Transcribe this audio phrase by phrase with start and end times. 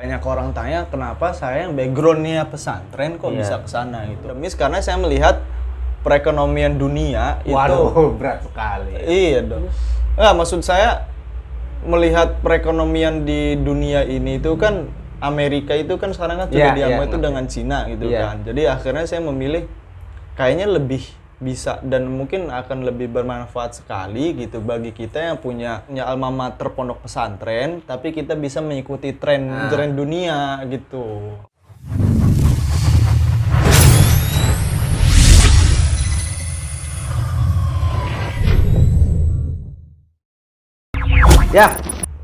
[0.00, 3.38] Banyak orang tanya kenapa saya yang backgroundnya pesantren kok Iya.
[3.38, 4.32] bisa ke sana gitu.
[4.32, 5.44] Demis karena saya melihat
[6.00, 8.96] perekonomian dunia itu Waduh, berat sekali.
[8.96, 9.68] Iya dong.
[10.16, 11.04] Nggak, maksud saya
[11.84, 14.88] melihat perekonomian di dunia ini itu kan
[15.20, 17.26] Amerika itu kan sekarang kan sudah Iya, diamu iya, itu ngerti.
[17.28, 18.20] dengan Cina gitu Iya.
[18.24, 18.36] kan.
[18.40, 19.68] Jadi akhirnya saya memilih
[20.32, 21.04] kayaknya lebih
[21.40, 26.68] bisa dan mungkin akan lebih bermanfaat sekali gitu bagi kita yang punya, punya alma mater
[26.68, 29.72] pondok pesantren tapi kita bisa mengikuti tren Nah.
[29.72, 31.32] tren dunia gitu.
[41.50, 41.74] Ya,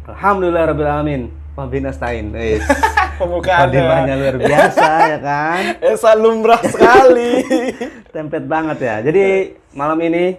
[0.06, 1.22] alhamdulillah rabbil alamin.
[1.58, 2.30] Wabinastain.
[2.36, 2.62] Eh,
[3.16, 5.60] Pembukaannya Kodimahnya luar biasa ya kan.
[5.92, 7.44] Esa lumrah sekali.
[8.14, 8.96] Template banget ya.
[9.00, 10.36] Jadi malam ini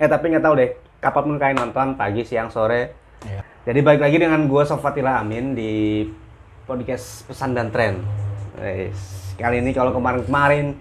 [0.00, 2.94] eh tapi nggak tahu deh kapan pun kalian nonton pagi, siang, sore.
[3.22, 3.40] Iya.
[3.70, 6.02] Jadi balik lagi dengan gue Sofatila Amin di
[6.66, 8.02] podcast Pesan dan Tren.
[9.38, 10.74] Kali ini kalau kemarin-kemarin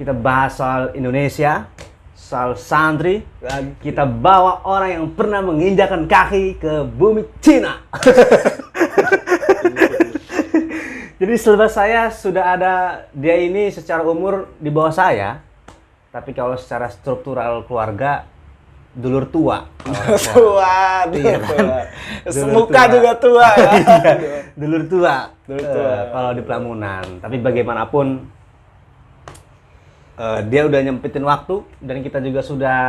[0.00, 1.68] kita bahas soal Indonesia,
[2.16, 7.84] soal santri, Dan kita bawa orang yang pernah menginjakan kaki ke bumi Cina.
[11.14, 12.74] Jadi selepas saya sudah ada
[13.14, 15.38] dia ini secara umur di bawah saya,
[16.10, 18.26] tapi kalau secara struktural keluarga
[18.94, 19.70] dulur tua.
[20.34, 21.66] tua, Iya kan?
[21.66, 21.80] tua.
[22.30, 22.94] Semuka tua.
[22.94, 23.70] juga tua ya.
[23.78, 25.14] Iya, dulur tua.
[25.46, 25.86] Dulur tua.
[25.86, 27.04] Eh, kalau di Pelamunan.
[27.22, 28.06] Tapi bagaimanapun
[30.18, 32.82] eh, dia udah nyempitin waktu dan kita juga sudah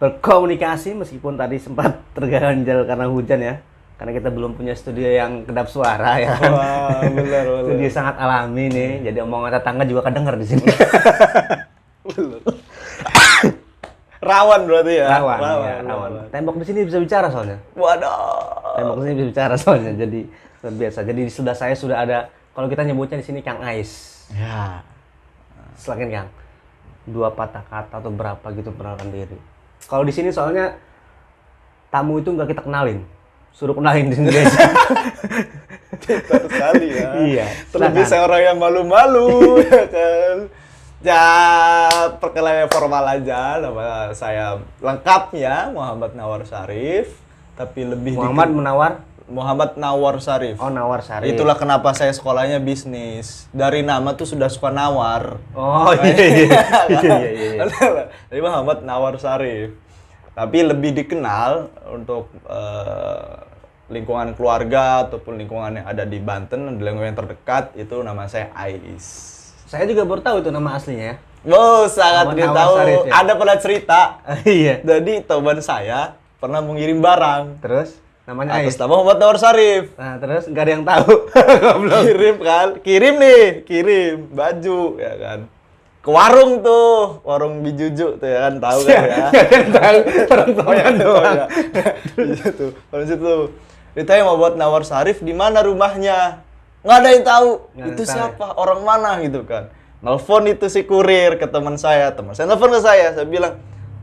[0.00, 3.54] berkomunikasi meskipun tadi sempat terganjal karena hujan ya.
[3.98, 6.54] Karena kita belum punya studio yang kedap suara ya kan.
[6.54, 7.66] Wah, benar, benar.
[7.66, 8.90] Studio sangat alami nih.
[9.10, 10.64] Jadi omongan tetangga juga kedenger di sini.
[14.18, 15.06] Rawan berarti ya.
[15.18, 16.10] rawan, ya, rawan.
[16.30, 17.58] Tembok di sini bisa bicara soalnya.
[17.74, 18.78] Waduh.
[18.78, 19.92] Tembok di sini bisa bicara soalnya.
[19.98, 20.20] Jadi
[20.62, 20.98] luar biasa.
[21.02, 24.22] Jadi di sebelah saya sudah ada kalau kita nyebutnya di sini Kang Ais.
[24.30, 24.82] Ya.
[25.74, 26.28] Silakan Kang.
[27.10, 29.38] Dua patah kata atau berapa gitu perkenalkan diri.
[29.90, 30.78] Kalau di sini soalnya
[31.90, 33.02] tamu itu nggak kita kenalin.
[33.58, 34.54] Suruh kenalin di guys.
[35.98, 37.10] Pintar sekali ya.
[37.18, 40.36] Iya, Terlebih saya orang yang malu-malu ya kan.
[41.02, 41.26] Ya,
[42.22, 47.18] perkenalan formal aja nama saya lengkapnya Muhammad Nawar Sarif,
[47.58, 48.92] tapi lebih Muhammad Menawar.
[49.26, 50.54] Muhammad Nawar Sarif.
[50.62, 51.34] Oh Nawar Sari.
[51.34, 53.50] Itulah kenapa saya sekolahnya bisnis.
[53.50, 55.42] Dari nama tuh sudah suka nawar.
[55.58, 56.62] Oh iya iya.
[56.88, 58.04] iya, iya, iya.
[58.30, 59.74] Jadi Muhammad Nawar Sarif.
[60.38, 63.47] Tapi lebih dikenal untuk eh,
[63.88, 68.52] lingkungan keluarga ataupun lingkungan yang ada di Banten, di lingkungan yang terdekat itu nama saya
[68.52, 69.36] Ais.
[69.68, 71.16] Saya juga baru tahu itu nama aslinya ya.
[71.48, 72.72] Oh, sangat dia tahu.
[72.80, 73.24] Ya?
[73.24, 74.00] Ada pernah cerita.
[74.44, 74.80] iya.
[74.84, 77.98] Jadi teman saya pernah mengirim barang Terus
[78.28, 78.72] namanya Ais.
[78.72, 79.84] atas nama Muhammad Nawar Sarif.
[79.96, 81.12] Nah terus nggak ada yang tahu.
[82.04, 85.40] Kirim kan kirim nih kirim baju ya kan
[85.98, 89.26] ke warung tuh warung bijuju tuh ya kan tahu kan ya
[89.76, 89.98] tahu.
[90.30, 91.36] Orang tuanya doang.
[91.36, 91.46] ya.
[92.16, 93.34] di situ di situ
[93.96, 96.44] ditanya mau buat nawar sarif di mana rumahnya
[96.82, 100.46] nggak ada yang tahu Nggak ada itu yang tahu siapa orang mana gitu kan nelfon
[100.46, 103.58] itu si kurir ke teman saya teman saya nelfon ke saya saya bilang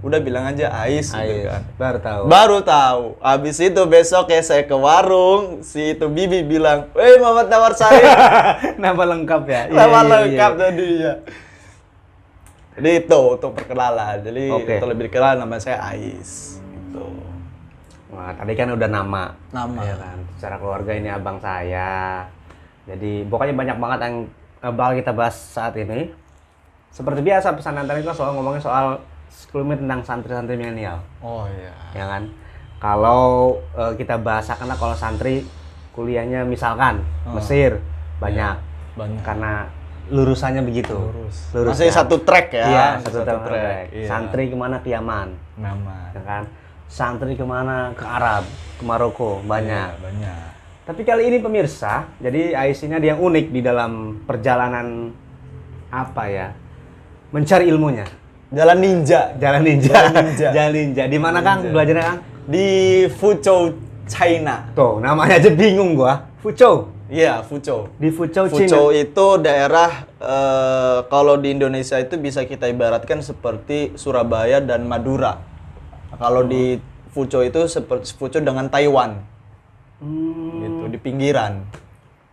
[0.05, 2.21] udah bilang aja Ais, gitu kan Baru tahu.
[2.29, 3.03] Baru tahu.
[3.25, 8.05] Habis itu besok ya saya ke warung, si itu Bibi bilang, "Weh, Muhammad Nawar Sarif."
[8.85, 9.61] Nama lengkap ya.
[9.65, 10.17] Iya, Nama iya, iya.
[10.21, 11.13] lengkap tadi ya.
[12.75, 14.15] Jadi itu untuk perkenalan.
[14.21, 14.73] Jadi Oke.
[14.77, 16.59] untuk lebih dikenal nama saya Ais.
[16.59, 17.05] Gitu.
[18.15, 19.23] Wah, tadi kan udah nama.
[19.51, 19.79] Nama.
[19.83, 20.17] Ya kan.
[20.33, 22.23] Secara keluarga ini abang saya.
[22.85, 24.15] Jadi pokoknya banyak banget yang
[24.61, 26.09] eh, bakal kita bahas saat ini.
[26.89, 31.75] Seperti biasa pesan antar itu soal ngomongin soal sekelumit tentang santri-santri milenial, Oh iya.
[31.91, 32.23] ya kan?
[32.79, 33.23] Kalau
[33.73, 35.43] eh, kita bahasakan kalau santri
[35.91, 37.35] kuliahnya misalkan Oh.
[37.35, 37.83] Mesir
[38.15, 38.55] banyak
[38.95, 39.21] Banyak.
[39.21, 39.67] karena
[40.07, 40.95] lurusannya begitu.
[40.95, 41.51] Lurus.
[41.51, 41.97] Lurus, Masih kan?
[41.99, 42.63] satu track ya.
[42.63, 43.85] Iya, Masih satu, track.
[43.91, 44.07] Iya.
[44.07, 45.27] Santri ke mana ke Yaman,
[45.57, 46.13] Nama.
[46.13, 46.43] ya kan?
[46.85, 48.45] Santri ke mana ke Arab,
[48.77, 49.89] ke Maroko, banyak.
[49.97, 50.39] Iya, banyak.
[50.85, 55.09] Tapi kali ini pemirsa, jadi Ais ini ada yang unik di dalam perjalanan
[55.89, 56.47] apa ya?
[57.33, 58.05] Mencari ilmunya.
[58.53, 59.91] Jalan ninja Jalan ninja.
[59.91, 60.47] Jalan ninja.
[60.55, 61.03] Jalan ninja.
[61.09, 62.19] Di mana Kang belajarnya Kang?
[62.45, 62.67] di
[63.17, 63.73] Fuzhou,
[64.05, 64.69] China.
[64.77, 66.29] Tuh, namanya aja bingung gua.
[66.45, 66.93] Fuzhou.
[67.09, 67.89] Iya, Fuzhou.
[67.97, 69.01] Di Fuzhou, Fuzhou Cina.
[69.01, 75.54] itu daerah eh, kalau di Indonesia itu bisa kita ibaratkan seperti Surabaya dan Madura.
[76.15, 76.79] Kalau di
[77.09, 79.21] Fuzhou itu seperti Fuzhou dengan Taiwan,
[79.95, 81.63] Hmm, gitu di pinggiran.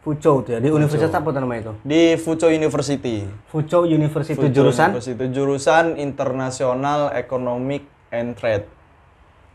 [0.02, 0.58] Fuzhou tuh ya.
[0.58, 1.72] Di universitas apa namanya itu?
[1.86, 3.22] Di Fuzhou University.
[3.46, 8.66] Fuzhou University Fuzhou jurusan University jurusan International Economic and Trade.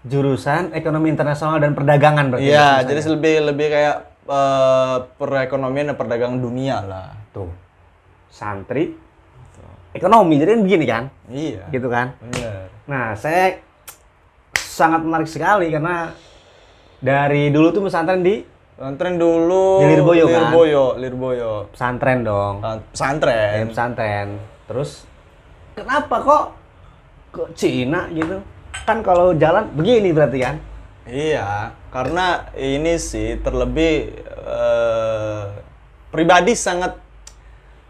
[0.07, 2.47] jurusan ekonomi internasional dan perdagangan berarti.
[2.47, 7.11] Iya, jadi lebih lebih kayak eh, perekonomian dan perdagangan dunia lah.
[7.35, 7.51] Tuh.
[8.31, 8.95] Santri
[9.91, 11.03] ekonomi jadi kan begini kan?
[11.27, 11.63] Iya.
[11.75, 12.15] Gitu kan?
[12.23, 12.71] Bener.
[12.87, 13.59] Nah, saya
[14.77, 16.13] sangat menarik sekali karena
[17.01, 18.45] dari dulu tuh pesantren di
[18.77, 19.81] Pesantren dulu.
[19.81, 20.53] Di Lirboyo, kan?
[20.53, 21.51] Lirboyo, Lirboyo.
[21.73, 22.61] pesantren dong.
[22.61, 23.73] Dari Pesantren.
[23.73, 24.27] pesantren.
[24.69, 25.01] Terus
[25.73, 26.45] kenapa kok
[27.33, 28.37] ke Cina gitu?
[28.85, 30.61] Kan kalau jalan begini berarti kan?
[31.09, 34.13] Iya, karena ini sih terlebih
[34.45, 35.43] eh,
[36.13, 37.01] pribadi sangat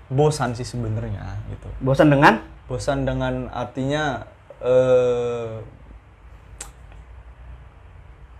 [0.07, 1.68] bosan sih sebenarnya gitu.
[1.83, 4.24] Bosan dengan Bosan dengan artinya
[4.63, 5.60] eh,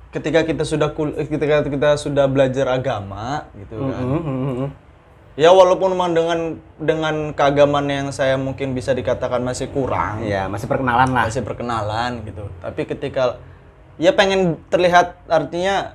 [0.10, 4.02] ketika kita sudah kul eh, ketika kita sudah belajar agama gitu kan.
[4.02, 4.68] Mhm, mhm, mhm.
[5.38, 6.40] Ya walaupun memang dengan
[6.82, 11.30] dengan keagamaan yang saya mungkin bisa dikatakan masih kurang, Iya, masih perkenalan lah.
[11.30, 12.50] masih perkenalan gitu.
[12.58, 13.38] Tapi ketika
[14.02, 15.94] ya pengen terlihat artinya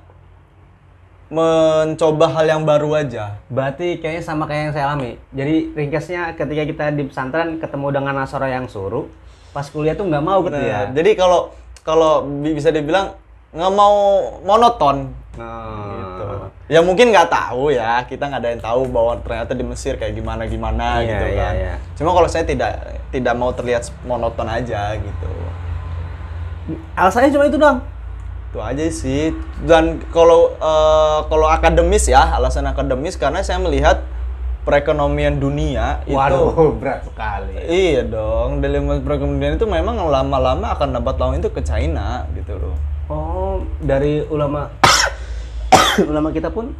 [1.27, 3.41] mencoba hal yang baru aja.
[3.49, 5.11] Berarti kayaknya sama kayak yang saya alami.
[5.33, 9.09] Jadi ringkasnya ketika kita di pesantren ketemu dengan Nasoro yang suruh,
[9.49, 10.87] pas kuliah tuh nggak mau gitu ya.
[10.87, 11.51] Nah, Jadi kalau
[11.81, 13.17] kalau bi- bisa dibilang
[13.53, 13.95] nggak mau
[14.41, 16.25] monoton gitu.
[16.25, 16.49] Oh.
[16.69, 20.13] Ya mungkin nggak tahu ya, kita nggak ada yang tahu bahwa ternyata di Mesir kayak
[20.17, 21.53] gimana gimana Iya, gitu iya, kan.
[21.53, 21.73] iya.
[21.97, 22.71] Cuma kalau saya tidak
[23.13, 25.29] tidak mau terlihat monoton aja gitu.
[26.95, 27.83] Alasannya cuma itu dong.
[28.49, 29.35] Itu aja sih.
[29.65, 34.01] Dan kalau eh, kalau akademis ya, alasan akademis karena saya melihat
[34.63, 37.59] perekonomian dunia itu Waduh, berat sekali.
[37.67, 42.75] Iya dong, dalam perekonomian itu memang lama-lama akan lambat laun itu ke China gitu loh.
[43.07, 44.71] Oh, dari ulama
[46.11, 46.71] ulama kita pun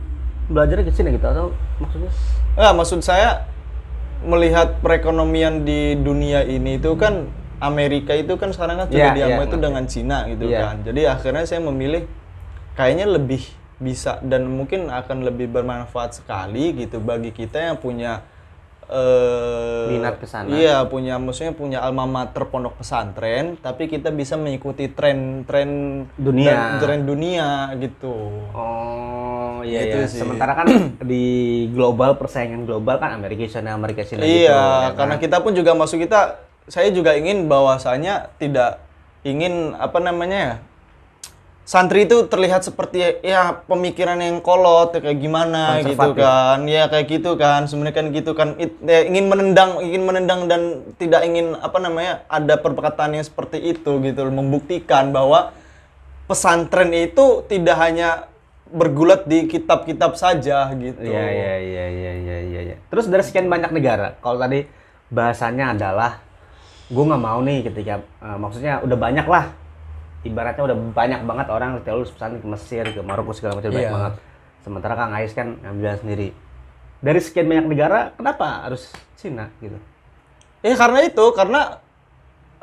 [0.48, 2.12] belajarnya ke sini gitu atau maksudnya?
[2.56, 3.48] Nah, maksud saya
[4.24, 7.28] melihat perekonomian di dunia ini itu kan
[7.60, 9.66] Amerika itu kan sekarang kan sudah Iya, diambil iya, itu ngerti.
[9.68, 10.60] dengan Cina gitu Iya.
[10.64, 10.76] kan.
[10.84, 12.04] Jadi akhirnya saya memilih
[12.76, 13.44] kayaknya lebih
[13.80, 18.24] bisa dan mungkin akan lebih bermanfaat sekali gitu bagi kita yang punya
[18.90, 20.48] eh Minat ke sana.
[20.50, 26.80] Iya, punya maksudnya punya alma mater pondok pesantren, tapi kita bisa mengikuti tren-tren Dunia.
[26.80, 28.16] tren dunia gitu.
[28.52, 30.08] Oh, iya Gitu iya.
[30.08, 30.20] sih.
[30.24, 30.68] Sementara kan
[31.12, 31.26] di
[31.72, 34.52] global persaingan global kan Amerika China Amerika China iya, gitu.
[34.52, 34.92] ya kan?
[34.98, 38.80] karena kita pun juga masuk kita, saya juga ingin bahwasanya tidak
[39.24, 40.56] ingin apa namanya ya,
[41.64, 47.08] santri itu terlihat seperti ya pemikiran yang kolot ya kayak gimana gitu kan, ya kayak
[47.08, 51.56] gitu kan, sebenarnya kan gitu kan, It- ya, ingin menendang, ingin menendang dan tidak ingin
[51.56, 55.56] apa namanya ada perkataan yang seperti itu gitu, membuktikan bahwa
[56.28, 58.28] pesantren itu tidak hanya
[58.68, 61.00] bergulat di kitab-kitab saja gitu.
[61.00, 62.62] Iya iya iya iya iya iya.
[62.74, 62.78] iya.
[62.92, 64.68] Terus dari sekian banyak negara, kalau tadi
[65.08, 66.20] bahasanya adalah
[66.92, 69.63] gue nggak mau nih ketika eh, maksudnya udah banyak lah
[70.24, 73.88] ibaratnya udah banyak banget orang ketika lulus pesantren ke Mesir ke Maroko segala macam banyak
[73.88, 73.94] Iya.
[73.94, 74.14] banget.
[74.64, 76.28] Sementara Kang Ais kan ngambil sendiri.
[77.04, 78.88] Dari sekian banyak negara, kenapa harus
[79.20, 79.76] Cina gitu?
[80.64, 81.84] Ya karena itu, karena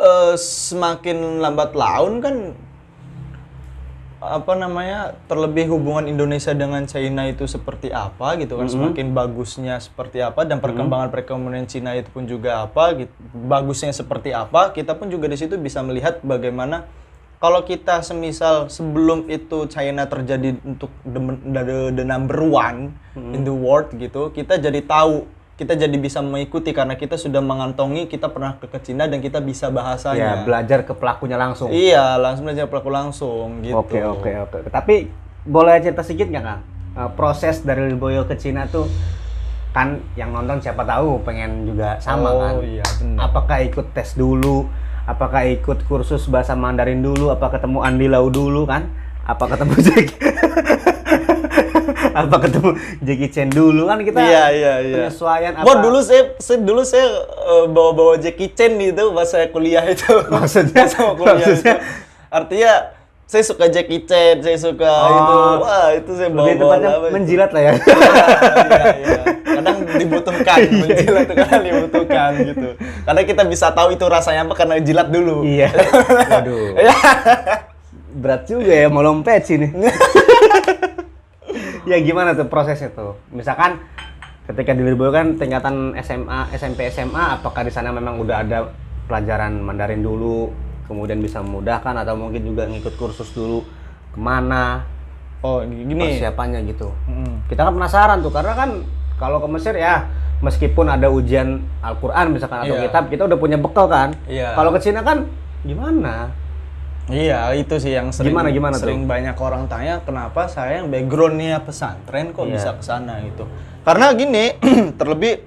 [0.01, 2.57] eh, semakin lambat laun kan
[4.21, 10.21] apa namanya terlebih hubungan Indonesia dengan China itu seperti apa gitu kan semakin bagusnya seperti
[10.21, 15.09] apa dan perkembangan perekonomian Cina itu pun juga apa gitu bagusnya seperti apa kita pun
[15.09, 16.85] juga di situ bisa melihat bagaimana
[17.41, 21.17] kalau kita semisal sebelum itu China terjadi untuk the,
[21.47, 21.63] the,
[21.95, 25.25] the number one in the world gitu kita jadi tahu
[25.57, 29.41] kita jadi bisa mengikuti karena kita sudah mengantongi kita pernah ke, ke Cina dan kita
[29.41, 31.69] bisa Ya bahasanya belajar ke pelakunya langsung.
[31.69, 34.57] iya langsung belajar pelaku langsung gitu Oke oke oke.
[34.69, 35.09] Tapi
[35.43, 36.61] boleh cerita sedikit nggak kang?
[36.91, 38.89] Eh, proses dari Lirboyo ke Cina tuh
[39.71, 42.53] kan yang nonton siapa tahu pengen juga sama Oh, kan?
[42.61, 43.29] iya, benar.
[43.29, 44.65] Apakah ikut tes dulu?
[45.11, 47.35] Apakah ikut kursus bahasa Mandarin dulu?
[47.35, 48.87] Apa ketemu Andi Lau dulu kan?
[49.27, 50.19] Apa ketemu Jackie?
[52.11, 54.97] apa ketemu Jackie Chan dulu kan kita Iya iya iya.
[55.07, 55.63] penyesuaian apa?
[55.63, 60.11] Wah dulu saya, saya dulu saya eh, bawa-bawa Jackie Chan gitu pas saya kuliah itu.
[60.27, 60.87] Maksudnya?
[60.91, 61.75] sama kuliah Maksudnya?
[61.77, 61.87] itu.
[62.29, 62.73] Artinya
[63.25, 65.11] saya suka Jackie Chan, saya suka Oh.
[65.13, 65.35] itu.
[65.61, 67.15] Wah itu saya lebih bawa-bawa tepatnya apa itu.
[67.15, 67.73] menjilat lah ya.
[67.79, 69.23] iya, iya.
[69.81, 72.69] Kadang dibutuhkan, menjilat itu kadang dibutuhkan gitu.
[73.05, 75.43] Karena kita bisa tahu itu rasanya apa karena jilat dulu.
[75.43, 75.73] iya.
[76.33, 76.77] Waduh.
[78.11, 79.69] Berat juga ya mau lompet sini.
[81.91, 83.17] ya gimana tuh prosesnya tuh?
[83.31, 83.81] Misalkan
[84.47, 88.59] ketika di Lirboyo kan tingkatan SMA, SMP, SMA, apakah di sana memang udah ada
[89.07, 90.51] pelajaran Mandarin dulu,
[90.91, 93.63] kemudian bisa memudahkan atau mungkin juga ngikut kursus dulu
[94.11, 94.83] ke mana
[95.41, 95.97] Oh gini.
[95.97, 96.93] persiapannya gitu?
[97.09, 97.49] Mm.
[97.49, 98.85] Kita kan penasaran tuh karena kan
[99.21, 100.09] kalau ke Mesir ya
[100.41, 102.89] meskipun ada ujian Al-Qur'an misalkan atau Iya.
[102.89, 104.17] kitab kita udah punya bekal kan.
[104.25, 104.57] Iya.
[104.57, 105.29] Kalau ke Cina kan
[105.61, 106.33] gimana?
[107.07, 108.87] Iya, itu sih yang sering Gimana, gimana tuh?
[108.87, 112.55] sering banyak orang tanya kenapa saya yang backgroundnya pesantren kok Iya.
[112.55, 113.45] bisa ke sana gitu.
[113.83, 114.55] Karena gini,
[115.01, 115.43] terlebih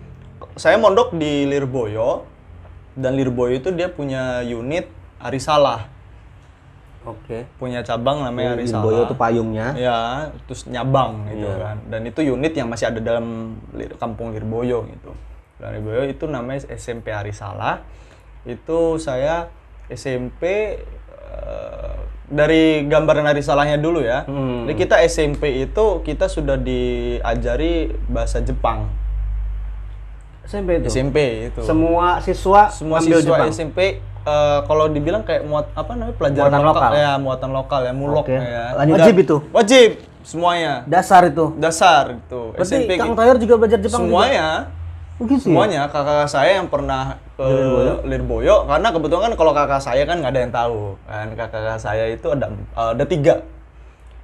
[0.54, 2.28] saya mondok di Lirboyo
[2.94, 5.88] dan Lirboyo itu dia punya unit Arisalah,
[7.04, 7.44] Oke.
[7.60, 8.84] punya cabang namanya Arisalah.
[8.84, 9.68] Boyo itu payungnya.
[9.76, 9.98] Ya,
[10.48, 11.60] terus nyabang gitu Iya.
[11.60, 11.78] kan.
[11.92, 13.60] Dan itu unit yang masih ada dalam
[14.00, 15.12] kampung Lirboyo gitu.
[15.60, 17.84] Dan Lirboyo itu namanya SMP Arisalah.
[18.48, 19.52] Itu saya
[19.92, 20.44] SMP
[21.34, 24.24] eh, dari gambaran Arisalahnya dulu ya.
[24.24, 24.64] Hmm.
[24.64, 28.88] Jadi kita SMP itu kita sudah diajari bahasa Jepang.
[30.44, 30.88] SMP itu.
[30.92, 31.18] SMP
[31.52, 31.62] itu.
[31.64, 33.48] Semua siswa Semua siswa Jepang.
[33.52, 36.92] SMP eh, kalau dibilang kayak muat apa namanya pelajaran Muatan lokal.
[36.94, 38.36] ya muatan lokal ya mulok Oke.
[38.36, 38.66] ya.
[38.76, 38.96] Lanjut.
[38.98, 39.38] Wajib itu?
[39.52, 39.90] Wajib
[40.24, 41.46] semuanya Dasar itu.
[41.60, 43.20] dasar itu Berarti SMP Kang gitu.
[43.20, 44.82] Tahir juga belajar Jepang semuanya juga?
[45.14, 45.44] Oh, gitu ya?
[45.46, 47.46] semuanya kakak saya yang pernah ke
[48.04, 48.66] Lirboyo.
[48.66, 52.28] karena kebetulan kan kalau kakak saya kan nggak ada yang tahu kan kakak saya itu
[52.30, 53.34] ada eh, ada tiga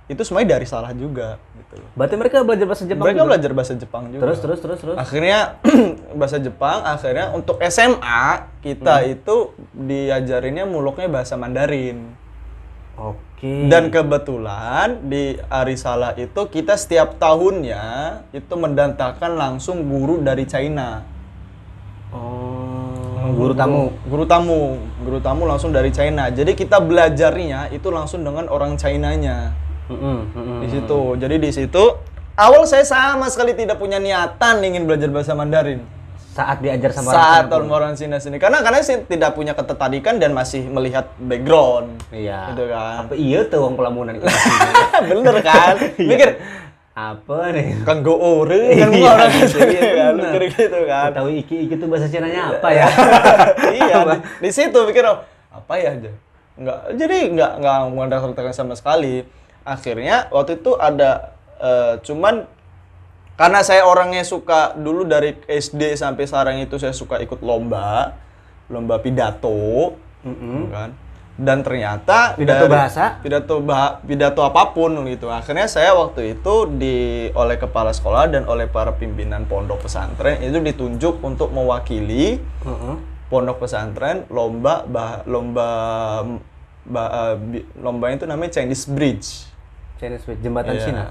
[0.09, 1.89] itu semuanya dari salah juga gitu loh.
[1.93, 3.29] Berarti mereka belajar bahasa Jepang mereka juga?
[3.29, 4.97] belajar bahasa Jepang juga Terus terus terus terus.
[4.97, 5.39] akhirnya
[6.19, 8.23] bahasa Jepang akhirnya untuk SMA
[8.59, 9.13] kita Hmm.
[9.13, 9.35] itu
[9.71, 12.17] diajarinnya muluknya bahasa Mandarin
[12.97, 13.69] Oke.
[13.69, 17.83] dan kebetulan di Arisala itu kita setiap tahunnya
[18.33, 21.05] itu mendatangkan langsung guru dari China
[22.11, 23.93] oh, guru tamu.
[24.03, 24.61] guru tamu
[24.99, 29.68] guru tamu langsung dari China jadi kita belajarnya itu langsung dengan orang Chinanya.
[30.63, 30.99] Di situ.
[31.17, 31.83] Jadi di situ
[32.37, 35.81] awal saya sama sekali tidak punya niatan ingin belajar bahasa Mandarin.
[36.29, 38.37] Saat diajar sama saat orang orang Cina sini.
[38.39, 41.99] Karena karena saya tidak punya ketertarikan dan masih melihat background.
[42.13, 42.53] Iya.
[42.53, 43.09] gitu kan.
[43.09, 44.25] Apa iya tuh wong pelamunan itu?
[45.09, 45.75] bener kan?
[46.09, 46.39] Mikir
[46.99, 47.79] Apa nih?
[47.87, 50.13] kan go ore kan Iya, orang iya, gitu kan?
[50.19, 51.09] Mikir gitu kan.
[51.15, 52.87] Tahu iki iki tuh bahasa Cina-nya apa ya?
[53.87, 54.17] iya di,
[54.47, 56.11] di situ mikir oh, apa ya aja
[56.59, 59.23] nggak jadi nggak nggak mendaftarkan sama sekali
[59.69, 62.49] akhirnya waktu itu ada eh, cuman
[63.35, 68.17] karena saya orangnya suka dulu dari SD sampai sekarang itu saya suka ikut lomba
[68.67, 69.95] lomba pidato
[70.67, 70.91] kan
[71.39, 73.15] dan ternyata Pidato bahasa?
[73.23, 76.97] pidato bah- pidato apa pun gitu akhirnya saya waktu itu di
[77.31, 82.95] oleh kepala sekolah dan oleh para pimpinan pondok pesantren itu ditunjuk untuk mewakili Heeh.
[83.29, 85.67] pondok pesantren lomba bah, lomba
[86.83, 89.47] ba- eh, bi- lomba itu namanya Chinese Bridge
[89.99, 90.83] Chinese Wait, jembatan Iya.
[90.83, 91.03] Cina.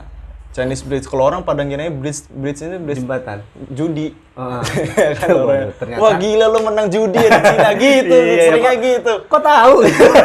[0.48, 3.44] Chinese Bridge kalau orang pada ngiranya bridge bridge ini bridge Jembatan.
[3.68, 4.16] judi.
[4.32, 4.60] Heeh.
[5.20, 7.70] kan orang, Ternyata- wah gila lo menang judi ya di Cina.
[7.84, 9.12] Gitu Iya, iya, seringnya gitu.
[9.28, 9.74] Kok tahu?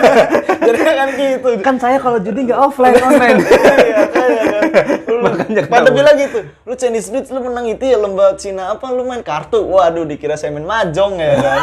[0.66, 1.48] jadi kan gitu.
[1.60, 3.38] Kan saya kalau judi nggak offline online.
[3.44, 4.64] iya kan ya kan.
[5.06, 8.86] Lu- Makanya pada bilang gitu lu Chinese Bridge lu menang itu ya lomba Cina apa?
[8.90, 9.60] Lu main kartu?
[9.62, 11.60] Waduh dikira saya main mahjong ya kan.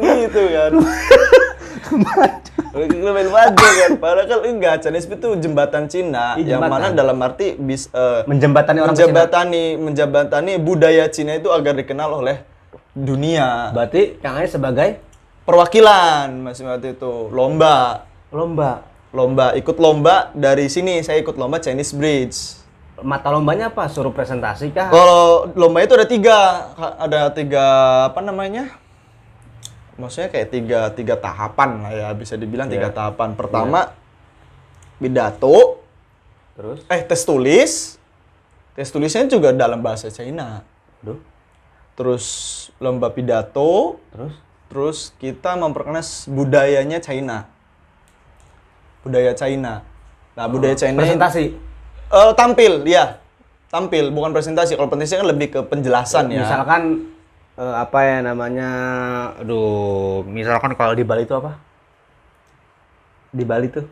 [0.00, 0.72] Gitu kan
[2.78, 3.90] lu main mahjong kan?
[3.98, 8.22] Padahal kan enggak Chinese Bridge itu jembatan Cina Iya, yang mana dalam arti bis eh,
[8.28, 9.08] Menjembatani orang Cina.
[9.08, 12.44] menjembatani menjembatani budaya Cina itu agar dikenal oleh
[12.92, 13.72] dunia.
[13.72, 15.00] Berarti Kang Ais sebagai?
[15.48, 17.32] Perwakilan masih waktu itu.
[17.32, 18.04] Lomba.
[18.28, 18.84] Lomba.
[19.08, 19.56] lomba.
[19.56, 22.36] Ikut lomba dari sini saya ikut lomba Chinese Bridge.
[23.00, 23.88] Mata lombanya apa?
[23.88, 24.92] Suruh presentasi kah?
[24.92, 26.38] kalau lomba itu ada tiga.
[27.00, 27.64] Ada tiga
[28.12, 28.76] apa namanya
[29.98, 32.94] maksudnya kayak tiga tiga tahapan lah ya bisa dibilang tiga Iya.
[32.94, 33.90] tahapan pertama
[34.96, 35.82] pidato
[36.54, 36.82] Terus?
[36.86, 37.72] eh tes tulis
[38.72, 40.62] tes tulisnya juga dalam bahasa China
[41.02, 41.18] Aduh.
[41.94, 42.24] terus
[42.78, 44.34] lomba pidato Terus?
[44.68, 47.50] terus kita memperkenalkan budayanya China
[49.02, 49.82] budaya China
[50.34, 51.44] nah budaya China ini- Presentasi.
[52.08, 53.20] Eh, tampil, ya.
[53.68, 54.80] Tampil, bukan presentasi.
[54.80, 56.40] Kalau presentasi kan lebih ke penjelasan ya.
[56.40, 57.04] Misalkan
[57.58, 58.70] eh, apa ya namanya?
[59.38, 61.58] Aduh, misalkan kalau di Bali itu apa?
[63.28, 63.84] Di Bali tuh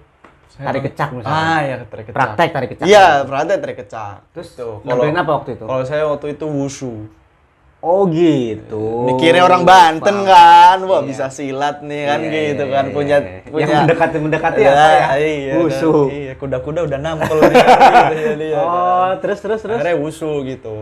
[0.57, 1.37] tarik kecak misalkan.
[1.37, 2.17] Ah, ya tarik kecak.
[2.17, 2.87] Praktek tarik kecak.
[2.89, 4.15] Iya, praktek tarik kecak.
[4.33, 5.65] Terus Tuh, nampilin apa waktu itu?
[5.69, 6.95] Kalau saya waktu itu wushu.
[7.85, 9.05] Oh gitu.
[9.05, 10.27] Dikira orang Banten Paham.
[10.27, 11.13] kan, wah Iya.
[11.13, 13.41] bisa silat nih kan Iya, gitu iya, kan iya, punya iya.
[13.47, 15.07] punya Yang mendekati mendekati Ya, apa ya?
[15.21, 15.93] Iya, Wushu.
[15.93, 17.53] kan, Iya, kuda-kuda udah nampel nih.
[17.53, 18.67] gitu, jadi, ya kan.
[18.67, 19.77] Oh, terus terus terus.
[19.77, 20.75] akhirnya wushu gitu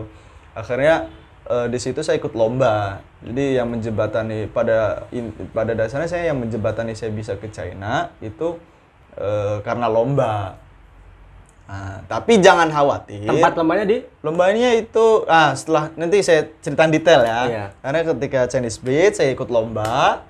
[0.55, 0.95] akhirnya
[1.49, 3.01] eh, di situ saya ikut lomba.
[3.25, 8.57] Jadi yang menjembatani pada in- pada dasarnya saya yang menjembatani saya bisa ke China itu
[9.17, 10.59] eh, karena lomba.
[11.65, 13.25] Nah, tapi jangan khawatir.
[13.25, 13.97] Tempat lombanya di?
[14.21, 17.39] Lombanya itu ah setelah nanti saya cerita detail ya.
[17.49, 17.65] Iya.
[17.81, 20.21] karena ketika Chinese Bridge saya ikut lomba.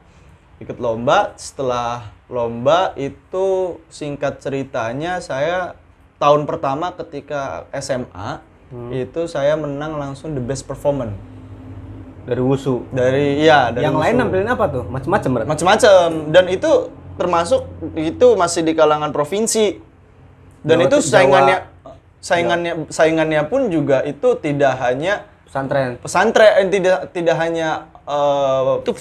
[0.64, 1.36] Ikut lomba.
[1.36, 5.76] Setelah lomba itu singkat ceritanya saya
[6.16, 8.90] tahun pertama ketika SMA Hmm.
[8.90, 11.14] itu saya menang langsung the best performance
[12.26, 12.82] dari wusu.
[12.90, 14.22] dari iya dari Yang lain wushu.
[14.26, 14.84] nampilin apa tuh?
[14.86, 15.48] Macem-macem berarti.
[15.48, 16.72] macam-macam dan itu
[17.16, 17.62] termasuk
[17.94, 19.78] itu masih di kalangan provinsi.
[20.66, 21.58] Dan Jawa- itu Jawa- saingannya
[22.20, 26.02] saingannya saingannya pun juga itu tidak hanya Pesantren.
[26.02, 28.92] pesantren eh, tidak tidak hanya eh, itu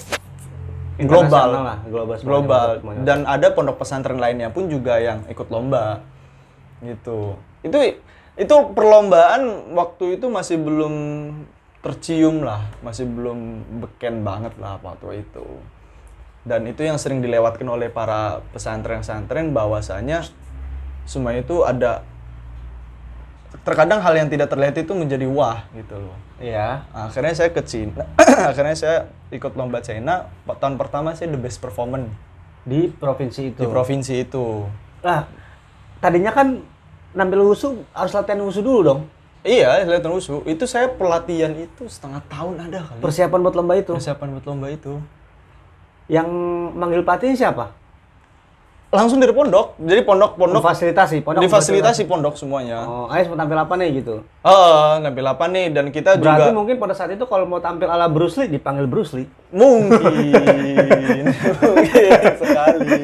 [1.03, 3.01] global lah, global global semuanya.
[3.03, 6.05] dan ada pondok pesantren lainnya pun juga yang ikut lomba
[6.79, 7.97] gitu itu
[8.35, 10.93] itu perlombaan waktu itu masih belum
[11.79, 15.45] tercium lah masih belum beken banget lah waktu itu
[16.43, 20.27] dan itu yang sering dilewatkan oleh para pesantren-pesantren bahwasanya
[21.07, 22.03] semua itu ada
[23.63, 26.83] terkadang hal yang tidak terlihat itu menjadi wah gitu loh Iya.
[26.91, 28.03] akhirnya saya ke Cina
[28.51, 28.97] akhirnya saya
[29.31, 32.11] ikut lomba China tahun pertama saya the best performance
[32.65, 33.61] Di provinsi itu.
[33.61, 34.65] di provinsi itu
[35.05, 35.29] Lah,
[36.01, 36.65] tadinya kan
[37.15, 39.01] nampil wusu harus latihan wusu dulu dong.
[39.41, 43.93] iya latihan wusu itu saya pelatihan itu setengah tahun ada kali Persiapan buat lomba itu.
[43.95, 44.99] persiapan buat lomba itu
[46.05, 46.29] Yang
[46.77, 47.71] manggil pelatih siapa?
[48.95, 53.59] Langsung dari pondok jadi pondok pondok Memfasilitasi, pondok difasilitasi pondok semuanya Oh, ayo mau tampil
[53.59, 54.23] apa nih gitu.
[54.41, 57.85] oh nampil apa nih dan kita Berarti juga mungkin pada saat itu kalau mau tampil
[57.85, 59.27] ala Bruce Lee dipanggil Bruce Lee.
[59.51, 59.99] mungkin
[61.63, 62.99] mungkin sekali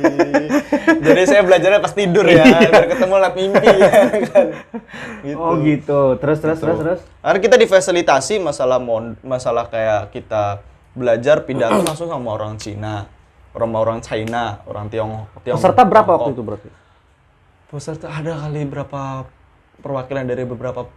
[1.01, 3.89] jadi saya belajarnya pas tidur ya biar ketemu lab mimpi ya
[4.27, 4.47] kan
[5.21, 5.37] gitu.
[5.37, 6.01] Oh gitu.
[6.17, 6.99] Terus terus terus terus.
[7.21, 13.07] Karena kita difasilitasi masalah mon masalah kayak kita belajar pidato langsung sama orang Cina,
[13.51, 15.43] orang orang China, orang Tiongkok.
[15.43, 16.69] Tiongkok Peserta berapa waktu itu berarti?
[17.71, 19.01] Peserta ada kali berapa
[19.79, 20.87] perwakilan dari beberapa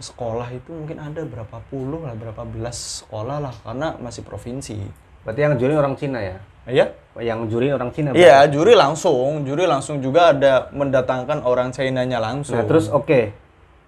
[0.00, 4.80] sekolah itu mungkin ada berapa puluh lah, berapa belas sekolah lah karena masih provinsi.
[5.26, 6.36] Berarti yang juri orang Cina ya?
[6.64, 6.86] Iya?
[7.20, 8.16] Yang juri orang Cina.
[8.16, 12.56] Iya, juri langsung, juri langsung juga ada mendatangkan orang Chinanya langsung.
[12.56, 13.34] Nah, terus oke.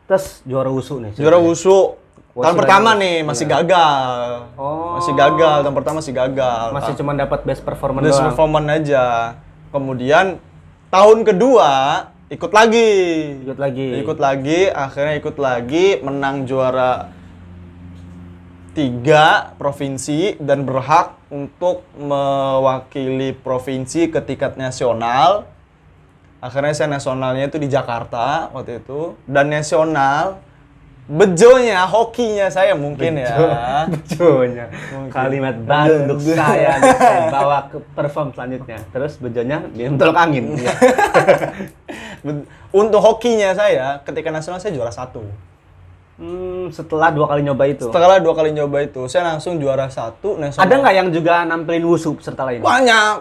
[0.05, 1.17] Terus juara wusu nih.
[1.17, 1.97] Juara wusu
[2.37, 4.53] tahun pertama nih masih gagal.
[4.61, 4.92] Oh.
[5.03, 6.65] Masih gagal, tahun pertama masih gagal.
[6.71, 8.27] Masih cuma dapat best performance Best doang.
[8.31, 9.07] performance aja.
[9.75, 10.39] Kemudian
[10.95, 11.71] tahun kedua
[12.31, 12.91] ikut lagi.
[13.43, 13.89] Ikut lagi.
[13.99, 17.11] Ikut lagi, akhirnya ikut lagi menang juara
[18.79, 25.51] tiga provinsi dan berhak untuk mewakili provinsi ke tingkat nasional.
[26.39, 30.39] Akhirnya saya nasionalnya itu di Jakarta waktu itu dan nasional
[31.03, 33.35] bejonya hokinya saya mungkin ya.
[33.93, 34.71] Bejonya.
[35.09, 36.79] Kalimat baru untuk saya.
[37.29, 38.79] bawa ke perform selanjutnya.
[38.89, 40.55] Terus bejonya dientolok angin.
[40.55, 40.73] Iya.
[42.25, 45.21] Be- Untuk hokinya saya ketika nasional saya juara satu.
[46.17, 47.85] Hmm, setelah dua kali nyoba itu.
[47.85, 50.65] Setelah dua kali nyoba itu saya langsung juara satu nasional.
[50.65, 52.63] Ada nggak yang juga nampilin wusu peserta lain?
[52.63, 53.15] Banyak,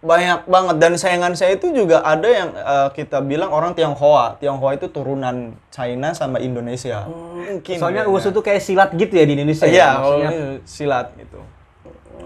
[0.00, 0.76] banyak banget.
[0.80, 4.40] Dan sayangan saya itu juga ada yang eh, kita bilang orang Tionghoa.
[4.40, 7.04] Tionghoa itu turunan China sama Indonesia.
[7.06, 7.76] Mungkin.
[7.76, 8.20] Soalnya kayaknya.
[8.24, 9.64] wusu tuh kayak silat gitu ya di Indonesia.
[9.68, 9.72] ya?
[9.72, 11.40] Iya, Maksudnya ini silat gitu.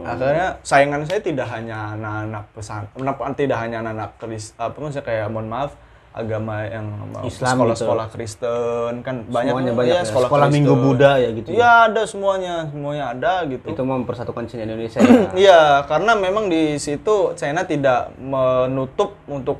[0.05, 2.83] Akhirnya sayangan saya tidak hanya anak-anak pesan,
[3.39, 4.11] tidak hanya anak-anak
[4.61, 5.73] apa maksudnya kayak mohon maaf
[6.14, 6.87] agama yang
[7.27, 10.07] Islam sekolah-sekolah Kristen kan banyak semuanya ya, banyak ya.
[10.07, 10.55] sekolah, Sekolah Kristen.
[10.62, 11.48] Minggu Buddha ya gitu.
[11.50, 13.66] Iya ada semuanya, semuanya ada gitu.
[13.66, 15.11] Itu mempersatukan Cina Indonesia ya.
[15.35, 19.59] Iya, karena memang di situ China tidak menutup untuk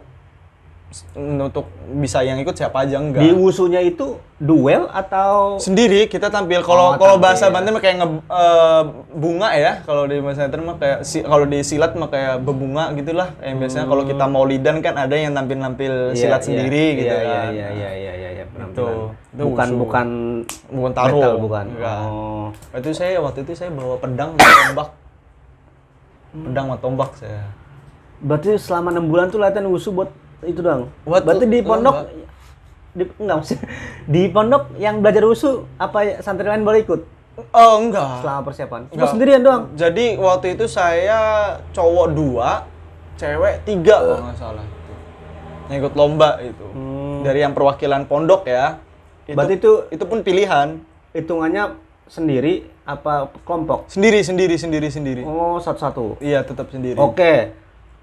[1.13, 3.21] untuk bisa yang ikut siapa aja enggak.
[3.21, 7.25] Di wusunya itu duel atau Sendiri kita tampil kalau Oh, kalau tampil.
[7.25, 8.09] bahasa Banten mah kayak nge,
[9.13, 9.73] bunga ya.
[9.83, 13.29] Kalau di bahasa Banten mah kayak si, kalau di silat mah kayak bebunga gitulah.
[13.39, 16.97] Yang biasanya kalau kita mau lidan kan ada yang Iya, nampil-nampil silat iya, sendiri iya,
[16.97, 17.49] gitu iya, kan.
[17.51, 18.87] Iya iya iya iya iya Itu,
[19.35, 19.79] bukan wusu.
[19.79, 20.07] bukan
[20.71, 21.19] Bukan taruh.
[21.19, 21.65] metal, bukan.
[21.71, 21.99] Enggak.
[22.05, 22.47] Oh.
[22.73, 24.89] Itu saya waktu itu saya bawa pedang sama tombak.
[26.35, 27.43] Pedang sama tombak saya.
[28.19, 30.09] Berarti selama enam bulan tuh latihan wusu buat
[30.45, 30.89] itu doang.
[31.03, 31.69] Buat Berarti di lomba.
[31.71, 31.97] pondok
[32.91, 33.39] di enggak
[34.07, 37.01] di pondok yang belajar wusu apa ya, santri lain boleh ikut
[37.51, 38.23] Oh, enggak.
[38.23, 38.81] selama persiapan?
[38.89, 39.11] Enggak.
[39.11, 39.63] sendirian doang.
[39.75, 41.19] Jadi waktu itu saya
[41.71, 42.63] cowok dua,
[43.15, 44.67] cewek tiga kalau nggak salah.
[45.67, 46.67] Yang ikut lomba itu.
[47.21, 48.79] Dari yang perwakilan pondok ya.
[49.25, 50.79] Itu, Berarti itu itu pun pilihan.
[51.11, 53.87] hitungannya sendiri apa kelompok?
[53.89, 55.23] Sendiri, sendiri, sendiri, sendiri.
[55.25, 56.21] Oh, satu-satu.
[56.21, 56.99] Iya, tetap sendiri.
[56.99, 57.51] Oke.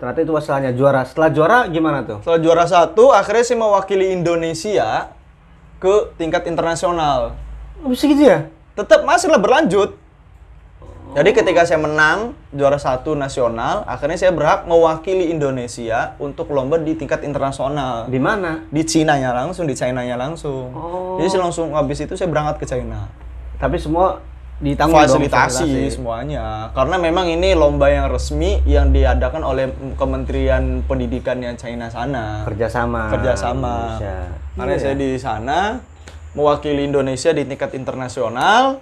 [0.02, 1.06] Ternyata itu hasilnya juara.
[1.06, 2.26] Setelah juara gimana tuh?
[2.26, 5.14] Setelah juara satu, akhirnya saya mewakili Indonesia
[5.78, 7.38] ke tingkat internasional.
[7.86, 8.50] Oh, bisa gitu ya?
[8.74, 10.02] Tetap masih lah berlanjut.
[11.12, 16.98] Jadi ketika saya menang juara satu nasional, akhirnya saya berhak mewakili Indonesia untuk lomba di
[16.98, 18.10] tingkat internasional.
[18.10, 18.66] Di mana?
[18.74, 20.74] di Cina-nya langsung, di China-nya langsung.
[20.74, 21.22] Oh.
[21.22, 23.06] Jadi saya langsung habis itu saya berangkat ke China.
[23.62, 24.24] Tapi semua
[24.62, 26.70] ditanggung dong, Fasilitasi semuanya.
[26.78, 32.46] Karena memang ini lomba yang resmi yang diadakan oleh Kementerian Pendidikan yang China sana.
[32.46, 33.10] Kerjasama.
[33.10, 33.76] Kerjasama.
[33.98, 34.18] Indonesia.
[34.54, 34.82] Karena Iya.
[34.86, 35.60] saya di sana
[36.38, 38.80] mewakili Indonesia di tingkat internasional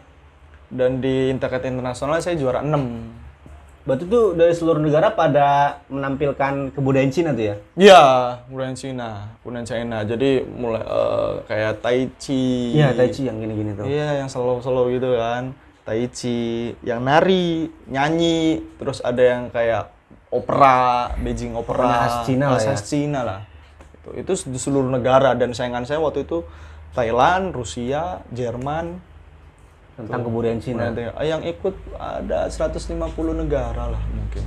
[0.69, 3.17] dan di tingkat internasional saya juara 6.
[3.87, 7.55] Berarti tuh dari seluruh negara pada menampilkan kebudayaan Cina tuh ya?
[7.73, 8.03] Iya,
[8.51, 9.09] budaya Cina,
[9.41, 9.97] budaya China.
[10.05, 12.75] Jadi mulai eh, kayak Tai Chi.
[12.75, 13.87] Iya, Tai Chi yang gini-gini tuh.
[13.89, 15.55] Iya, yang slow-slow gitu kan.
[15.89, 19.89] Tai Chi, yang nari, nyanyi, terus ada yang kayak
[20.29, 21.81] opera, Beijing opera.
[21.81, 22.67] Pokoknya khas Cina lah ya.
[22.69, 23.39] khas Cina lah.
[23.97, 26.45] Itu, itu di seluruh negara dan saingan saya waktu itu
[26.93, 29.01] Thailand, Rusia, Jerman.
[29.97, 30.93] Tentang kebudayaan Cina.
[31.25, 32.93] Yang ikut ada 150
[33.33, 34.45] negara lah mungkin.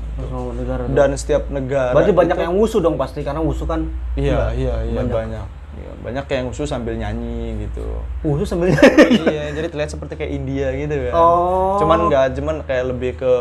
[0.55, 0.87] Negara.
[0.87, 4.75] Dan setiap negara Berarti banyak itu- yang wusu dong pasti karena wusu kan Iya, iya,
[4.87, 5.43] iya banyak.
[5.43, 5.62] Iya,
[6.03, 7.87] banyak yang khusus sambil nyanyi gitu.
[8.27, 8.75] wusu sambil
[9.31, 11.15] iya, jadi terlihat seperti kayak India gitu kan.
[11.15, 11.79] Oh.
[11.79, 13.33] Cuman nggak, cuman kayak lebih ke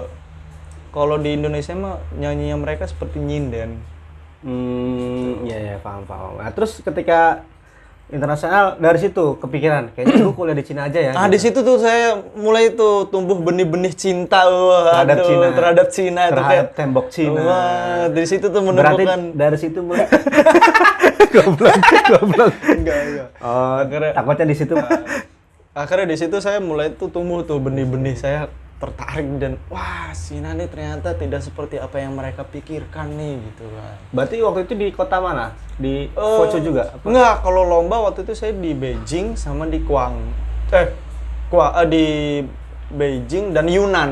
[0.93, 3.81] kalau di Indonesia mah nyanyinya mereka seperti nyinden.
[4.45, 6.37] Hmm, iya ya paham paham.
[6.37, 7.45] Nah, terus ketika
[8.11, 11.11] internasional dari situ kepikiran kayaknya gue kuliah di Cina aja ya.
[11.13, 15.47] Ah, di situ tuh saya mulai tuh tumbuh benih-benih cinta wah, Terhadap aduh, Cina.
[15.51, 17.39] terhadap Cina terhadap kayak tembok Cina.
[17.39, 20.05] Wah, dari situ tuh Berarti menemukan dari situ mulai
[21.27, 22.51] goblok goblok.
[22.67, 23.27] enggak, enggak.
[23.39, 24.73] Oh, Akhirnya- takutnya di situ.
[25.71, 30.65] akhirnya di situ saya mulai tuh tumbuh tuh benih-benih saya tertarik dan wah Cina nih
[30.65, 33.95] ternyata tidak seperti apa yang mereka pikirkan nih gitu kan.
[34.09, 35.53] Berarti waktu itu di kota mana?
[35.77, 36.97] Di Focho juga?
[37.05, 40.17] Enggak, kalau lomba waktu itu saya di Beijing sama di Kuang.
[40.73, 40.89] Eh,
[41.53, 42.05] Kua, eh, di
[42.89, 44.11] Beijing dan Yunnan.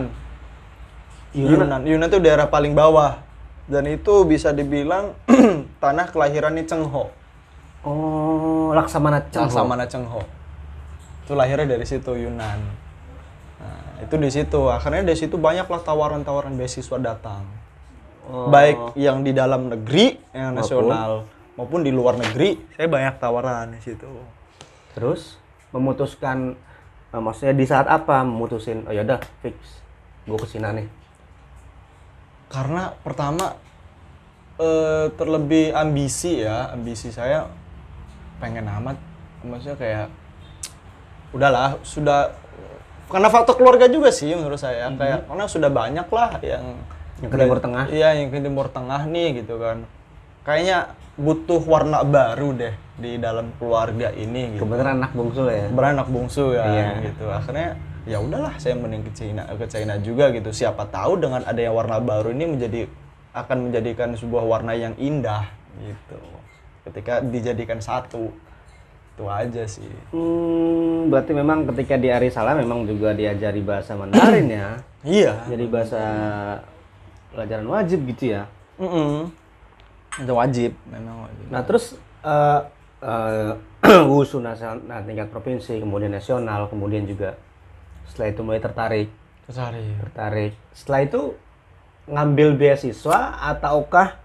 [1.33, 1.81] Yunnan.
[1.89, 3.25] Yunnan itu daerah paling bawah.
[3.69, 5.17] Dan itu bisa dibilang
[5.83, 7.09] tanah kelahirannya Cheng Ho.
[7.85, 9.49] Oh, Laksamana Cheng Ho.
[9.49, 10.21] Laksamana Cheng Ho.
[11.25, 12.88] Itu lahirnya dari situ Yunnan.
[13.59, 14.61] Nah, itu di situ.
[14.71, 17.43] Akhirnya dari situ banyaklah tawaran-tawaran beasiswa datang.
[18.29, 18.47] Oh.
[18.47, 21.27] Baik yang di dalam negeri, yang nasional
[21.59, 24.07] maupun di luar negeri, saya banyak tawaran di situ.
[24.95, 25.35] Terus
[25.75, 26.55] memutuskan
[27.11, 29.83] eh, maksudnya di saat apa memutusin oh yaudah fix
[30.23, 30.87] gue ke Cina nih.
[32.47, 33.59] Karena pertama
[34.55, 37.51] eh, terlebih ambisi ya, ambisi saya
[38.39, 38.95] pengen amat,
[39.43, 40.07] maksudnya kayak
[41.35, 42.33] udahlah sudah
[43.09, 46.65] karena faktor keluarga juga sih menurut saya kayak karena sudah banyak lah yang
[47.19, 47.83] Yang ke Timur Tengah.
[47.91, 49.83] Iya yang ke Timur Tengah nih gitu kan.
[50.47, 54.63] Kayaknya butuh warna baru deh di dalam keluarga ini gitu.
[54.63, 55.67] Kebetulan anak bungsu ya.
[55.67, 56.87] beranak bungsu ya Iya.
[57.11, 57.75] gitu akhirnya
[58.07, 61.99] ya udahlah saya mending ke China ke China juga gitu siapa tahu dengan adanya warna
[61.99, 62.87] baru ini menjadi
[63.35, 65.43] akan menjadikan sebuah warna yang indah
[65.83, 66.17] gitu
[66.87, 68.31] ketika dijadikan satu
[69.19, 69.83] itu aja sih
[70.15, 74.79] Hmm, berarti memang ketika di Arisala memang juga diajari bahasa Mandarin ya.
[75.19, 75.99] iya Jadi bahasa
[77.35, 78.47] pelajaran wajib gitu ya.
[78.79, 79.27] Mm-mm.
[80.23, 82.61] itu wajib memang wajib Nah terus eh
[83.03, 83.51] eh,
[84.11, 87.35] wusu nasional, nah, tingkat provinsi, kemudian nasional, kemudian juga
[88.07, 89.07] setelah itu mulai tertarik,
[89.47, 89.95] Kesari.
[90.03, 90.51] tertarik.
[90.75, 91.21] Setelah itu
[92.11, 94.19] ngambil beasiswa ataukah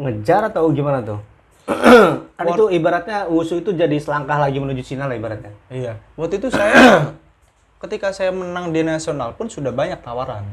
[0.00, 1.20] ngejar atau gimana tuh?
[1.68, 5.52] Kan itu ibaratnya wusu itu jadi selangkah lagi menuju Cina lah ibaratnya.
[5.68, 7.12] iya waktu itu saya
[7.82, 10.44] ketika saya menang di nasional pun sudah banyak tawaran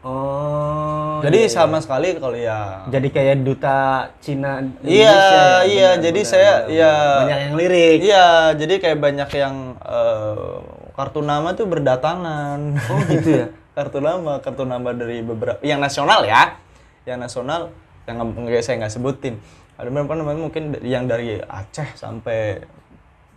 [0.00, 1.20] Oh.
[1.20, 5.88] jadi sama sekali kalau ya jadi kayak duta Cina Iya, Indonesia ya, iya.
[5.92, 6.94] benar, Jadi benar, saya, benar, ya.
[7.20, 7.98] banyak yang lirik.
[8.00, 10.56] Iya, jadi kayak banyak yang eh,
[10.96, 12.58] kartu nama tuh berdatangan.
[12.80, 13.46] Oh gitu ya.
[13.76, 16.56] kartu nama, kartu nama dari beberapa yang nasional ya.
[17.04, 17.60] Yang nasional
[18.08, 19.36] yang nggak- saya nggak sebutin.
[19.80, 22.60] Ada beberapa namanya mungkin yang dari Aceh sampai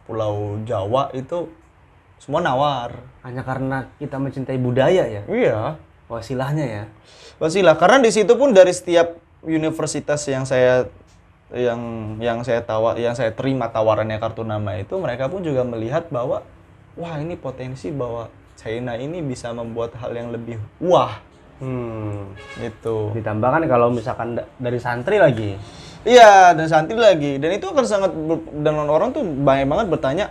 [0.03, 1.47] Pulau Jawa itu
[2.19, 2.99] semua nawar.
[3.23, 5.23] Hanya karena kita mencintai budaya ya.
[5.23, 5.79] Iya.
[6.11, 6.83] Wasilahnya ya.
[7.39, 10.91] Pastilah karena di situ pun dari setiap universitas yang saya
[11.55, 11.79] yang
[12.19, 16.43] yang saya tawa yang saya terima tawarannya kartu nama itu mereka pun juga melihat bahwa
[16.99, 18.27] wah ini potensi bahwa
[18.59, 21.23] China ini bisa membuat hal yang lebih wah
[21.63, 22.33] Hmm.
[22.59, 23.13] gitu.
[23.15, 25.55] Ditambahkan kalau misalkan da- dari santri lagi.
[26.03, 30.25] Iya dan santri lagi dan itu akan sangat ber- dan orang tuh banyak banget bertanya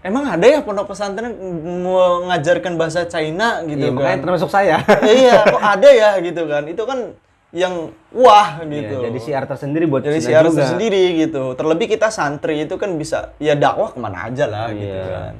[0.00, 1.32] emang ada ya pondok pesantren
[1.78, 4.22] mau ngajarkan bahasa China gitu Iya, makanya kan?
[4.22, 4.76] termasuk saya.
[5.18, 6.98] iya kok ada ya gitu kan itu kan
[7.50, 7.74] yang
[8.10, 10.64] wah gitu Iya, jadi siar tersendiri buat jadi siar juga.
[10.66, 14.86] sendiri gitu terlebih kita santri itu kan bisa ya dakwah ke mana aja lah gitu
[14.86, 15.08] Iya.
[15.10, 15.34] kan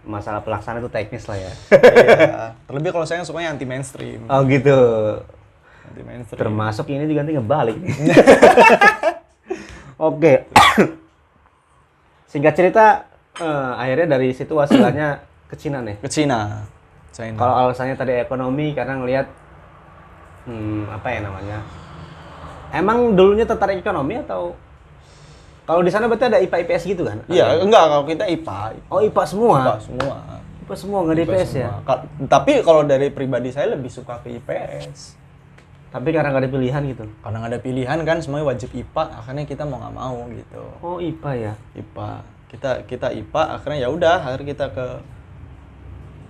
[0.00, 1.52] Masalah pelaksanaan itu teknis lah ya.
[1.70, 2.56] iya.
[2.66, 4.78] terlebih kalau saya sukanya anti mainstream oh gitu.
[5.88, 7.76] Anti mainstream Termasuk ini juga nanti ngebalik.
[9.98, 10.46] Oke.
[12.28, 12.84] Singkat cerita,
[13.34, 15.96] eh, akhirnya dari situ wasilahnya ke Cina nih.
[15.98, 16.62] ke Cina
[17.10, 19.26] China Kalau alasannya tadi ekonomi karena ngelihat
[20.44, 21.58] hmm, apa ya namanya?
[22.68, 24.52] Emang dulunya tertarik ekonomi atau
[25.64, 27.18] kalau di sana berarti ada IPA IPS gitu kan?
[27.26, 29.56] iya enggak kalau kita IPA Oh IPA semua.
[29.58, 30.16] IPA semua
[30.62, 31.44] IPA semua nggak di IPS ya?
[31.64, 31.72] semua.
[31.82, 35.16] Ka- Tapi kalau dari pribadi saya lebih suka ke IPS.
[35.88, 37.04] Tapi karena nggak ada pilihan gitu.
[37.24, 40.62] Karena nggak ada pilihan kan semuanya wajib IPA, akhirnya kita mau nggak mau gitu.
[40.84, 41.52] Oh IPA ya?
[41.76, 42.10] IPA.
[42.48, 44.86] Kita kita IPA, akhirnya ya udah, akhirnya kita ke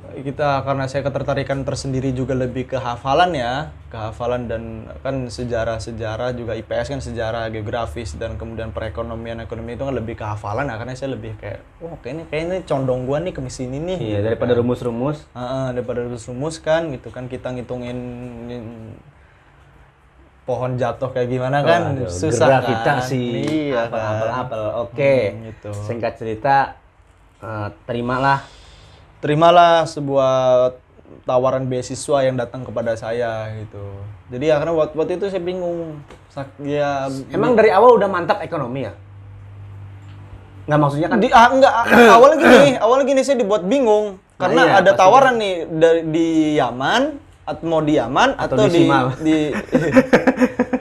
[0.09, 6.33] kita karena saya ketertarikan tersendiri juga lebih ke hafalan ya, ke hafalan dan kan sejarah-sejarah
[6.33, 10.97] juga IPS kan sejarah geografis dan kemudian perekonomian ekonomi itu kan lebih ke hafalan, akhirnya
[10.97, 13.99] saya lebih kayak, oh kayaknya kayaknya condong gua nih ke sini nih.
[14.01, 15.29] Iya daripada rumus-rumus.
[15.37, 17.99] Heeh, daripada rumus-rumus kan gitu kan kita ngitungin
[20.49, 23.21] pohon jatuh kayak gimana kan Waduh, susah gravitasi.
[23.21, 24.63] kan iya apel, kan apel, apel.
[24.81, 25.15] Oke.
[25.29, 25.71] Hmm, gitu.
[25.85, 26.57] Singkat cerita,
[27.39, 28.41] eh, terimalah.
[29.19, 30.33] terimalah sebuah
[31.25, 33.83] tawaran beasiswa yang datang kepada saya gitu
[34.29, 38.87] jadi akhirnya waktu, waktu itu saya bingung Sak- ya Emang dari awal udah mantap ekonomi
[38.87, 38.95] ya?
[40.65, 41.19] Nggak maksudnya kan?
[41.19, 45.35] di, ah, enggak ah, awalnya gini awalnya gini saya dibuat bingung karena iya, ada tawaran
[45.35, 47.03] nih dari di Yaman
[47.49, 48.89] atau mau di Yaman Atau atau, di di
[49.27, 49.37] di,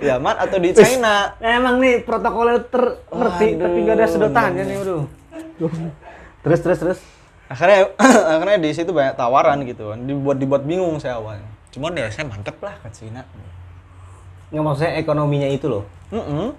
[0.03, 5.03] Yaman atau di China Emang nih protokolnya termengerti, tapi nggak ada sedotannya nih, waduh.
[6.43, 6.99] Terus terus terus.
[7.47, 7.95] akhirnya
[8.35, 12.27] akhirnya di situ banyak tawaran gitu kan dibuat dibuat bingung saya awalnya cuman ya saya
[12.27, 13.23] mantep lah ke Cina
[14.47, 15.83] Nggak maksudnya ekonominya itu loh.
[16.07, 16.51] Mm-mm.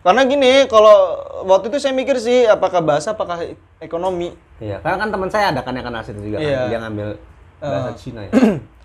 [0.00, 3.40] karena gini kalau waktu itu saya mikir sih apakah bahasa apakah
[3.80, 6.52] ekonomi Iya, karena kan teman saya ada kan yang kenal situ juga Iya.
[6.54, 6.68] kan.
[6.70, 7.08] Dia ngambil
[7.58, 7.96] bahasa Eh.
[7.96, 8.32] Cina ya.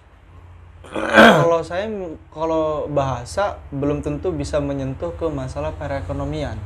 [0.91, 1.85] kalau saya
[2.29, 6.57] kalau bahasa belum tentu bisa menyentuh ke masalah perekonomian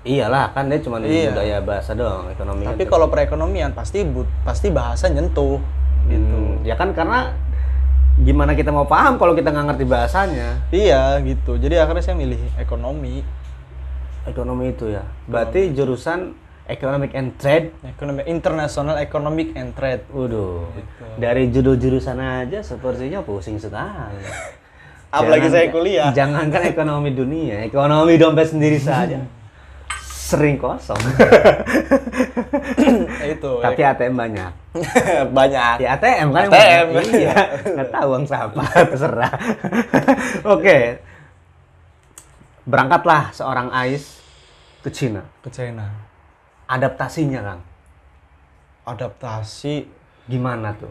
[0.00, 1.28] Iyalah, kan dia cuma Iya.
[1.28, 2.64] budaya bahasa doang, ekonomi.
[2.64, 2.90] tapi kan.
[2.90, 5.60] kalau perekonomian pasti but, pasti bahasa nyentuh
[6.08, 7.36] gitu Hmm, ya kan karena
[8.16, 10.48] gimana kita mau paham kalau kita nggak ngerti bahasanya.
[10.70, 13.20] iya gitu jadi akhirnya saya milih ekonomi
[14.20, 15.00] Ekonomi itu ya.
[15.24, 16.36] Berarti jurusan
[16.70, 17.74] Economic and Trade.
[17.84, 20.70] ekonomi international economic and trade Waduh.
[20.72, 21.02] Gitu.
[21.16, 24.22] Dari judul jurusan aja sepertinya pusing sekali.
[25.10, 29.20] apalagi Jangan- saya kuliah Jangankan ekonomi dunia, ekonomi dompet sendiri saja
[30.30, 30.94] sering kosong.
[33.20, 34.52] itu Tapi ATM banyak.
[35.28, 36.86] banyak Ya ATM kan ATM.
[36.88, 37.04] banyak.
[37.10, 37.36] Iya.
[37.66, 39.34] Nggak tahu uang siapa, terserah.
[40.46, 41.02] Oke.
[42.62, 44.22] Berangkatlah seorang Ais
[44.80, 45.26] ke Cina.
[45.40, 45.90] ke China
[46.70, 47.60] Adaptasinya, Kang.
[48.86, 49.90] adaptasi
[50.30, 50.90] Gimana tuh?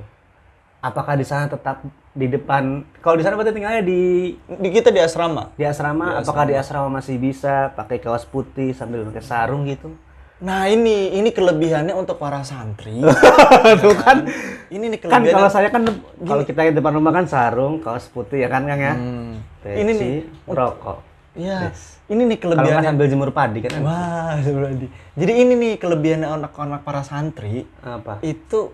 [0.83, 4.99] Apakah di sana tetap di depan kalau di sana berarti tinggalnya di di kita di
[4.99, 9.93] asrama di asrama, apakah di asrama masih bisa pakai kaos putih sambil pakai sarung gitu?
[10.39, 13.03] nah ini ini kelebihannya untuk para santri
[13.83, 14.23] Tuh kan
[14.71, 15.83] ini nih kan kelebihannya kalau saya kan
[16.23, 18.95] kalau kita di depan rumah kan sarung, kaos putih ya kan Kang ya?
[18.95, 19.43] Hmm.
[19.59, 20.13] Peci, ini nih
[20.47, 21.08] rokok.
[21.31, 21.69] Ya
[22.07, 23.79] ini nih Kalau nggak kelebihannya sambil jemur padi kan?
[23.79, 28.17] wah berarti jadi ini nih kelebihannya anak-anak para santri Apa?
[28.21, 28.73] itu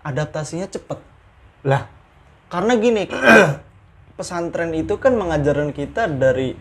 [0.00, 1.00] adaptasinya cepet
[1.62, 1.88] Lah,
[2.46, 3.08] karena gini
[4.16, 6.52] pesantren itu kan mengajarkan kita dari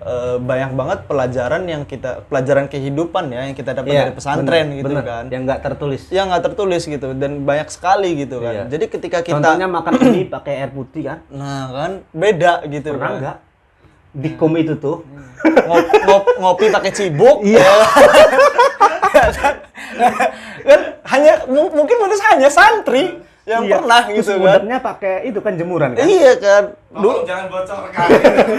[0.00, 4.78] eh, banyak banget pelajaran yang kita pelajaran kehidupan ya yang kita dapat dari pesantren bener,
[4.78, 5.04] gitu bener.
[5.04, 6.02] kan Yang nggak tertulis.
[6.08, 8.64] yang nggak tertulis gitu dan banyak sekali gitu kan Iya.
[8.70, 11.18] jadi ketika kita Contohnya makan ini pakai air putih kan?
[11.28, 13.36] nah kan beda gitu Pernah kan nggak?
[14.12, 15.02] Di kom itu tuh.
[15.42, 17.66] Ngop- ngop- ngopi pakai cibuk Iya.
[20.62, 23.74] kan hanya mu- mungkin menurut saya hanya santri yang Iya.
[23.76, 26.06] pernah Terus gitu kan udapnya pakai itu kan jemuran kan?
[26.06, 28.06] iya kan Tolong jangan bocorkan.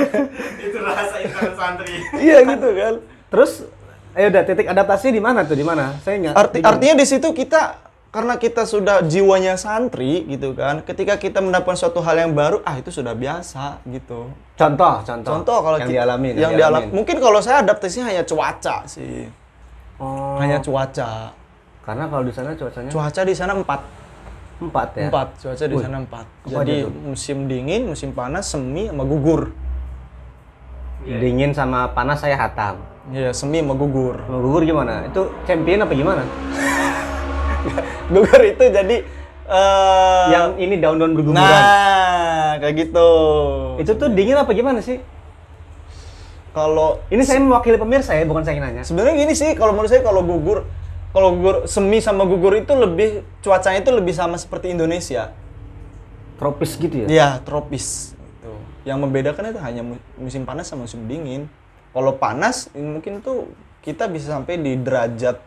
[0.66, 1.94] itu rahasia internet santri.
[2.20, 2.94] iya gitu kan
[3.32, 3.52] Terus
[4.14, 5.56] ayo udah titik adaptasi di mana tuh?
[5.56, 5.96] Di mana?
[5.98, 6.34] Saya nggak.
[6.36, 7.80] Arti, artinya di situ kita
[8.14, 12.78] karena kita sudah jiwanya santri gitu kan ketika kita mendapatkan suatu hal yang baru ah
[12.78, 15.32] itu sudah biasa gitu Contoh, contoh.
[15.34, 19.26] contoh kalau yang kita- dialami, yang dialami mungkin kalau saya adaptasinya hanya cuaca sih
[19.98, 21.34] Oh, hanya cuaca
[21.82, 23.82] karena kalau di sana cuacanya cuaca di sana empat
[24.62, 25.10] empat ya.
[25.10, 26.94] empat cuaca di sana empat jadi tuh?
[27.04, 29.50] musim dingin musim panas semi sama gugur
[31.04, 32.80] Dingin sama panas saya hatam.
[33.12, 35.04] Iya semi sama gugur gugur gimana?
[35.04, 36.24] Itu champion apa gimana?
[38.14, 38.98] gugur itu jadi
[39.44, 41.44] eh yang ini daun-daun berguguran.
[41.44, 43.10] nah kayak gitu
[43.78, 45.00] Itu tuh dingin apa gimana sih?
[46.54, 48.86] kalau Ini saya mewakili pemirsa ya, bukan saya yang nanya.
[48.86, 50.70] Sebenarnya gini sih, kalau menurut saya kalau gugur,
[51.10, 55.34] kalau gugur semi sama gugur itu lebih cuacanya itu lebih sama seperti Indonesia.
[56.38, 57.08] Tropis gitu ya?
[57.10, 58.14] Iya, tropis.
[58.14, 58.54] Gitu.
[58.86, 61.50] Yang membedakan itu hanya mu- musim panas sama musim dingin.
[61.90, 63.50] Kalau panas mungkin tuh
[63.82, 65.42] kita bisa sampai di derajat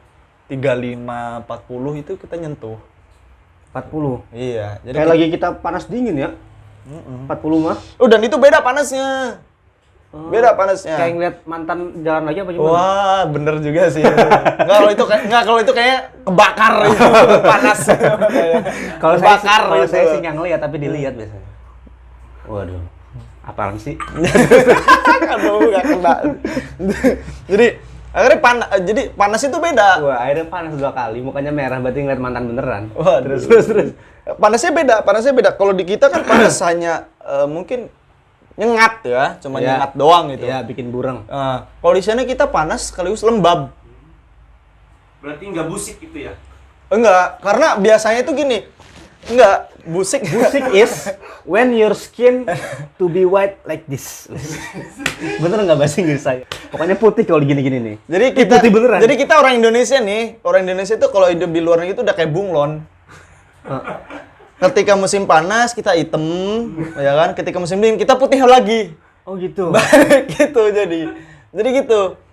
[0.47, 2.79] 35 40 itu kita nyentuh.
[3.75, 4.25] 40.
[4.33, 6.31] Iya, jadi Kayak lagi kita panas dingin ya?
[6.87, 7.77] 40 mah.
[7.99, 9.43] Oh, dan itu beda panasnya.
[10.15, 10.97] Beda panasnya.
[10.97, 12.73] Kayak ngeliat mantan jalan lagi apa gimana?
[12.73, 14.01] Wah, bener juga sih.
[14.65, 17.05] Enggak kalau itu enggak kalau itu kayak kebakar itu
[17.53, 17.81] panas.
[19.03, 19.93] Kalau saya, kalau gitu.
[19.93, 21.49] saya sih nggak ngeliat tapi dilihat biasanya.
[22.49, 22.83] Waduh.
[23.47, 23.95] Apaan sih?
[25.37, 26.15] Aduh, enggak kena.
[27.47, 27.67] jadi
[28.17, 29.91] akhirnya panas jadi panas itu beda.
[30.01, 32.83] Wah, airnya panas dua kali, mukanya merah berarti ngeliat mantan beneran.
[32.97, 33.91] Wah, terus terus terus.
[34.41, 35.51] Panasnya beda, panasnya beda.
[35.53, 37.93] Kalau di kita kan panas hanya eh, mungkin
[38.57, 39.77] nyengat ya, cuma Iya.
[39.77, 40.49] nyengat doang gitu.
[40.49, 41.29] Iya, bikin bureng.
[41.29, 43.69] Nah, kalau di sana kita panas sekaligus lembab.
[45.21, 46.33] Berarti nggak busik gitu ya?
[46.89, 48.59] Enggak, karena biasanya itu gini.
[49.29, 50.27] Enggak, busik.
[50.27, 51.11] Busik is
[51.47, 52.45] when your skin
[52.99, 54.27] to be white like this.
[55.43, 56.43] Bener nggak bahasa Inggris saya?
[56.69, 57.97] Pokoknya putih kalau gini-gini nih.
[58.11, 59.01] Jadi kita putih beneran.
[59.01, 62.15] Jadi kita orang Indonesia nih, orang Indonesia itu kalau hidup di luar negeri itu udah
[62.15, 62.83] kayak bunglon.
[64.57, 66.25] Ketika musim panas kita hitam,
[66.97, 67.31] ya kan?
[67.37, 68.97] Ketika musim dingin kita putih lagi.
[69.27, 69.75] Oh gitu.
[70.39, 71.01] gitu jadi.
[71.55, 72.26] Jadi gitu.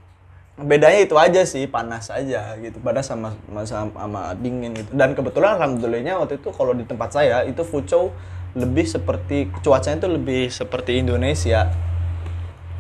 [0.54, 2.78] Bedanya itu aja sih, panas aja gitu.
[2.78, 3.34] Panas sama
[3.66, 4.94] sama, sama dingin gitu.
[4.94, 8.13] Dan kebetulan alhamdulillahnya waktu itu kalau di tempat saya itu Fuzhou
[8.54, 11.74] lebih seperti cuacanya itu lebih seperti Indonesia.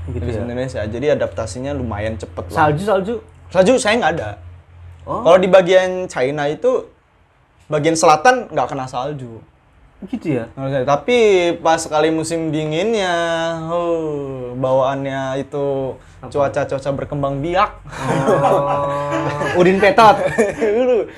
[0.05, 0.41] gitu Lebih ya.
[0.45, 0.81] Indonesia.
[0.85, 2.69] Jadi adaptasinya lumayan cepet lah.
[2.69, 3.15] Salju salju.
[3.49, 4.29] Salju saya nggak ada.
[5.09, 5.25] Oh.
[5.25, 6.85] Kalau di bagian China itu
[7.65, 9.41] bagian selatan nggak kena salju.
[10.03, 10.51] Gitu ya.
[10.85, 13.15] Tapi pas sekali musim dinginnya,
[13.71, 17.83] oh, bawaannya itu cuaca-cuaca berkembang biak.
[17.83, 18.87] Oh,
[19.59, 20.15] Udin Petot.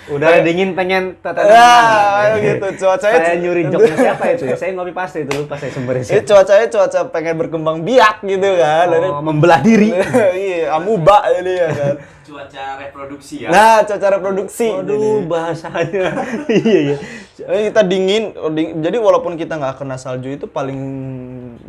[0.10, 3.22] Udah dingin pengen tata Ya, gitu cuacanya.
[3.22, 4.56] Saya nyuri joknya siapa itu ya?
[4.58, 6.26] Saya ngopi pasti itu pas saya sumbernya Ini siapa.
[6.26, 8.86] cuacanya cuaca pengen berkembang biak gitu kan.
[8.89, 9.94] Oh, membelah diri.
[10.38, 11.96] iya, amuba jadi ya kan.
[12.26, 13.50] Cuaca reproduksi ya?
[13.54, 14.68] Nah, cuaca reproduksi.
[14.68, 16.06] Waduh, bahasanya.
[16.50, 16.98] iya, iya.
[17.36, 18.24] Jadi kita dingin,
[18.56, 20.80] ding- jadi walaupun kita nggak kena salju itu paling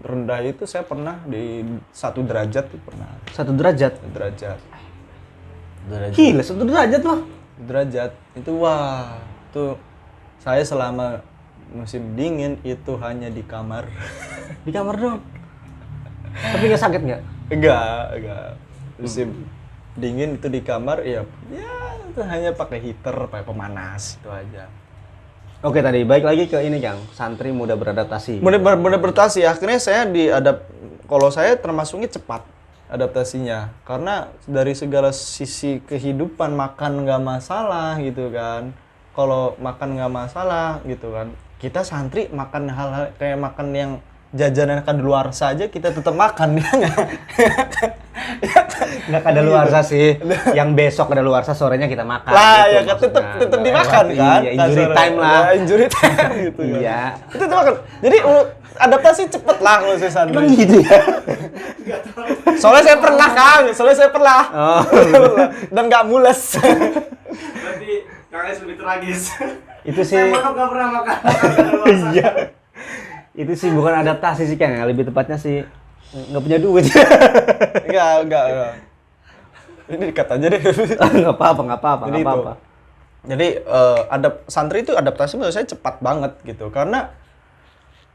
[0.06, 3.98] rendah itu saya pernah di satu derajat tuh pernah Satu derajat.
[3.98, 4.58] satu derajat
[5.86, 7.20] derajat Gila, satu derajat loh.
[7.58, 9.64] derajat itu wah itu
[10.38, 11.20] saya selama
[11.68, 13.90] musim dingin itu hanya di kamar
[14.66, 15.20] Di kamar dong.
[16.36, 17.22] Tapi nggak sakit nggak?
[17.46, 18.46] enggak enggak
[18.96, 19.28] musim
[19.94, 21.72] dingin itu di kamar ya ya
[22.04, 24.66] itu hanya pakai heater pakai pemanas itu aja
[25.66, 27.02] Oke tadi, baik lagi ke ini Kang.
[27.10, 28.38] Santri muda beradaptasi.
[28.38, 30.62] bener bener beradaptasi akhirnya saya diadap
[31.10, 32.46] kalau saya termasuknya cepat
[32.86, 38.70] adaptasinya karena dari segala sisi kehidupan makan nggak masalah gitu kan
[39.10, 43.92] kalau makan nggak masalah gitu kan kita santri makan hal-hal kayak makan yang
[44.30, 46.96] jajanan kan di luar saja kita tetap makan ya nggak?
[49.06, 50.18] Nggak ada luar sih.
[50.50, 52.32] Yang besok ada luar sorenya kita makan.
[52.32, 54.96] lah gitu ya kan tetap tetap dimakan lewat, kan Iya, injury kasarnya.
[54.98, 55.30] time lah.
[55.30, 56.78] Ya, injury time gitu kan.
[56.82, 57.00] Iya.
[57.30, 58.18] itu tetap makan jadi
[58.76, 60.98] adaptasi cepet lah kalau saya santri Emang gitu ya?
[62.58, 63.62] Soalnya saya pernah, Kang.
[63.72, 64.40] Soalnya saya pernah.
[64.52, 64.82] Oh.
[65.74, 66.40] Dan nggak mules.
[66.58, 67.92] Berarti
[68.28, 69.20] kakaknya lebih tragis.
[69.80, 70.18] Itu sih.
[70.18, 71.16] Saya makan nggak pernah makan.
[71.24, 72.30] makan Iya.
[73.36, 75.60] Itu sih bukan adaptasi sih Kang, lebih tepatnya sih
[76.16, 76.88] nggak punya duit.
[77.86, 78.72] Enggak, enggak, enggak.
[79.86, 80.60] Ini dikat aja deh.
[81.22, 82.26] Nggak apa-apa, nggak apa-apa, Jadi itu.
[82.26, 82.52] apa-apa.
[83.26, 86.66] Jadi eh, adap santri itu adaptasi menurut saya cepat banget gitu.
[86.74, 87.10] Karena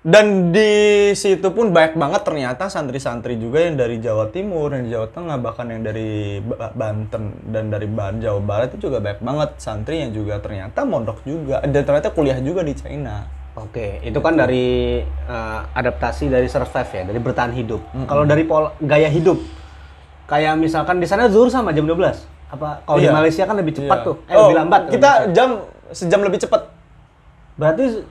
[0.01, 4.93] dan di situ pun banyak banget ternyata santri-santri juga yang dari Jawa Timur, yang dari
[4.97, 7.85] Jawa Tengah, bahkan yang dari Ba- Banten dan dari
[8.17, 12.41] Jawa Barat itu juga banyak banget santri yang juga ternyata mondok juga dan ternyata kuliah
[12.41, 13.29] juga di China.
[13.51, 17.83] Oke, itu kan dari eh, adaptasi dari survive ya, dari bertahan hidup.
[18.05, 19.43] Kalau dari pola gaya hidup,
[20.25, 21.99] kayak misalkan di sana zuhur sama jam 12.
[22.47, 23.13] Apa kalau di Iya.
[23.13, 24.07] Malaysia kan lebih cepat Iya.
[24.07, 24.81] tuh, eh Oh, lebih lambat.
[24.87, 25.49] Kita jam
[25.89, 26.71] sejam lebih cepat.
[27.53, 28.07] berarti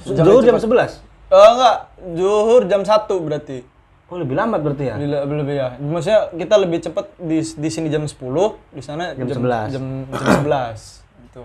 [0.00, 0.54] Sejam zuhur jam.
[0.56, 1.02] 11.
[1.28, 1.76] Eh enggak,
[2.14, 3.58] zuhur jam 1 berarti.
[4.06, 4.94] Oh, lebih lambat berarti ya?
[4.94, 5.68] Lebih, lebih, ya.
[5.76, 9.72] Maksudnya kita lebih cepat di di sini jam 10, di sana Jam 11.
[9.72, 11.02] Jam, jam 11.
[11.26, 11.42] Itu.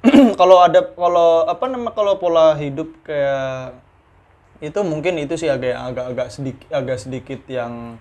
[0.40, 3.76] kalau ada kalau apa nama kalau pola hidup kayak
[4.60, 7.96] itu mungkin itu sih agak agak agak sedikit agak sedikit yang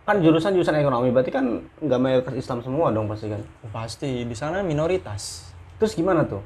[0.00, 3.42] Kan jurusan jurusan ekonomi, berarti kan nggak mayoritas Islam semua dong pasti kan.
[3.70, 5.52] pasti di sana minoritas.
[5.78, 6.42] Terus gimana tuh?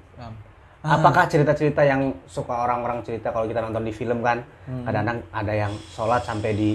[0.85, 4.85] Apakah cerita-cerita yang suka orang-orang cerita kalau kita nonton di film kan, Hmm.
[4.85, 6.70] kadang-kadang ada yang sholat sampai di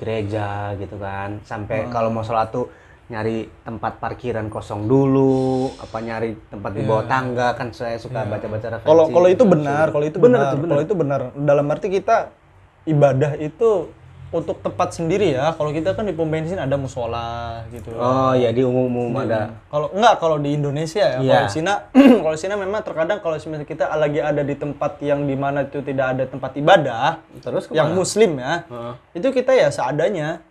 [0.00, 1.92] gereja gitu kan, sampai Hmm.
[1.92, 2.70] kalau mau sholat tuh
[3.08, 8.76] nyari tempat parkiran kosong dulu, apa nyari tempat di bawah tangga kan saya suka baca-baca
[8.76, 8.84] referensi.
[8.84, 8.88] Iya.
[8.92, 9.48] Kalau kalau itu gitu.
[9.48, 11.20] benar, kalau itu Benar benar, kalau itu benar.
[11.32, 12.16] Dalam arti kita
[12.84, 13.88] ibadah itu
[14.28, 15.56] untuk tempat sendiri ya.
[15.56, 17.96] Kalau kita kan di pom bensin ada musola gitu.
[17.96, 19.56] Oh iya di umum-umum ada.
[19.72, 21.32] Kalau enggak kalau di Indonesia ya, Iya.
[21.32, 21.74] kalau di Cina
[22.20, 25.64] kalau di Cina memang terkadang kalau misalnya kita lagi ada di tempat yang di mana
[25.64, 28.00] itu tidak ada tempat ibadah, Terus yang ke mana?
[28.04, 28.92] muslim ya, Heeh.
[29.16, 30.44] itu kita ya seadanya,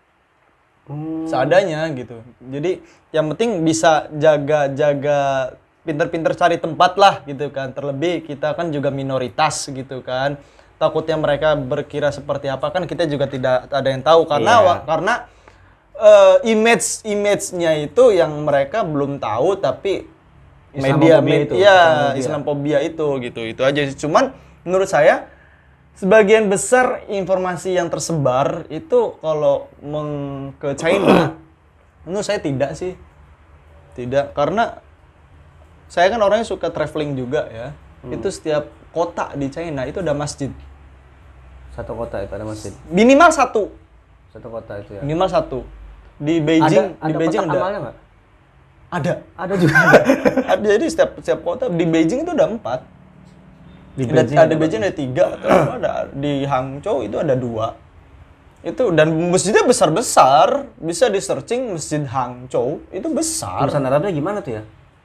[0.88, 1.28] Hmm.
[1.28, 2.24] seadanya gitu.
[2.40, 2.80] Jadi
[3.12, 5.52] yang penting bisa jaga-jaga
[5.84, 7.72] pinter-pinter cari tempat lah gitu kan.
[7.72, 10.40] Terlebih kita kan juga minoritas gitu kan.
[10.78, 14.66] Takutnya mereka berkira seperti apa kan kita juga tidak ada yang tahu karena Iya.
[14.66, 15.14] wa- karena
[15.98, 20.06] eh, image image-nya itu yang mereka belum tahu tapi
[20.78, 21.78] media media itu, ya
[22.14, 22.20] Islamophobia.
[22.22, 24.30] Islamophobia itu gitu itu aja cuman
[24.62, 25.26] menurut saya
[25.98, 31.34] sebagian besar informasi yang tersebar itu kalau meng ke China
[32.06, 32.94] menurut saya tidak sih.
[33.98, 34.78] Tidak karena
[35.90, 37.68] saya kan orangnya suka traveling juga ya.
[38.06, 38.14] Hmm.
[38.14, 40.54] itu setiap kota di China itu ada masjid.
[41.74, 42.74] Satu kota itu ada masjid.
[42.94, 43.74] minimal satu.
[44.30, 45.02] Satu kota itu ya.
[45.02, 45.60] minimal satu.
[46.22, 47.58] Di Beijing ada, di ada Beijing kotak ada.
[47.58, 47.80] amalnya
[48.88, 49.14] ada.
[49.34, 49.78] Ada juga.
[50.78, 52.86] Jadi setiap setiap kota di Beijing itu ada empat
[53.98, 57.74] Di ada, Beijing ada ada Beijing ada tiga atau ada di Hangzhou itu ada dua
[58.62, 64.40] itu dan masjidnya besar besar bisa di searching masjid Hangzhou itu besar Tulisan Arabnya gimana
[64.46, 64.64] tuh ya?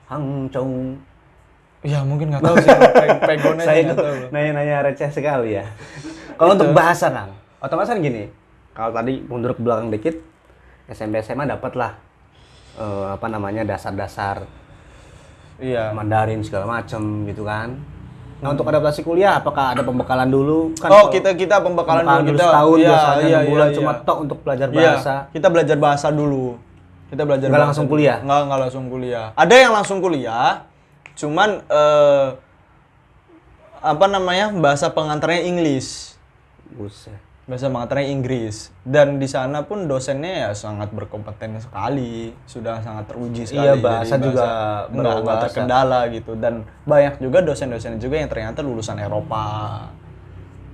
[0.08, 1.00] Hangzhou.
[1.82, 3.94] ya mungkin nggak tahu sih pe- pegonnya Saya itu
[4.30, 5.66] nanya-nanya receh sekali ya.
[6.38, 8.30] Kalau untuk bahasa Kang, otomatis kan gini.
[8.72, 10.14] Kalau tadi mundur ke belakang dikit,
[10.86, 11.92] SMP SMA dapat lah
[12.78, 14.46] eh, apa namanya dasar-dasar
[15.62, 17.78] iya Mandarin segala macem gitu kan.
[18.42, 20.74] Nah untuk adaptasi kuliah, apakah ada pembekalan dulu?
[20.74, 23.92] Kan oh kita kita pembekalan pembekalan dulu kita setahun iya, biasanya iya, bulan iya, cuma
[23.94, 24.02] iya.
[24.02, 25.14] tok untuk belajar Iya, bahasa.
[25.30, 26.46] kita belajar bahasa dulu
[27.06, 27.94] kita belajar Nggak bahasa langsung dulu.
[27.94, 28.18] kuliah?
[28.18, 30.48] nggak nggak langsung kuliah ada yang langsung kuliah
[31.14, 32.26] cuman eh,
[33.78, 36.18] apa namanya bahasa pengantarnya English
[36.72, 37.14] Buset.
[37.52, 38.72] Bahasa pengantarnya Inggris.
[38.80, 43.68] Dan di sana pun dosennya ya sangat berkompeten sekali sudah sangat teruji sekali.
[43.68, 44.48] Iya, Jadi bahasa juga
[44.88, 46.32] nggak nggak terkendala gitu.
[46.32, 49.44] Dan banyak juga dosen-dosen juga yang ternyata lulusan Eropa.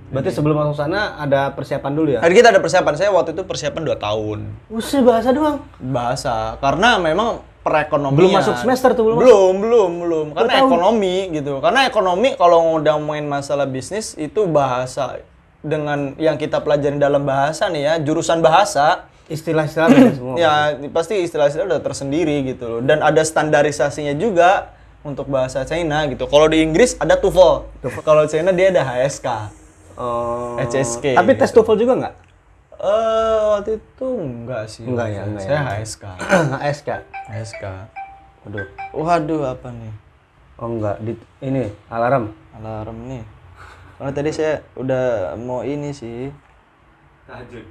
[0.09, 2.19] Berarti sebelum masuk sana ada persiapan dulu ya?
[2.23, 2.93] Jadi kita ada persiapan.
[2.95, 4.39] Saya waktu itu persiapan 2 tahun.
[4.71, 5.59] Buset bahasa doang.
[5.83, 6.57] bahasa.
[6.63, 10.25] Karena memang perekonomian Belum masuk semester tuh, belum belum belum belum.
[10.33, 11.59] Karena ekonomi gitu.
[11.59, 15.19] Karena ekonomi kalau udah main masalah bisnis itu bahasa
[15.61, 19.87] dengan yang kita pelajari dalam bahasa nih ya jurusan bahasa Istilah-istilah
[20.17, 20.35] semua.
[20.35, 20.51] ya
[20.89, 26.45] pasti istilah-istilah udah tersendiri gitu loh dan ada standarisasinya juga untuk bahasa China gitu kalau
[26.45, 27.69] di Inggris ada TOEFL
[28.01, 29.27] kalau China dia ada HSK
[29.95, 30.55] Oh.
[30.57, 32.15] HSK Tapi tes TOEFL juga nggak?
[32.79, 35.61] eh waktu itu enggak sih Enggak ya, enggak saya ya.
[35.75, 36.03] HSK
[36.55, 36.89] HSK.
[37.27, 37.63] HSK
[38.41, 38.65] Waduh.
[38.95, 39.91] waduh apa nih
[40.55, 42.31] Oh enggak, di ini alarm.
[42.53, 43.23] alarm nih
[43.99, 45.05] karena tadi saya udah
[45.37, 46.31] mau ini sih
[47.25, 47.65] Lanjut.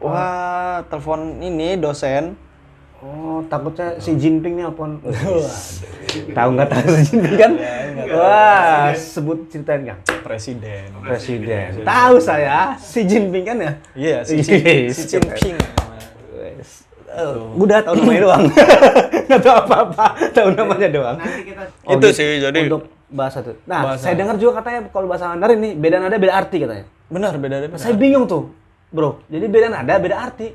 [0.00, 2.34] wah telepon ini dosen
[2.98, 5.02] Oh, takutnya si Jinping nelpon.
[6.38, 7.52] tahu nggak tahu si Jinping kan?
[8.14, 9.98] Wah, sebut ceritain Kang.
[10.22, 11.82] presiden Presiden.
[11.82, 13.72] Tahu saya, si Jinping kan ya?
[13.98, 14.46] iya si, Yes.
[14.46, 15.58] Cin- si Jinping
[16.32, 16.86] Wes.
[17.58, 18.44] Udah tahu namanya doang.
[19.26, 21.16] Nggak tahu apa-apa, tahu namanya doang.
[21.18, 22.14] Nanti kita Oh, Itu gitu.
[22.14, 23.60] sih, jadi- untuk bahasa tuh.
[23.68, 24.08] Nah, Bahasa.
[24.08, 26.84] saya dengar juga katanya kalau bahasa Mandarin nih beda nada beda arti katanya.
[27.12, 28.48] benar beda beda Saya bingung tuh,
[28.88, 29.20] bro.
[29.28, 30.48] Jadi beda nada beda arti.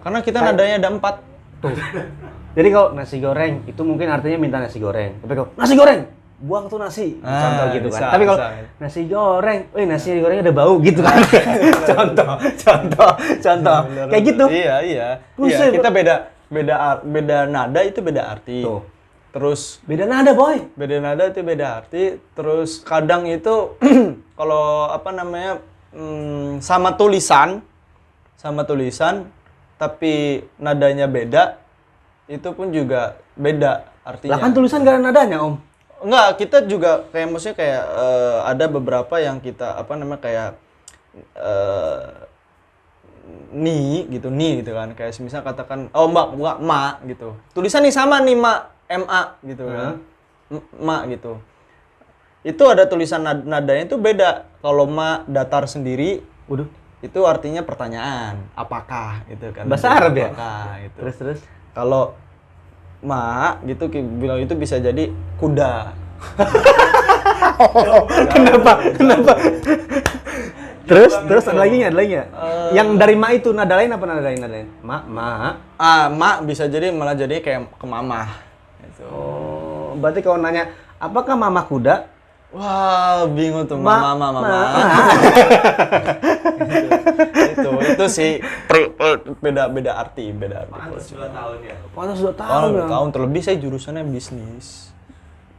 [0.00, 1.14] karena kita nadanya ada empat
[1.60, 1.76] Tuh.
[2.56, 5.22] Jadi kalau nasi goreng itu mungkin artinya minta nasi goreng.
[5.22, 6.00] Tapi kalau nasi goreng,
[6.40, 7.20] buang tuh nasi.
[7.22, 8.10] Ah, contoh gitu bisa, kan.
[8.16, 8.38] Tapi kalau
[8.80, 11.20] nasi goreng, eh nasi gorengnya ada bau gitu kan.
[11.94, 13.12] contoh, contoh,
[13.44, 13.78] contoh.
[14.08, 14.44] Kayak gitu.
[14.50, 16.14] iya iya iya Buset, kita beda
[16.50, 16.74] beda
[17.06, 18.82] beda nada itu beda arti Tuh.
[19.30, 20.66] Terus Beda nada, boy.
[20.74, 22.18] beda nada itu beda arti.
[22.34, 23.74] Terus kadang itu
[24.38, 25.62] kalau apa namanya
[25.94, 27.62] hmm, sama tulisan
[28.40, 29.28] sama tulisan
[29.76, 31.60] tapi nadanya beda
[32.30, 34.36] itu pun juga beda artinya.
[34.36, 35.54] Lah kan tulisan gak ada nadanya, Om.
[36.00, 40.50] Enggak, kita juga kayak maksudnya kayak eh, ada beberapa yang kita apa namanya kayak
[41.36, 42.04] eh
[43.52, 44.96] ni gitu ni gitu kan.
[44.96, 47.36] Kayak misal katakan oh mbak mbak ma gitu.
[47.52, 50.02] Tulisan nih sama nih ma ma gitu kan
[50.50, 51.38] M- ma gitu
[52.42, 56.66] itu ada tulisan nad- nadanya itu beda kalau ma datar sendiri Waduh.
[56.98, 60.32] itu artinya pertanyaan apakah gitu kan Bahasa Arab ya?
[60.32, 61.38] apakah gitu Terus terus.
[61.70, 62.16] kalau
[63.00, 63.86] ma gitu
[64.18, 65.94] bilang itu bisa jadi kuda.
[68.28, 68.72] Kenapa?
[68.92, 69.32] Kenapa?
[70.88, 71.76] terus terus ada lagi?
[71.80, 72.28] Ada lagi nggak?
[72.74, 74.36] Yang dari ma itu nada lain apa nada lain?
[74.36, 74.68] Nada lain?
[74.82, 75.26] Ma, ma.
[75.76, 78.49] Ah, ma bisa jadi malah jadi kayak ke mamah.
[79.00, 79.08] Gitu.
[79.08, 82.06] Oh, berarti kalau nanya apakah mama kuda?
[82.50, 84.40] Wah, bingung tuh Ma- mama mama.
[84.42, 84.74] ma-
[87.54, 88.30] itu itu sih
[88.66, 90.72] per- per- beda beda arti, beda arti.
[90.74, 91.76] Pantes dua tahun ya.
[91.94, 92.86] Pantas sudah tahu Tahun, ya.
[92.90, 94.90] tahun terlebih saya jurusannya bisnis.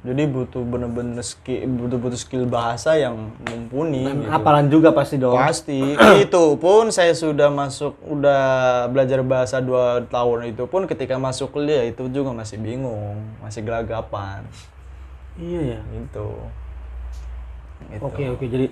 [0.01, 4.01] Jadi butuh bener-bener skill, butuh-butuh skill bahasa yang mumpuni.
[4.01, 4.33] Dan gitu.
[4.33, 5.37] hafalan juga pasti dong.
[5.37, 5.93] Pasti.
[6.25, 8.41] itu pun saya sudah masuk, udah
[8.89, 14.41] belajar bahasa dua tahun itu pun ketika masuk kuliah itu juga masih bingung, masih gelagapan.
[15.37, 15.79] Iya ya.
[15.93, 16.27] Gitu.
[17.93, 18.01] Gitu.
[18.01, 18.67] Oke oke jadi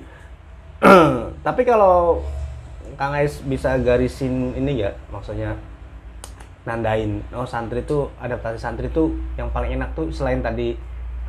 [1.45, 2.25] tapi kalau
[2.97, 5.53] Kang Ais bisa garisin ini ya maksudnya
[6.67, 10.75] nandain oh santri tuh adaptasi santri tuh yang paling enak tuh selain tadi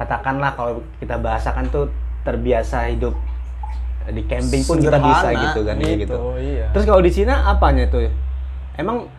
[0.01, 1.92] katakanlah kalau kita bahasakan tuh
[2.24, 3.12] terbiasa hidup
[4.09, 6.16] di camping pun kita bisa Sederhana, gitu kan ya gitu, gitu.
[6.40, 6.66] iya.
[6.72, 8.09] Terus kalau di Cina apanya tuh?
[8.80, 9.12] Emang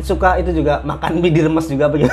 [0.00, 2.10] suka itu juga makan mie diremes juga begitu?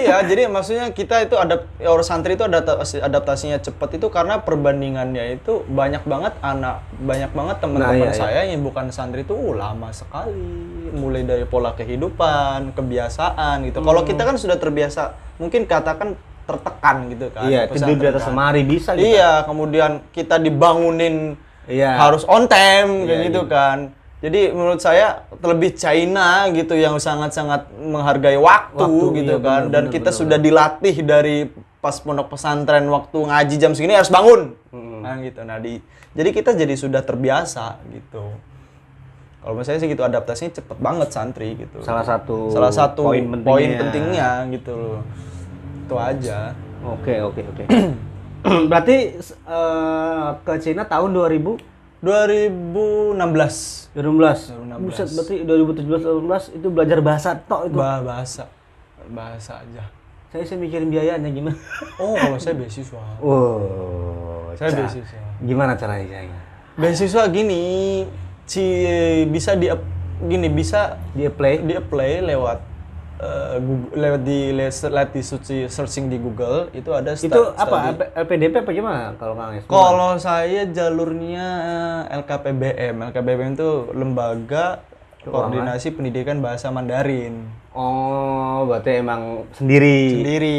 [0.00, 5.36] iya, jadi maksudnya kita itu ada orang santri itu adaptasi, adaptasinya cepat itu karena perbandingannya
[5.36, 8.16] itu banyak banget anak, banyak banget teman-teman Nah, iya, iya.
[8.16, 10.32] saya yang bukan santri itu uh, lama sekali,
[10.96, 13.84] mulai dari pola kehidupan, kebiasaan gitu.
[13.84, 16.16] Kalau kita kan sudah terbiasa, mungkin katakan
[16.50, 17.46] tertekan gitu kan.
[17.46, 18.34] iya, tidur di atas kan.
[18.34, 19.06] lemari bisa gitu.
[19.06, 21.94] Iya, kemudian kita dibangunin Iya.
[21.96, 23.52] harus on time kayak Iya, gitu iya.
[23.52, 23.78] kan.
[24.20, 29.60] Jadi menurut saya terlebih China gitu yang sangat-sangat menghargai waktu, Waktu, gitu iya, kan.
[29.64, 30.20] benar, Dan benar, kita benar.
[30.20, 31.36] sudah dilatih dari
[31.80, 34.52] pas pondok pesantren waktu ngaji jam segini harus bangun.
[34.68, 35.00] Hmm.
[35.00, 35.40] Nah gitu.
[35.40, 35.80] Nah di
[36.12, 38.36] jadi kita jadi sudah terbiasa gitu.
[39.40, 41.80] Kalau saya sih gitu adaptasinya cepet banget santri gitu.
[41.80, 43.80] Salah satu salah satu poin poin pentingnya.
[43.80, 45.00] pentingnya, gitu loh.
[45.90, 46.54] Itu aja.
[46.80, 47.64] Oke oke oke.
[48.70, 51.58] Berarti eh, ke Cina tahun 2000
[52.00, 54.54] 2016 2016.
[54.56, 54.80] 2016.
[54.80, 57.76] Buset, berarti 2017 2018 itu belajar bahasa tok itu.
[57.76, 58.46] Bah- bahasa
[59.10, 59.84] bahasa aja.
[60.30, 61.58] Saya sih mikirin biayanya gimana.
[61.98, 63.02] Oh, kalau saya beasiswa.
[63.18, 64.54] Wow.
[64.62, 65.20] Saya ca- beasiswa.
[65.42, 66.38] Gimana caranya saya?
[66.78, 67.62] Beasiswa gini,
[68.46, 68.62] si
[69.26, 69.66] bisa di
[70.22, 71.58] gini bisa Dia play.
[71.58, 72.69] di apply lewat
[73.60, 77.92] Google, lewat di lewat di searching, searching di Google itu ada sta- Itu apa?
[77.92, 78.16] study.
[78.16, 79.60] LPDP apa gimana kalau Kang?
[79.68, 81.46] Kalau saya jalurnya
[82.08, 83.12] eh, LKPBM.
[83.12, 84.80] LKPBM itu lembaga
[85.22, 87.44] koordinasi pendidikan bahasa Mandarin.
[87.70, 90.58] Oh, berarti emang sendiri Sendiri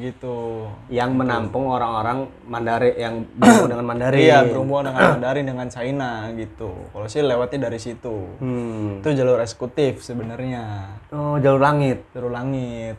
[0.00, 0.64] gitu.
[0.88, 4.20] yang menampung orang-orang Mandarin yang berhubungan dengan Mandarin.
[4.24, 6.72] Iya, berhubungan dengan Mandarin dengan China gitu.
[6.88, 8.32] Kalau sih lewatnya dari situ.
[8.40, 9.04] Hmm.
[9.04, 10.96] Itu jalur eksekutif sebenarnya.
[11.12, 12.08] Oh, jalur langit.
[12.16, 12.96] Jalur langit.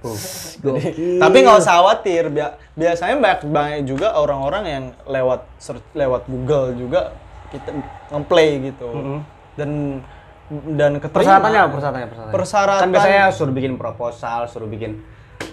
[0.61, 1.17] Gokil.
[1.17, 2.29] Tapi nggak usah khawatir.
[2.29, 7.17] Bia- biasanya banyak banyak juga orang-orang yang lewat search- lewat Google juga
[7.49, 7.73] kita
[8.13, 8.89] ngeplay gitu.
[9.57, 9.99] Dan
[10.49, 11.15] dan keterima.
[11.15, 12.07] Persyaratannya apa persyaratannya?
[12.07, 12.35] Persyaratannya.
[12.35, 14.99] Persyaratan- Kan biasanya suruh bikin proposal, suruh bikin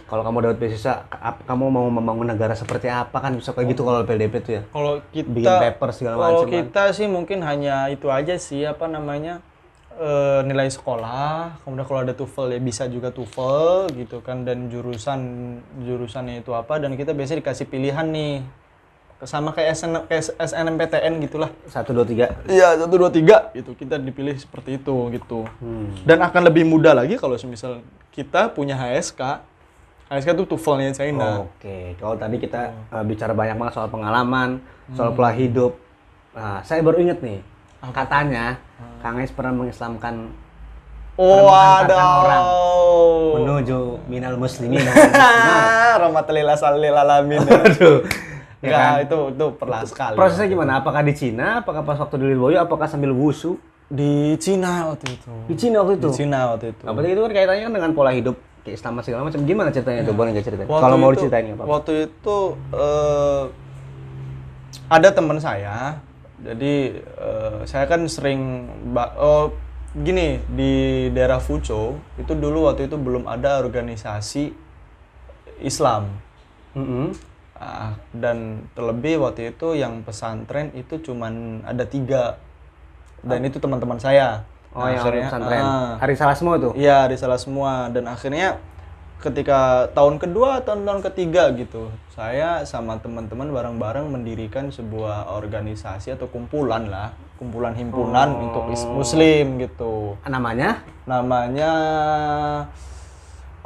[0.06, 1.02] kalau kamu dapat beasiswa,
[1.42, 4.62] kamu mau membangun negara seperti apa kan bisa kayak gitu kalau LPDP tuh ya.
[4.64, 6.54] Kalau kita Bikin paper segala Kalau macam kan.
[6.56, 9.42] kita sih mungkin hanya itu aja sih apa namanya
[9.96, 11.58] eh, nilai sekolah.
[11.58, 15.20] Kemudian kalau ada TOEFL ya bisa juga TOEFL gitu kan dan jurusan
[15.80, 18.46] jurusannya itu apa dan kita biasanya dikasih pilihan nih
[19.24, 21.48] sama kayak SN, kayak SNMPTN gitulah.
[21.72, 22.36] Satu dua tiga.
[22.44, 23.72] Iya, satu dua tiga gitu.
[23.72, 25.48] Kita dipilih seperti itu gitu.
[25.64, 25.96] Hmm.
[26.04, 27.80] Dan akan lebih mudah lagi kalau misal
[28.12, 29.20] kita punya HSK.
[30.12, 31.48] HSK itu TOEFL-nya China.
[31.48, 34.62] Oke, kalau tadi kita uh, bicara banyak banget soal pengalaman,
[34.94, 35.74] soal pola hidup.
[36.36, 37.40] Nah, saya baru inget nih,
[37.90, 38.60] katanya
[39.02, 40.30] Kang Ais pernah mengislamkan
[41.16, 42.44] Oh, ada orang
[43.40, 44.84] menuju minal muslimin.
[46.04, 47.40] Rahmatillah salil alamin.
[47.40, 48.04] Aduh.
[48.64, 49.04] Ya kan?
[49.04, 50.16] itu itu pernah sekali.
[50.16, 50.80] Prosesnya gimana?
[50.80, 51.60] Apakah di Cina?
[51.60, 52.56] Apakah pas waktu di Lirboyo?
[52.60, 53.60] Apakah sambil wusu?
[53.86, 55.30] di Cina waktu itu.
[55.46, 56.08] Di Cina waktu itu.
[56.10, 56.82] Di Cina waktu itu.
[56.82, 58.36] Nah, berarti itu kan kaitannya kan dengan pola hidup
[58.66, 59.40] keislaman segala macam.
[59.46, 60.12] Gimana ceritanya itu?
[60.12, 60.66] Boleh nggak ceritain?
[60.66, 61.70] Kalau mau diceritain apa-apa.
[61.70, 62.36] Waktu itu
[62.74, 63.44] eh,
[64.90, 66.02] ada teman saya.
[66.42, 68.66] Jadi eh, saya kan sering
[69.16, 69.54] oh
[69.96, 74.50] gini di daerah Fuco itu dulu waktu itu belum ada organisasi
[75.62, 76.10] Islam.
[76.76, 77.16] Mm-mm.
[77.56, 82.36] Ah, dan terlebih waktu itu yang pesantren itu cuman ada tiga
[83.24, 84.44] dan itu teman-teman saya.
[84.70, 85.62] Oh, Nah, yang akhirnya, pesantren.
[85.64, 86.72] ah, Hari salah semua tuh.
[86.76, 88.60] Iya, di salah semua dan akhirnya
[89.16, 96.28] ketika tahun kedua atau tahun ketiga gitu, saya sama teman-teman bareng-bareng mendirikan sebuah organisasi atau
[96.28, 98.44] kumpulan lah, kumpulan himpunan Oh.
[98.44, 100.20] untuk muslim gitu.
[100.22, 101.72] Namanya Namanya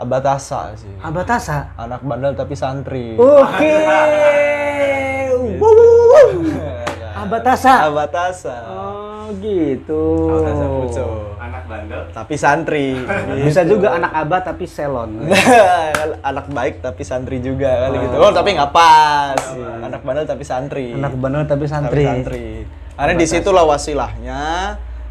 [0.01, 0.88] Abatasa sih.
[0.98, 1.76] Abatasa.
[1.76, 3.20] Anak bandel tapi santri.
[3.20, 3.76] Oke.
[5.30, 5.76] Wuh, wuh,
[6.09, 6.28] wuh.
[7.12, 7.84] Abatasa.
[7.84, 8.57] Abatasa.
[8.64, 10.01] Oh gitu.
[10.32, 11.07] Abatasa Fuco.
[11.36, 12.96] Anak bandel tapi santri.
[13.44, 13.76] Bisa Gitu.
[13.76, 15.20] juga anak abah tapi selon.
[16.24, 18.16] anak baik tapi santri juga kali gitu.
[18.16, 19.36] Oh, tapi nggak pas.
[19.84, 20.96] Anak bandel tapi santri.
[20.96, 22.05] anak bandel tapi Tapi santri.
[22.05, 22.46] santri.
[22.96, 24.42] Karena di situlah wasilahnya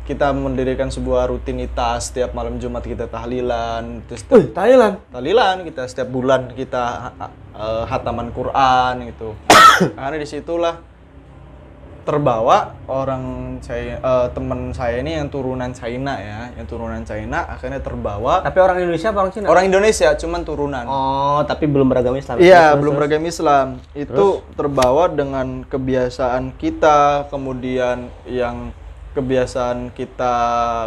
[0.09, 4.97] kita mendirikan sebuah rutinitas setiap malam Jumat kita tahlilan, terus Wih, Thailand.
[5.13, 7.13] tahlilan kita setiap bulan kita
[7.53, 9.37] eh, hataman Quran gitu.
[9.97, 10.81] Karena di situlah
[11.99, 13.21] terbawa orang
[13.61, 18.57] saya eh, teman saya ini yang turunan China ya, yang turunan China akhirnya terbawa Tapi
[18.57, 19.45] orang Indonesia apa orang Cina?
[19.45, 20.85] orang Indonesia cuman turunan.
[20.89, 22.41] Oh, tapi belum beragama Islam.
[22.41, 22.99] Iya, Terus, belum terus.
[23.05, 23.67] beragam Islam.
[23.93, 24.25] Itu
[24.57, 28.73] terbawa dengan kebiasaan kita, kemudian yang
[29.19, 30.33] kebiasaan kita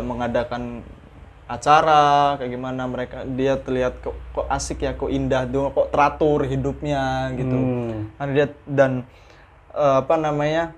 [0.00, 0.80] mengadakan
[1.44, 6.48] acara kayak gimana mereka dia terlihat kok, kok asik ya, kok indah dong, kok teratur
[6.48, 7.52] hidupnya gitu.
[7.52, 8.32] Hmm.
[8.32, 9.04] Dia dan
[9.76, 10.72] eh, apa namanya?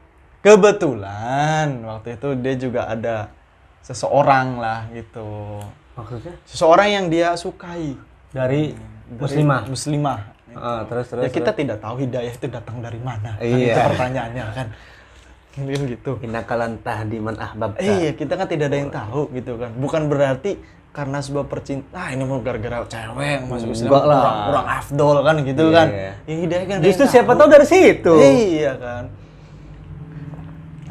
[0.45, 3.33] Kebetulan waktu itu dia juga ada
[3.81, 5.63] seseorang lah gitu.
[5.95, 6.35] Maksudnya?
[6.45, 7.95] Seseorang yang dia sukai.
[8.35, 9.63] Dari Dari muslimah.
[9.71, 10.19] Muslimah.
[10.55, 11.23] Ah, terus terus.
[11.27, 13.35] ya kita tidak tahu hidayah itu datang dari mana.
[13.39, 13.75] Kan Iya.
[13.75, 14.69] itu pertanyaannya kan.
[15.55, 16.11] Gitu gitu.
[16.23, 17.79] Innakalan tahdiman ahbab.
[17.79, 19.71] Iya, kita kan tidak ada yang tahu gitu kan.
[19.79, 20.59] Bukan berarti
[20.95, 24.15] karena sebuah percintaan, ah ini mau gara-gara cewek masuk Islam Enggak lah.
[24.15, 25.87] kurang, kurang afdol kan gitu Iya, kan.
[25.91, 26.13] iya.
[26.23, 28.15] Ya hidayah kan Justru siapa tahu dari situ.
[28.15, 29.05] Iya kan.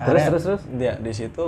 [0.03, 0.63] Terus, Akhirnya terus, terus?
[0.75, 1.45] Dia di situ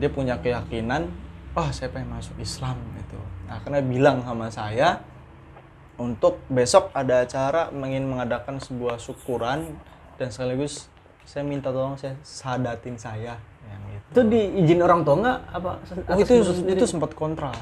[0.00, 1.12] dia punya keyakinan,
[1.52, 3.20] wah saya pengen masuk Islam gitu.
[3.52, 5.04] Akhirnya bilang sama saya
[6.00, 9.76] untuk besok ada acara ingin mengadakan sebuah syukuran
[10.16, 10.88] dan sekaligus
[11.28, 13.36] saya minta tolong saya sadatin saya
[13.68, 14.06] yang gitu.
[14.08, 15.70] Itu diizin orang tua nggak apa?
[16.08, 16.32] Oh, itu
[16.64, 17.52] itu sempat kontra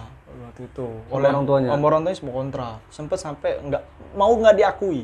[0.47, 1.69] waktu itu Sama orang tuanya?
[1.75, 2.69] Sama orang tuanya semua kontra.
[2.95, 3.83] Sempat sampai nggak
[4.15, 5.03] mau nggak diakui.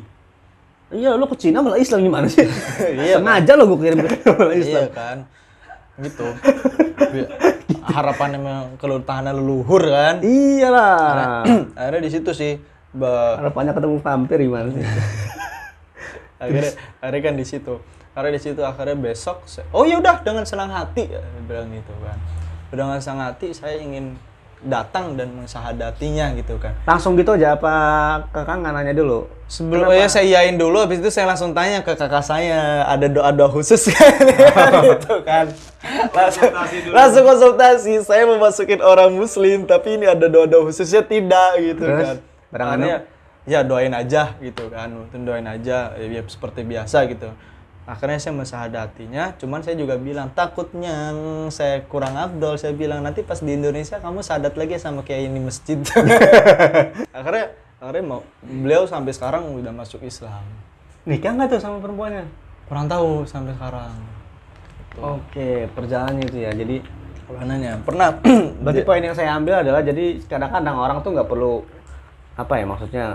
[0.92, 2.44] Iya, lu ke Cina malah Islam gimana sih?
[3.02, 4.82] Iya, Sengaja lo gue kirim ke malah Islam.
[4.86, 5.18] Iya kan.
[5.98, 6.26] Gitu.
[7.10, 7.30] Bi-
[7.82, 10.22] Harapannya memang kelutahan leluhur kan.
[10.22, 11.42] Iyalah.
[11.80, 12.52] Akhirnya di situ sih
[12.92, 14.84] Harapannya ketemu vampir gimana sih?
[16.42, 17.74] akhirnya akhirnya kan di situ.
[18.12, 21.72] Akhirnya di situ akhirnya besok saya- oh ya udah dengan senang hati ya, dia bilang
[21.72, 22.16] gitu kan.
[22.68, 24.16] Dengan senang hati saya ingin
[24.62, 26.76] datang dan mensahadatinya gitu kan.
[26.84, 27.72] Langsung gitu aja apa
[28.30, 29.26] kakak nggak nanya dulu?
[29.48, 33.90] Sebelumnya saya iyain dulu, habis itu saya langsung tanya ke kakak saya, ada doa-doa khusus
[33.90, 34.16] kan?
[34.86, 35.50] gitu kan.
[36.14, 36.92] Langsung, Konsultasi dulu.
[36.94, 42.00] langsung konsultasi, saya mau masukin orang muslim, tapi ini ada doa-doa khususnya tidak gitu Terus?
[42.00, 42.16] kan.
[42.48, 42.96] Barang Akhirnya,
[43.44, 47.28] ya doain aja gitu kan, doain aja, ya, ya seperti biasa gitu.
[47.83, 51.11] Akhirnya saya mensahadatinya, cuman saya juga bilang takutnya
[51.51, 55.41] saya kurang abdol, saya bilang nanti pas di Indonesia kamu sadat lagi sama kayak ini
[55.43, 55.83] masjid.
[57.16, 60.47] akhirnya akhirnya mau beliau sampai sekarang udah masuk Islam.
[61.03, 62.30] Nikah nggak tuh sama perempuannya?
[62.70, 63.99] Kurang tahu sampai sekarang.
[65.03, 66.53] Oke, perjalanannya itu ya.
[66.55, 66.76] Jadi
[67.33, 68.09] Perjalanannya pernah
[68.62, 71.64] berarti poin yang saya ambil adalah jadi kadang-kadang orang tuh nggak perlu
[72.37, 73.07] apa ya maksudnya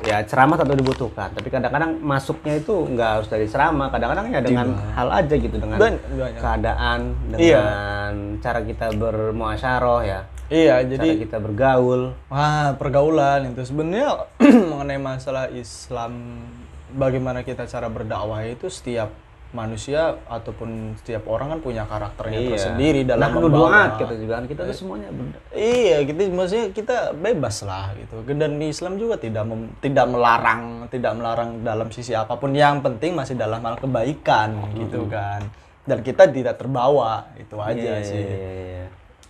[0.00, 1.28] ya ceramah tentu dibutuhkan.
[1.30, 3.88] Tapi kadang-kadang masuknya itu nggak harus dari ceramah.
[3.88, 6.00] Kadang-kadang ya dengan hal aja gitu dengan Dan-
[6.36, 6.98] keadaan
[7.32, 7.60] Iya.
[7.60, 10.20] dengan cara kita bermuasyarah ya.
[10.50, 12.10] Iya, cara jadi kita bergaul.
[12.26, 13.62] Wah pergaulan itu.
[13.62, 14.26] Sebenarnya
[14.70, 16.42] mengenai masalah Islam
[16.90, 19.14] bagaimana kita cara berdakwah itu setiap
[19.50, 23.50] manusia ataupun setiap orang kan punya karakternya tersendiri dalam nah, membawa.
[23.50, 28.22] doa kita juga kan kita tuh semuanya ber- Iya, kita maksudnya kita bebas lah gitu.
[28.30, 32.54] Dan di Islam juga tidak mem- tidak melarang, tidak melarang dalam sisi apa pun.
[32.54, 35.42] Yang penting masih dalam hal kebaikan gitu kan.
[35.82, 38.22] Dan kita tidak terbawa, itu aja Iya, sih.
[38.22, 38.86] iya, iya.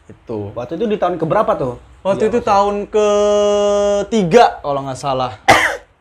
[0.06, 0.50] Itu.
[0.52, 5.32] waktu itu di tahun keberapa tuh Waktu itu tahun ketiga kalau nggak salah.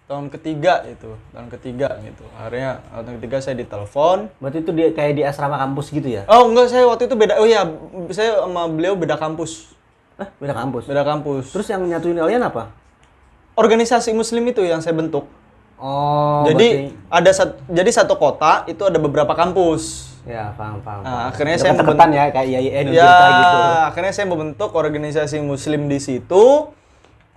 [0.10, 2.26] Tahun ketiga itu, tahun ketiga gitu.
[2.34, 4.34] Akhirnya tahun ketiga saya ditelepon.
[4.42, 7.38] berarti itu di, kayak di asrama kampus gitu ya Oh enggak, saya waktu itu beda.
[7.38, 7.62] Oh iya,
[8.10, 9.70] saya sama beliau beda kampus.
[10.18, 11.54] eh beda kampus Beda kampus.
[11.54, 12.74] terus yang nyatuin kalian apa
[13.54, 15.30] organisasi muslim itu yang saya bentuk.
[15.78, 20.10] oh jadi ada sat- jadi satu kota itu ada beberapa kampus.
[20.28, 21.06] Ya, paham, paham.
[21.08, 23.58] Nah, akhirnya Ada saya ketekan ya kayak IAIN Ya, gitu.
[23.88, 26.68] akhirnya saya membentuk organisasi muslim di situ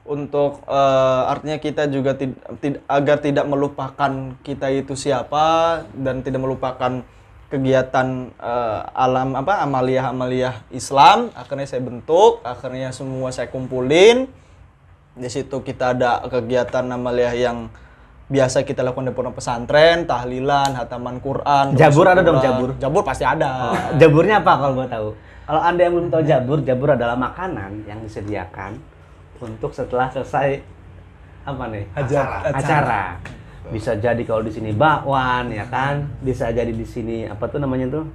[0.03, 6.43] untuk eh, artinya kita juga tid- tid- agar tidak melupakan kita itu siapa dan tidak
[6.43, 7.07] melupakan
[7.47, 11.31] kegiatan eh, alam apa amaliyah-amaliyah Islam.
[11.39, 14.27] Akhirnya saya bentuk, akhirnya semua saya kumpulin.
[15.13, 17.69] Di situ kita ada kegiatan amaliyah yang
[18.33, 21.77] biasa kita lakukan di pondok pesantren, tahlilan, hataman Quran.
[21.77, 22.73] Jabur ada dong, jabur?
[22.81, 23.77] Jabur pasti ada.
[24.01, 25.09] Jaburnya apa kalau mau tahu?
[25.43, 28.81] Kalau Anda yang belum tahu jabur, jabur adalah makanan yang disediakan
[29.43, 30.63] untuk setelah selesai
[31.43, 31.85] apa nih?
[31.99, 33.05] Ajar- acara.
[33.75, 37.91] Bisa jadi kalau di sini bakwan ya kan, bisa jadi di sini apa tuh namanya
[37.91, 38.07] tuh?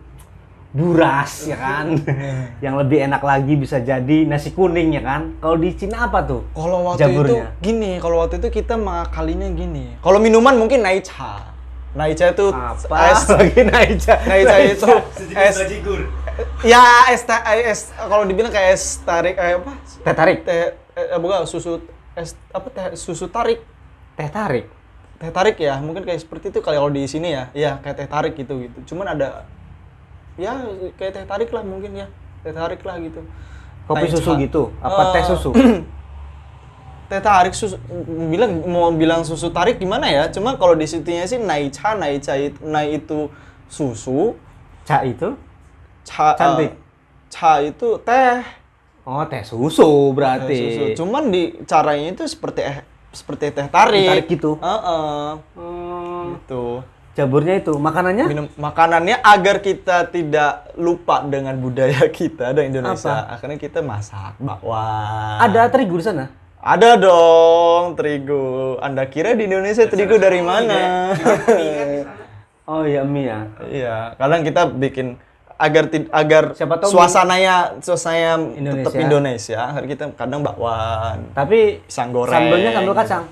[0.78, 1.96] buras ya kan.
[2.66, 5.34] yang lebih enak lagi bisa jadi nasi kuning ya kan.
[5.40, 6.44] Kalau di Cina apa tuh?
[6.52, 7.48] Kalau waktu itu Jaburnya.
[7.64, 9.96] gini, kalau waktu itu kita mengakalinya gini.
[10.04, 11.56] Kalau minuman mungkin naicha.
[11.98, 13.10] Naicha itu Apa?
[13.10, 14.16] es lagi Naicha.
[14.28, 14.92] Naicha itu
[15.34, 15.56] es
[16.62, 17.26] ya es
[17.66, 19.72] es kalau dibilang kayak es tarik eh, apa?
[20.06, 20.38] Teh tarik.
[20.46, 21.78] Teh eh, bukan susu
[22.18, 23.62] es apa teh susu tarik.
[24.18, 24.66] Teh tarik.
[25.22, 27.50] Teh tarik ya, mungkin kayak seperti itu kalau di sini ya.
[27.54, 28.94] Iya, kayak teh tarik gitu gitu.
[28.94, 29.46] Cuman ada
[30.38, 30.54] ya
[30.98, 32.08] kayak teh tarik lah mungkin ya.
[32.42, 33.22] Teh tarik lah gitu.
[33.88, 34.18] Kopi Naicha.
[34.20, 34.64] susu gitu.
[34.82, 35.50] Apa teh Eh, susu?
[37.10, 37.80] teh tarik susu
[38.28, 42.60] bilang mau bilang susu tarik gimana ya cuma kalau di situnya sih naicha naicha itu
[42.68, 43.32] nai itu
[43.72, 44.36] susu
[44.84, 45.32] Ca itu?
[46.04, 46.72] cha Cantik.
[46.72, 46.76] eh,
[47.32, 48.44] cha itu teh
[49.08, 50.52] Oh, teh susu berarti.
[50.52, 52.78] Teh susu cuman di caranya itu seperti eh,
[53.10, 54.52] seperti teh tarik Teh tarik gitu?
[54.60, 56.84] Heeh, Hmm, gitu
[57.16, 58.26] jaburnya itu makanannya?
[58.30, 63.34] minum makanannya agar kita tidak lupa dengan budaya kita dan Indonesia Apa?
[63.34, 66.30] akhirnya kita masak bakwan Ada terigu di sana?
[66.58, 68.76] Ada dong terigu.
[68.78, 71.16] Anda kira di Indonesia terigu dari mana?
[72.68, 73.40] Oh iya mie ya.
[73.64, 75.16] Iya, kadang kita bikin
[75.58, 75.84] agar
[76.14, 79.02] agar Siapa tahu suasananya suasananya tetap Indonesia.
[79.02, 79.60] Indonesia.
[79.74, 81.18] Akhirnya kita kadang bakwan.
[81.34, 82.34] Tapi Pisang goreng.
[82.34, 83.24] Sambelnya sambal kacang.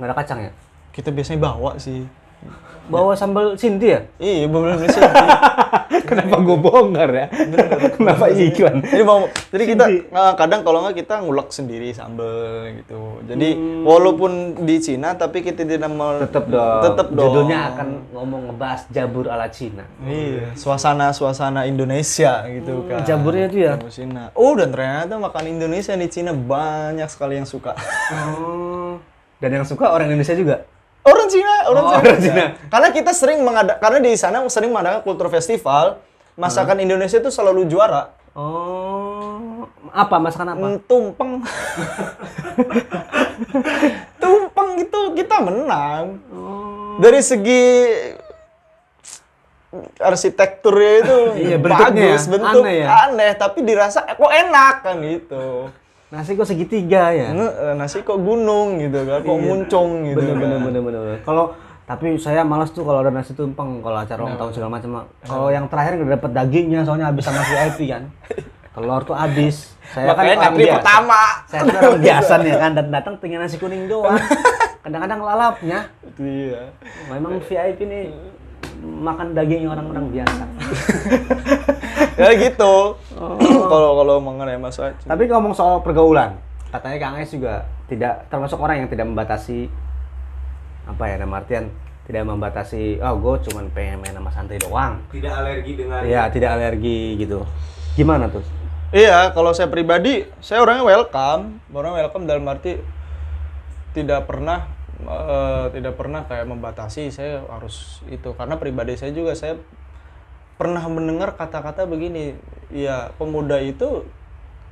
[0.00, 0.52] Nggak ada kacang ya?
[0.96, 2.00] Kita biasanya bawa sih.
[2.86, 4.00] Bawa sambal Sinti ya?
[4.16, 5.02] Iya, belum Indonesia.
[6.06, 7.26] Kenapa gue bongkar ya?
[7.92, 8.78] Kenapa iklan?
[8.80, 10.06] jadi mau jadi kita Sinti.
[10.08, 12.30] eh, kadang kalau nggak kita ngulek sendiri sambel
[12.78, 13.18] gitu.
[13.26, 13.82] Jadi Hmm.
[13.82, 14.32] walaupun
[14.62, 16.82] di Cina tapi kita tidak mau Tetep dong.
[16.84, 17.26] Tetep dong.
[17.26, 19.82] Judulnya akan ngomong ngebahas jabur ala Cina.
[20.00, 23.02] Iya, suasana suasana Indonesia gitu kan.
[23.02, 23.72] jaburnya itu ya?
[23.88, 24.30] Cina.
[24.32, 27.74] Oh, dan ternyata makan Indonesia di Cina banyak sekali yang suka.
[28.36, 29.02] Oh.
[29.36, 30.62] Dan yang suka orang Indonesia juga?
[31.06, 31.98] Orang Cina, orang Oh, Cina.
[32.02, 32.44] orang Cina.
[32.66, 35.96] Karena kita sering mengada karena di sana sering mengadakan kultur festival,
[36.34, 38.12] masakan Indonesia itu selalu juara.
[38.32, 39.64] Oh.
[39.88, 40.66] Apa masakan apa?
[40.66, 41.40] Hmm, tumpeng.
[44.18, 46.02] tumpeng itu kita menang.
[46.28, 46.96] Oh.
[46.98, 47.64] Dari segi
[49.98, 52.86] arsitekturnya itu Iya, bentuknya bagus, ya, bentuk aneh ya.
[53.04, 55.46] aneh, tapi dirasa eh, kok enak kan gitu.
[56.06, 57.34] Nasi kok segitiga ya?
[57.34, 60.40] Eh, nasi kok gunung gitu kan, kok muncung gitu Bener kan.
[60.40, 61.00] bener bener bener.
[61.02, 61.18] bener.
[61.22, 61.44] Kalau
[61.82, 64.90] tapi saya malas tuh kalau ada nasi tumpeng kalau acara ulang tahun segala macam.
[65.20, 68.06] Kalau yang terakhir nggak dapet dagingnya soalnya habis sama VIP kan.
[68.70, 69.74] Telur tuh habis.
[69.88, 70.76] Saya Makanya kan orang ngantri biasa.
[70.78, 71.20] pertama.
[71.46, 74.18] Saya kan orang biasa nih kan dan datang tinggal nasi kuning doang.
[74.86, 75.78] Kadang-kadang lalapnya.
[76.18, 76.62] Iya.
[77.10, 78.04] Memang VIP nih
[78.82, 80.44] makan dagingnya orang-orang biasa.
[82.20, 82.74] ya gitu.
[83.66, 85.06] Kalau kalau mengenai Mas Aceh.
[85.08, 86.36] Tapi ngomong soal pergaulan,
[86.68, 89.70] katanya Kang Es juga tidak termasuk orang yang tidak membatasi
[90.86, 91.66] apa ya nama artian
[92.06, 96.54] tidak membatasi oh gue cuman pengen main sama santri doang Tidak alergi dengan Iya tidak
[96.54, 97.42] alergi gitu
[97.98, 98.46] gimana tuh
[98.94, 101.58] Iya, kalau saya pribadi, saya orangnya welcome.
[101.74, 102.78] Orang welcome dalam arti
[103.98, 109.60] tidak pernah eh, tidak pernah kayak membatasi saya harus itu karena pribadi saya juga saya
[110.56, 112.32] pernah mendengar kata-kata begini,
[112.72, 114.08] ya pemuda itu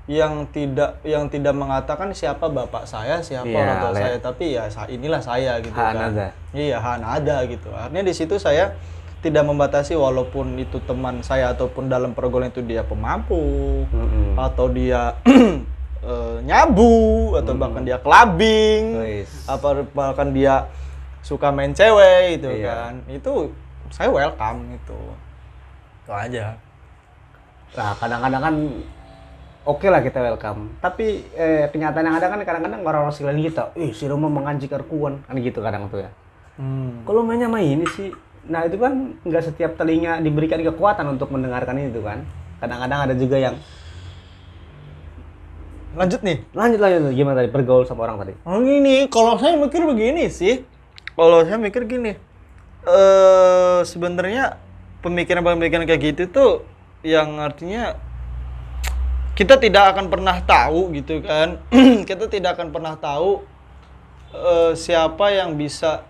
[0.04, 4.44] yang tidak yang tidak mengatakan siapa bapak saya, siapa Iya, orang tua le- saya, tapi
[4.56, 6.12] ya inilah saya gitu kan.
[6.52, 7.68] Iya, hak nada gitu.
[7.72, 8.72] Artinya di situ saya
[9.24, 13.40] tidak membatasi walaupun itu teman saya ataupun dalam pergaulan itu dia pemampu
[13.88, 14.36] Mm-mm.
[14.36, 15.16] atau dia
[16.04, 16.94] eh, nyabu
[17.34, 19.48] atau bahkan dia clubbing Wis.
[19.48, 20.68] apa bahkan dia
[21.24, 22.92] suka main cewek gitu Iya.
[22.92, 23.32] kan itu
[23.88, 25.00] saya welcome itu
[26.04, 26.60] itu aja
[27.74, 28.54] Nah, kadang-kadang kan
[29.66, 30.78] oke lah kita welcome.
[30.78, 35.26] Tapi eh, kenyataan yang ada kan kadang-kadang orang-orang sekeliling kita, ih si Roma menganjik arkuan.
[35.26, 36.10] Kan gitu kadang tuh ya.
[37.02, 38.14] Kalau mainnya main ini sih,
[38.46, 42.22] nah itu kan nggak setiap telinga diberikan kekuatan untuk mendengarkan itu kan.
[42.62, 43.58] Kadang-kadang ada juga yang
[45.94, 48.32] lanjut nih lanjut lanjut gimana tadi pergaul sama orang tadi.
[48.42, 50.66] Oh ini, kalau saya mikir begini sih.
[51.14, 52.18] Kalau saya mikir gini,
[52.84, 54.58] eh sebenarnya
[55.06, 56.52] pemikiran-pemikiran kayak gitu tuh
[57.06, 57.94] yang artinya
[59.38, 61.62] kita tidak akan pernah tahu gitu kan.
[62.10, 63.46] kita tidak akan pernah tahu
[64.34, 66.02] eh, siapa yang bisa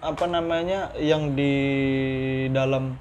[0.00, 1.54] apa namanya yang di
[2.50, 2.96] dalam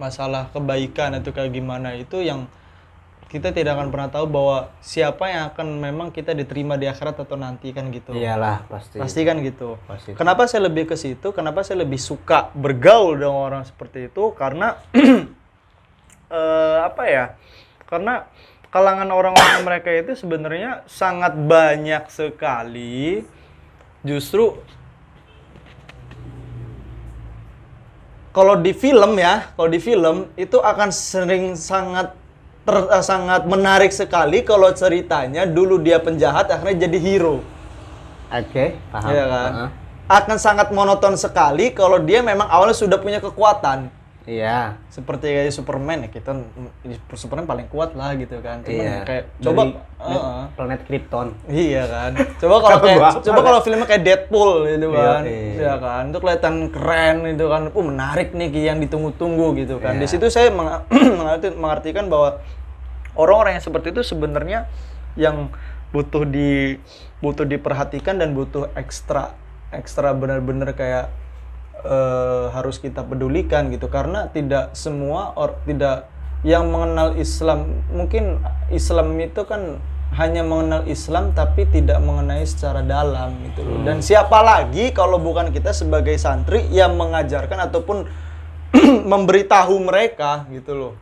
[0.00, 2.48] masalah kebaikan atau kayak gimana itu yang
[3.32, 7.40] kita tidak akan pernah tahu bahwa siapa yang akan memang kita diterima di akhirat atau
[7.40, 8.12] nanti kan gitu.
[8.12, 9.00] Iyalah pasti.
[9.00, 9.80] Pasti kan gitu.
[9.88, 10.12] Pasti.
[10.12, 11.32] Kenapa saya lebih ke situ?
[11.32, 14.36] Kenapa saya lebih suka bergaul dengan orang seperti itu?
[14.36, 14.76] Karena
[16.28, 17.40] eh, apa ya?
[17.88, 18.28] Karena
[18.68, 23.24] kalangan orang-orang mereka itu sebenarnya sangat banyak sekali.
[24.04, 24.60] Justru
[28.36, 32.12] kalau di film ya, kalau di film itu akan sering sangat
[32.62, 37.42] ter- eh, sangat menarik sekali kalau ceritanya dulu dia penjahat akhirnya jadi hero.
[38.32, 39.10] Oke, paham.
[39.12, 39.50] Iya kan?
[39.52, 39.68] Heeh.
[40.08, 43.88] Akan sangat monoton sekali kalau dia memang awalnya sudah punya kekuatan.
[44.22, 44.78] Iya.
[44.86, 46.30] Seperti kayak Superman ya, kita
[47.12, 48.62] Superman paling kuat lah gitu kan.
[48.62, 49.02] Cuman Iya.
[49.02, 50.42] kayak coba Dari Heeh.
[50.52, 51.28] planet Krypton.
[51.46, 52.10] Iya kan.
[52.36, 55.22] Coba kalau kayak coba kalau filmnya kayak Deadpool gitu Iya, kan.
[55.22, 55.42] iya.
[55.52, 56.02] Iya kan.
[56.08, 57.62] Itu kelihatan keren itu kan.
[57.68, 59.96] Uh menarik nih yang ditunggu-tunggu gitu kan.
[59.96, 60.12] Di Iya.
[60.12, 60.86] situ saya meng-
[61.18, 62.42] mengarti- mengartikan bahwa
[63.14, 64.66] orang-orang yang seperti itu sebenarnya
[65.14, 65.52] yang
[65.90, 66.80] butuh di
[67.20, 69.36] butuh diperhatikan dan butuh ekstra
[69.70, 71.12] ekstra benar-benar kayak
[71.80, 76.12] eh, harus kita pedulikan gitu karena tidak semua or tidak
[76.42, 79.78] yang mengenal Islam mungkin Islam itu kan
[80.12, 83.80] hanya mengenal Islam tapi tidak mengenai secara dalam gitu loh.
[83.80, 88.04] Dan siapa lagi kalau bukan kita sebagai santri yang mengajarkan ataupun
[89.12, 90.92] memberitahu mereka gitu loh.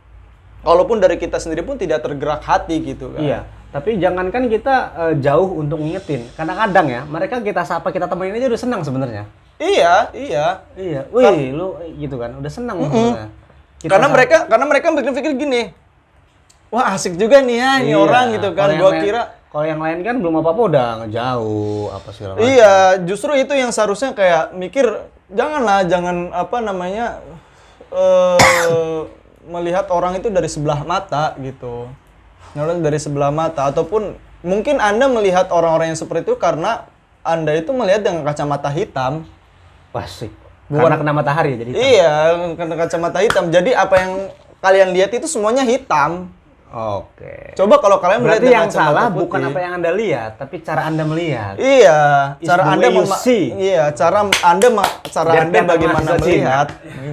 [0.63, 3.19] Walaupun dari kita sendiri pun tidak tergerak hati gitu kan.
[3.19, 3.39] Iya.
[3.71, 6.31] Tapi jangankan kita eh, jauh untuk ngingetin.
[6.37, 9.27] Kadang-kadang ya, mereka kita sapa, kita temenin aja udah senang sebenarnya.
[9.61, 10.45] Iya, iya.
[10.73, 11.01] Iya.
[11.13, 12.33] Wih, lu gitu kan.
[12.33, 13.29] Udah senang sebenarnya.
[13.77, 15.61] Kita karena mereka karena mereka berpikir gini.
[16.73, 17.99] Wah, asik juga nih ya ini Iya.
[18.01, 18.73] orang gitu kan.
[18.73, 22.47] Gua lain- kira kalau yang lain kan belum apa-apa udah ngejauh apa segala macam.
[22.47, 22.73] Iya,
[23.05, 24.87] justru itu yang seharusnya kayak mikir
[25.29, 27.19] janganlah jangan apa namanya
[27.91, 28.99] eh
[29.45, 31.91] melihat orang itu dari sebelah mata gitu.
[32.55, 36.87] Melihat dari sebelah mata ataupun mungkin Anda melihat orang-orang yang seperti itu karena
[37.21, 39.27] Anda itu melihat dengan kacamata hitam.
[39.91, 40.31] Wah, sih.
[40.67, 41.69] Bukan- Karena kena matahari jadi.
[41.75, 41.83] hitam.
[41.83, 42.13] Iya,
[42.55, 43.45] karena kacamata hitam.
[43.51, 44.11] Jadi apa yang
[44.57, 46.31] kalian lihat itu semuanya hitam.
[46.71, 47.51] Oke.
[47.51, 49.27] Coba kalau kalian melihat Berarti yang salah putih.
[49.27, 51.59] bukan apa yang Anda lihat, tapi cara Anda melihat.
[51.59, 51.99] Iya,
[52.39, 52.87] Is cara Anda
[53.19, 53.51] see.
[53.51, 54.67] Iya, cara Anda
[55.03, 56.31] cara Biar Anda bagaimana mahasiswa Cina.
[56.31, 56.67] melihat.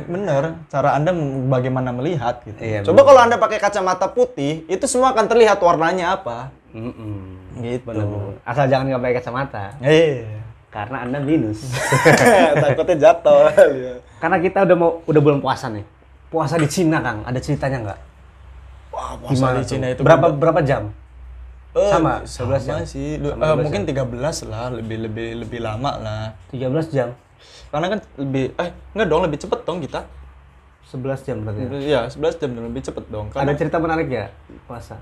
[0.07, 1.11] Bener, cara Anda
[1.51, 2.61] bagaimana melihat gitu.
[2.62, 6.55] Iya, Coba kalau Anda pakai kacamata putih, itu semua akan terlihat warnanya apa.
[6.70, 7.59] Mm-mm.
[7.59, 7.83] Gitu.
[7.83, 8.39] Bener-bener.
[8.47, 10.38] Asal jangan nggak pakai kacamata, Iya.
[10.69, 11.64] Karena Anda minus.
[12.62, 13.49] Takutnya jatuh.
[13.53, 13.95] Iya.
[14.19, 15.85] karena kita udah mau udah bulan puasa nih.
[16.29, 17.25] Puasa di Cina, Kang.
[17.25, 17.99] Ada ceritanya nggak?
[18.91, 20.37] Wah, puasa di Cina itu berapa beda.
[20.37, 20.93] berapa jam?
[21.73, 22.77] Eh, sama, sama 12 jam?
[22.85, 23.16] sih.
[23.16, 26.25] Lu- Sama eh, 12 mungkin 13 lah, lebih lebih lebih lama lah.
[26.51, 27.09] 13 jam.
[27.69, 30.01] Karena kan lebih eh enggak dong, lebih cepet dong kita.
[30.89, 31.61] 11 jam berarti.
[31.61, 31.69] ya?
[31.79, 33.27] Iya, 11 jam dan lebih cepet dong.
[33.29, 34.27] Ada Karena cerita menarik ya
[34.64, 34.97] puasa?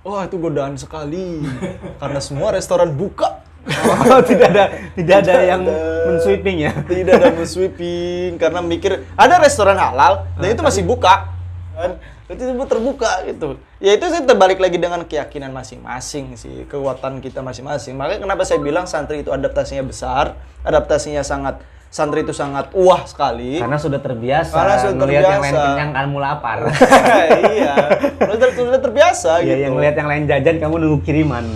[0.00, 1.40] Wah itu godaan sekali
[2.00, 5.62] karena semua restoran buka Oh, tidak ada tidak ada yang
[6.04, 6.72] mensweeping ya.
[6.84, 11.32] tidak ada sweeping karena mikir ada restoran halal dan itu masih buka
[11.74, 17.44] kan itu terbuka gitu ya itu sih terbalik lagi dengan keyakinan masing-masing sih kekuatan kita
[17.44, 21.60] masing-masing makanya kenapa saya bilang santri itu adaptasinya besar adaptasinya sangat
[21.94, 25.78] santri itu sangat wah sekali Karena sudah terbiasa Karena sudah ngelihat yang lain terbiasa.
[25.78, 26.58] kenyang mulai lapar.
[27.54, 27.74] iya
[28.18, 31.46] sudah, sudah terbiasa Iya, gitu yang ngelihat yang lain jajan kamu nunggu kiriman.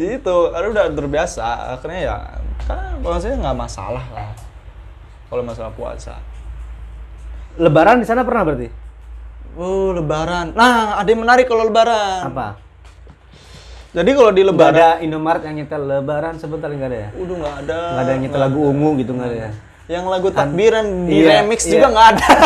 [0.00, 1.44] Heeh, gitu karena udah terbiasa
[1.76, 2.16] akhirnya ya
[2.64, 4.32] kan kalau saya nggak masalah lah
[5.28, 6.16] kalau masalah puasa
[7.52, 8.70] Lebaran di sana pernah berarti?
[9.52, 12.48] oh lebaran nah ada yang menarik kalau lebaran Apa?
[13.90, 17.08] jadi kalau di lebaran ada Indomaret yang nyetel lebaran sebentar nggak ada ya?
[17.12, 19.50] udah nggak ada Nggak ada yang nyetel lagu ungu gitu nggak ada ya?
[19.90, 21.72] yang lagu takbiran di Iya, remix iya.
[21.74, 22.26] juga nggak ada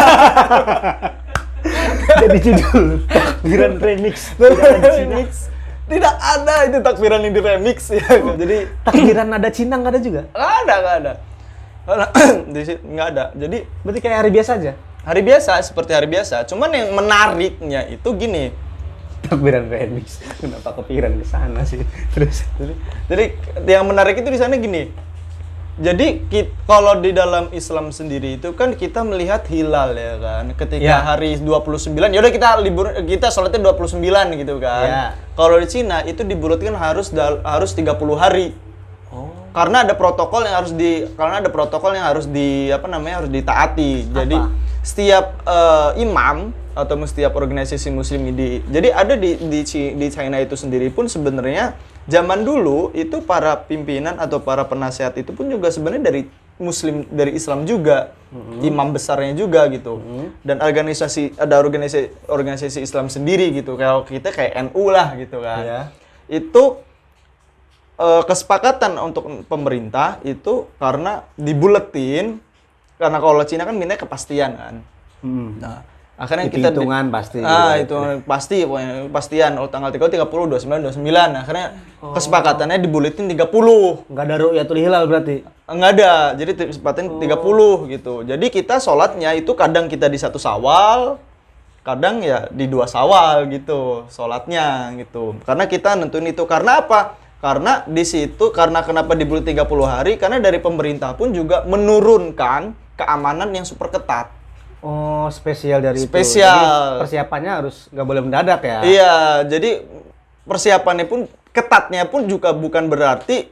[2.14, 2.84] Jadi judul
[3.14, 4.14] takbiran remix.
[4.40, 5.28] remix
[5.84, 8.04] tidak ada itu takbiran yang di remix ya
[8.40, 10.22] jadi Takbiran nada Cina nggak ada juga?
[10.32, 11.12] nggak ada nggak ada
[12.94, 14.72] nggak ada jadi Berarti kayak hari biasa aja.
[15.04, 18.56] hari biasa seperti hari biasa cuman yang menariknya itu gini
[19.24, 20.20] Takbiran remix.
[20.36, 21.80] Kenapa kepikiran ke sana sih?
[22.12, 22.74] Terus Jadi,
[23.08, 24.92] jadi yang menarik itu di sana gini.
[25.74, 26.22] Jadi
[26.70, 30.44] kalau di dalam Islam sendiri itu kan kita melihat hilal ya kan.
[30.54, 31.02] Ketika Ya.
[31.02, 34.86] hari 29, ya udah kita libur kita sholatnya 29 gitu kan.
[34.86, 35.04] Ya.
[35.34, 38.54] Kalau di Cina itu dibulatkan harus dal- harus 30 hari.
[39.10, 39.34] Oh.
[39.50, 43.30] Karena ada protokol yang harus di karena ada protokol yang harus di apa namanya harus
[43.34, 44.14] ditaati.
[44.14, 44.38] Jadi
[44.78, 49.62] setiap eh, imam atau setiap organisasi muslim di jadi ada di di
[49.94, 55.32] di China itu sendiri pun sebenarnya zaman dulu itu para pimpinan atau para penasehat itu
[55.32, 56.22] pun juga sebenarnya dari
[56.54, 58.14] muslim dari Islam juga
[58.62, 59.98] imam besarnya juga gitu
[60.46, 65.62] dan organisasi ada organisasi organisasi Islam sendiri gitu kalau kita kayak NU lah gitu kan
[65.64, 65.80] Iya.
[66.30, 66.78] itu
[67.98, 72.38] eh, kesepakatan untuk pemerintah itu karena dibuletin
[72.94, 74.74] karena kalau Cina kan mintanya kepastian kan.
[75.24, 75.58] Hmm.
[75.58, 75.82] Nah,
[76.14, 77.42] Akhirnya kita hitungan pasti.
[77.42, 81.34] Ah, itu pasti pokoknya pastian oh tanggal 30 30 29 29.
[81.34, 81.66] Akhirnya
[82.04, 82.12] Oh.
[82.12, 84.04] kesepakatannya dibuletin 30.
[84.12, 85.40] Nggak ada ru'yatul hilal berarti.
[85.64, 86.12] Enggak ada.
[86.36, 88.22] Jadi kesepakatan 30 gitu.
[88.22, 91.16] Jadi kita sholatnya itu kadang kita di satu Sawal,
[91.80, 95.40] kadang ya di dua Sawal gitu sholatnya gitu.
[95.48, 97.16] Karena kita nentuin itu karena apa?
[97.40, 100.16] Karena di situ karena kenapa dibulet 30 hari?
[100.16, 104.43] Karena dari pemerintah pun juga menurunkan keamanan yang super ketat.
[104.84, 106.12] Oh, spesial dari itu.
[106.12, 106.52] Spesial.
[106.52, 108.78] Jadi persiapannya harus nggak boleh mendadak ya.
[108.84, 109.14] Iya,
[109.48, 109.80] jadi
[110.44, 111.24] persiapannya pun
[111.56, 113.48] ketatnya pun juga bukan berarti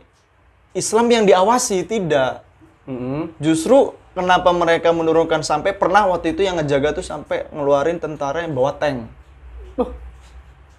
[0.77, 2.45] Islam yang diawasi tidak.
[2.85, 3.33] Mm-mm.
[3.41, 8.53] Justru kenapa mereka menurunkan sampai pernah waktu itu yang ngejaga tuh sampai ngeluarin tentara yang
[8.53, 9.09] bawa tank.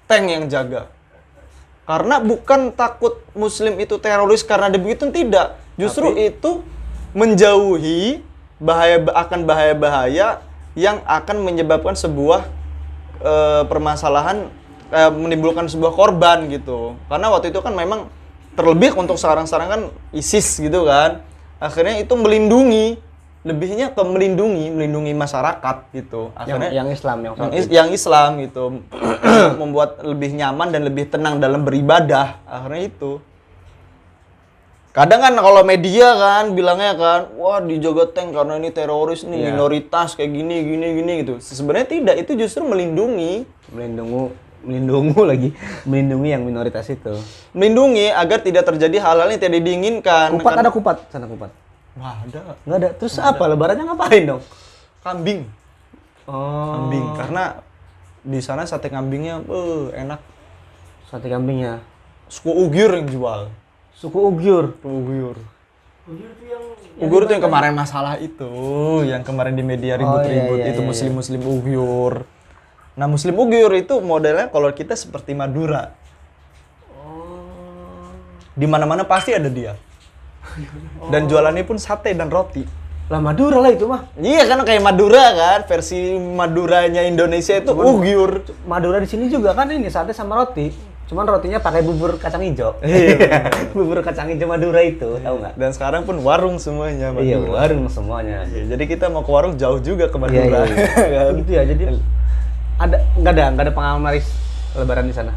[0.06, 0.86] Tank yang jaga.
[1.90, 5.58] Karena bukan takut muslim itu teroris karena ada begitu tidak.
[5.82, 6.62] Justru itu
[7.18, 8.22] menjauhi
[8.62, 10.42] bahaya akan bahaya-bahaya
[10.74, 12.50] yang akan menyebabkan sebuah
[13.22, 14.50] eh, permasalahan
[14.90, 16.98] eh, menimbulkan sebuah korban gitu.
[17.10, 18.10] Karena waktu itu kan memang
[18.54, 19.82] terlebih untuk sekarang-sekarang kan
[20.14, 21.22] ISIS gitu kan.
[21.58, 23.00] Akhirnya itu melindungi
[23.44, 26.32] lebihnya ke melindungi, melindungi masyarakat gitu.
[26.32, 28.64] Yang, Akhirnya yang Islam yang yang, is- yang Islam gitu
[29.62, 33.20] membuat lebih nyaman dan lebih tenang dalam beribadah akhirnya itu
[34.94, 39.48] kadang kan kalau media kan bilangnya kan wah dijaga tank karena ini teroris nih Iya.
[39.50, 44.30] minoritas kayak gini gini gini gitu sebenarnya tidak itu justru melindungi melindungi
[44.62, 45.50] melindungi lagi
[45.84, 47.10] melindungi yang minoritas itu.
[47.52, 51.50] melindungi agar tidak terjadi hal-hal yang tidak diinginkan Kupat Kan- ada kupat sana kupat.
[51.96, 52.90] wah ada Nggak ada.
[52.96, 54.42] Terus apa lebarannya ngapain dong?
[55.02, 55.42] kambing
[56.24, 56.72] Oh.
[56.72, 57.44] kambing karena
[58.22, 60.22] di sana sate kambingnya eh, enak
[61.06, 61.84] Sate kambingnya.
[62.26, 63.42] suku Ugyur yang jual
[64.04, 64.76] Suku Ugyur.
[64.84, 65.40] Uyghur.
[67.00, 68.52] Uyghur itu yang kemarin masalah itu,
[69.08, 70.90] yang kemarin di media ribut-ribut iya, iya, itu iya.
[70.92, 72.28] muslim-muslim Uyghur.
[73.00, 75.96] Nah, muslim Uyghur itu modelnya kalau kita seperti Madura.
[78.52, 79.80] Di mana-mana pasti ada dia.
[81.16, 82.68] Dan jualannya pun sate dan roti.
[83.08, 84.12] Lah Madura lah itu mah.
[84.20, 88.44] Iya kan kayak Madura kan, versi Maduranya Indonesia itu Uyghur.
[88.68, 90.93] Madura di sini juga kan ini sate sama roti.
[91.04, 92.80] Cuman rotinya pakai bubur kacang hijau.
[92.80, 93.52] Iya.
[93.78, 95.54] bubur kacang hijau Madura itu, tahu nggak?
[95.56, 97.52] Dan sekarang pun warung semuanya Iya, Madura.
[97.60, 98.48] warung semuanya.
[98.48, 100.60] Iya, jadi kita mau ke warung jauh juga ke Iya, Madura.
[100.64, 101.22] iya, iya.
[101.28, 101.34] kan?
[101.44, 101.64] Gitu ya.
[101.68, 101.84] Jadi
[102.74, 104.28] ada nggak ada nggak ada pengalaman maris
[104.74, 105.34] lebaran di sana.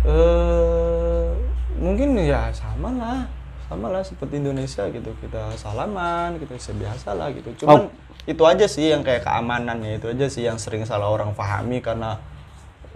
[0.00, 1.28] eh
[1.76, 3.20] mungkin ya sama lah
[3.68, 7.88] sama lah seperti Indonesia gitu kita salaman kita bisa biasa lah gitu cuman
[8.24, 12.16] itu aja sih yang kayak keamanannya itu aja sih yang sering salah orang pahami karena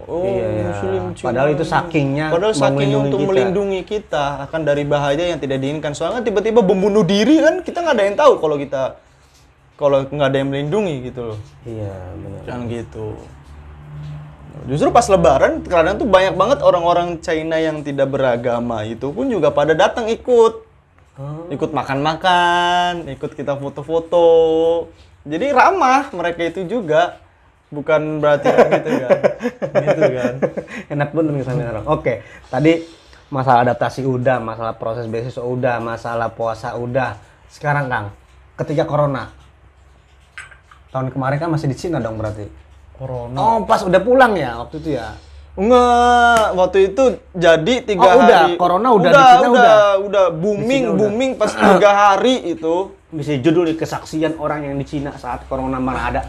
[0.09, 3.30] oh Iya, muslim Padahal itu sakingnya padahal melindungi untuk kita.
[3.30, 5.92] melindungi kita akan dari bahaya yang tidak diinginkan.
[5.96, 8.82] Soalnya tiba-tiba membunuh diri kan kita nggak ada yang tahu kalau kita
[9.74, 11.38] kalau nggak ada yang melindungi gitu loh.
[11.66, 12.40] Iya, benar.
[12.46, 13.18] kan gitu.
[14.70, 19.50] Justru pas lebaran kadang tuh banyak banget orang-orang China yang tidak beragama itu pun juga
[19.50, 20.76] pada datang ikut.
[21.14, 21.46] Oh.
[21.46, 24.26] ikut makan-makan ikut kita foto-foto.
[25.22, 27.22] Jadi ramah mereka itu juga
[27.75, 29.18] bukan berarti gitu kan
[29.91, 30.35] gitu kan
[30.95, 31.87] Enak bener nih sambil orang.
[31.91, 32.87] Oke, tadi
[33.33, 37.18] masalah adaptasi udah, masalah proses beasiswa udah, masalah puasa udah.
[37.51, 38.07] Sekarang Kang,
[38.62, 39.35] ketika corona.
[40.95, 42.47] Tahun kemarin kan masih di Cina dong berarti.
[42.95, 45.18] corona Oh, pas udah pulang ya waktu itu ya.
[45.55, 47.05] Enggak, waktu itu
[47.35, 48.41] jadi tiga Oh, udah.
[48.47, 48.55] hari.
[48.59, 49.87] Corona udah di udah, Cina udah, udah.
[50.07, 50.99] udah booming, udah.
[50.99, 52.75] booming pas tiga hari itu.
[53.14, 56.22] Bisa judul nih, kesaksian orang yang di Cina saat corona mana ada.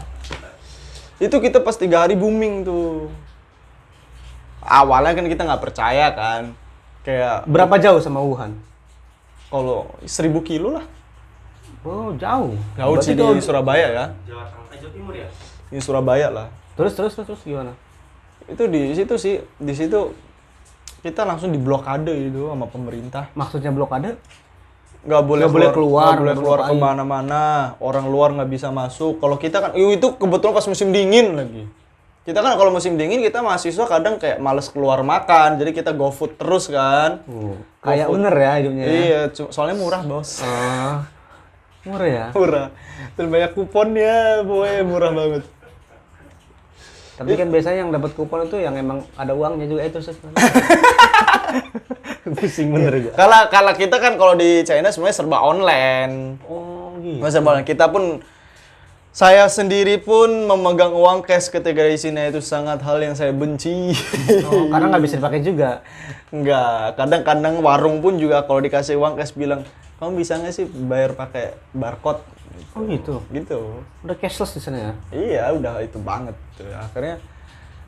[1.16, 3.08] Itu kita pas tiga hari booming tuh.
[4.60, 6.52] Awalnya kan kita nggak percaya kan.
[7.06, 8.58] Kayak Berapa jauh sama Wuhan?
[9.46, 10.86] kalau seribu kilo lah.
[11.86, 12.58] Oh, jauh.
[12.74, 14.04] Jauh sih di Surabaya ya.
[14.26, 15.28] Jawa Tengah, eh, Jawa Timur ya?
[15.70, 16.46] Di Surabaya lah.
[16.74, 17.72] Terus terus terus, terus gimana?
[18.50, 20.10] Itu di situ sih, di situ
[21.06, 23.30] kita langsung diblokade itu sama pemerintah.
[23.38, 24.18] Maksudnya blokade?
[25.06, 27.44] Nggak boleh boleh keluar, nggak boleh keluar ke mana-mana.
[27.78, 29.22] Orang luar nggak bisa masuk.
[29.22, 31.64] Kalau kita kan itu kebetulan pas musim dingin lagi.
[32.26, 35.62] Kita kan kalau musim dingin kita mahasiswa kadang kayak males keluar makan.
[35.62, 37.22] Jadi kita go food terus kan.
[37.78, 38.82] Kayak bener ya hidupnya.
[38.82, 38.90] ya?
[38.90, 40.42] iya soalnya murah bos.
[40.42, 41.06] Ah,
[41.86, 42.26] murah ya.
[42.34, 42.74] murah.
[43.14, 44.82] Dan banyak kuponnya boy.
[44.82, 45.46] Murah banget.
[47.16, 50.12] Tapi kan biasanya yang dapat kupon itu yang emang ada uangnya juga itu sih.
[52.26, 53.12] Pusing bener juga.
[53.14, 57.22] kalau kalau kita kan kalau di China semuanya serba online Oh gitu.
[57.22, 58.18] Masa banget kita pun
[59.16, 63.96] saya sendiri pun memegang uang cash ketika di sini itu sangat hal yang saya benci.
[64.44, 65.80] Oh, karena nggak bisa dipakai juga.
[66.28, 69.64] Enggak, kadang-kadang warung pun juga kalau dikasih uang cash bilang,
[69.96, 72.20] kamu bisa nggak sih bayar pakai barcode?
[72.76, 73.24] Oh gitu.
[73.32, 74.92] gitu Udah cashless di sana ya?
[75.12, 77.16] iya udah itu banget tuh akhirnya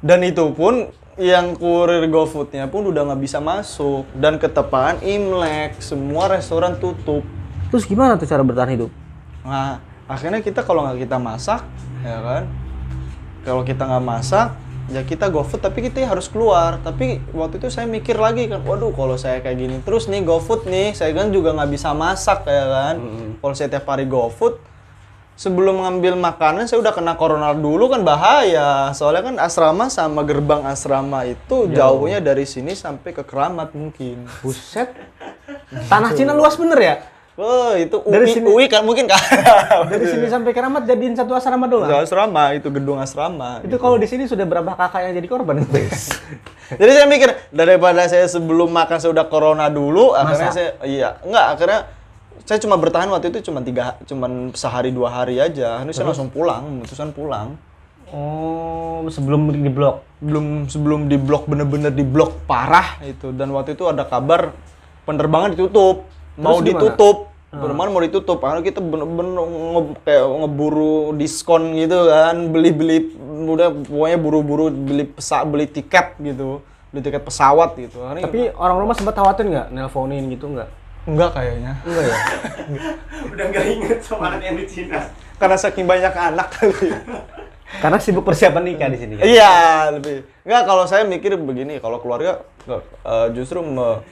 [0.01, 0.89] dan itu pun
[1.19, 7.27] yang kurir GoFoodnya pun udah nggak bisa masuk dan ketepaan Imlek semua restoran tutup
[7.69, 8.91] Terus gimana tuh cara bertahan hidup?
[9.45, 11.69] Nah, akhirnya kita kalau nggak kita masak,
[12.01, 12.43] ya kan?
[13.45, 14.57] Kalau kita nggak masak,
[14.89, 16.81] ya kita GoFood tapi kita harus keluar.
[16.81, 20.65] Tapi waktu itu saya mikir lagi kan, waduh kalau saya kayak gini terus nih GoFood
[20.65, 22.95] nih, saya kan juga nggak bisa masak ya kan?
[23.45, 24.57] Kalau saya tiap hari GoFood,
[25.39, 28.91] sebelum ngambil makanan saya udah kena corona dulu kan bahaya.
[28.91, 34.27] Soalnya kan asrama sama gerbang asrama itu jauhnya dari sini sampai ke Keramat mungkin.
[34.43, 34.91] Buset.
[35.87, 36.97] Tanah Cina luas bener ya?
[37.39, 39.15] Oh, itu UI, Dari sini- UI kan mungkin kan.
[39.87, 41.87] Dari sini sampai Keramat jadiin satu asrama doang.
[41.87, 43.63] Itu asrama, itu gedung asrama.
[43.63, 45.63] Itu kalau di sini sudah berapa kakak yang jadi korban?
[46.69, 50.59] Jadi saya mikir daripada saya sebelum makan saya udah corona dulu, akhirnya Masa?
[50.59, 51.81] saya iya enggak akhirnya
[52.45, 55.83] saya cuma bertahan waktu itu cuma tiga cuman sehari dua hari aja.
[55.91, 57.57] Saya langsung pulang, memutuskan pulang.
[58.09, 60.05] oh, sebelum di blok.
[60.19, 64.57] Belum sebelum di blok bener-bener di blok parah itu dan waktu itu ada kabar
[65.05, 66.05] penerbangan ditutup,
[66.37, 66.67] mau gimana?
[66.69, 67.17] ditutup.
[67.49, 73.17] Penerbangan mau ditutup, karena kita bener-bener nge- kayak ngeburu diskon gitu kan, beli-beli
[73.49, 76.61] udah pokoknya buru-buru beli pesa, beli tiket gitu,
[76.93, 78.05] beli tiket pesawat gitu.
[78.05, 80.69] Akhirnya Tapi orang rumah sempat khawatir nggak nelponin gitu nggak?
[81.09, 81.73] Enggak kayaknya.
[81.89, 82.17] Enggak ya?
[83.33, 85.01] Udah nggak inget sama anak yang di Cina.
[85.41, 86.93] Karena saking banyak anak kali.
[87.81, 89.13] Karena sibuk persiapan nikah di sini.
[89.17, 89.25] Kan?
[89.25, 89.53] Iya,
[89.97, 90.29] lebih.
[90.45, 94.05] Enggak kalau saya mikir begini, kalau keluarga eh, justru me-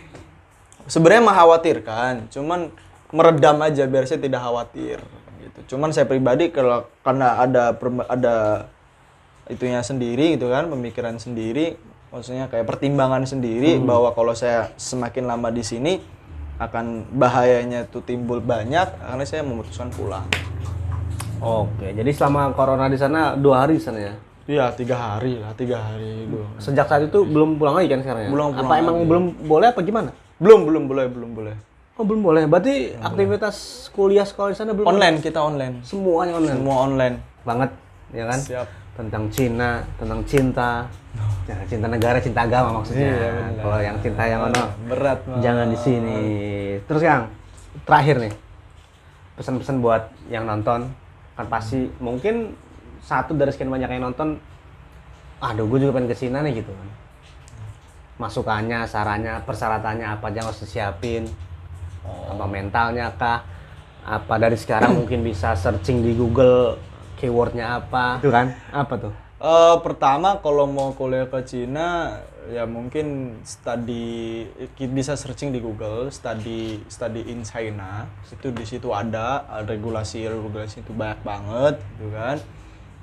[0.88, 2.72] sebenarnya mengkhawatirkan, cuman
[3.12, 4.98] meredam aja biar saya tidak khawatir
[5.44, 5.76] gitu.
[5.76, 7.76] Cuman saya pribadi kalau karena ada
[8.08, 8.36] ada
[9.46, 11.78] itunya sendiri gitu kan, pemikiran sendiri,
[12.10, 15.92] maksudnya kayak pertimbangan sendiri bahwa kalau saya semakin lama di sini
[16.56, 20.24] akan bahayanya tuh timbul banyak, karena saya memutuskan pulang.
[21.36, 24.14] Oke, jadi selama corona di sana dua hari di sana ya?
[24.46, 26.38] Iya, tiga hari lah, tiga hari itu.
[26.62, 28.30] Sejak saat itu belum pulang lagi kan sekarang ya?
[28.30, 30.10] Belum pulang Apa emang belum boleh apa gimana?
[30.38, 31.54] Belum, belum boleh, belum boleh.
[31.96, 32.44] Oh belum boleh.
[32.44, 35.80] Berarti aktivitas kuliah sekolah di sana belum Online, kita online.
[35.80, 37.16] semuanya online Semua online.
[37.42, 37.70] banget,
[38.12, 38.38] ya kan?
[38.40, 38.68] Siap.
[38.96, 40.88] Tentang Cina, tentang cinta,
[41.70, 43.12] cinta negara, cinta agama maksudnya.
[43.12, 43.32] Iya.
[43.60, 44.62] Kalau yang cinta yang mana?
[44.88, 45.40] Berat, Mas.
[45.44, 46.20] Jangan di sini.
[46.88, 47.28] Terus yang
[47.84, 48.32] terakhir nih,
[49.36, 50.88] pesan-pesan buat yang nonton
[51.36, 52.56] kan pasti mungkin
[53.04, 54.40] satu dari sekian banyak yang nonton,
[55.38, 56.88] aduh gue juga pengen ke Cina nih gitu kan.
[58.16, 61.28] Masukannya, sarannya, persyaratannya apa aja yang harus disiapin,
[62.32, 63.44] apa mentalnya kah,
[64.08, 66.80] apa dari sekarang mungkin bisa searching di Google
[67.16, 68.52] keywordnya apa, itu kan?
[68.70, 69.12] Apa tuh?
[69.36, 72.16] Eh, pertama kalau mau kuliah ke Cina
[72.48, 74.46] ya mungkin study
[74.88, 80.94] bisa searching di Google study study in China itu di situ ada regulasi regulasi itu
[80.94, 82.36] banyak banget gitu kan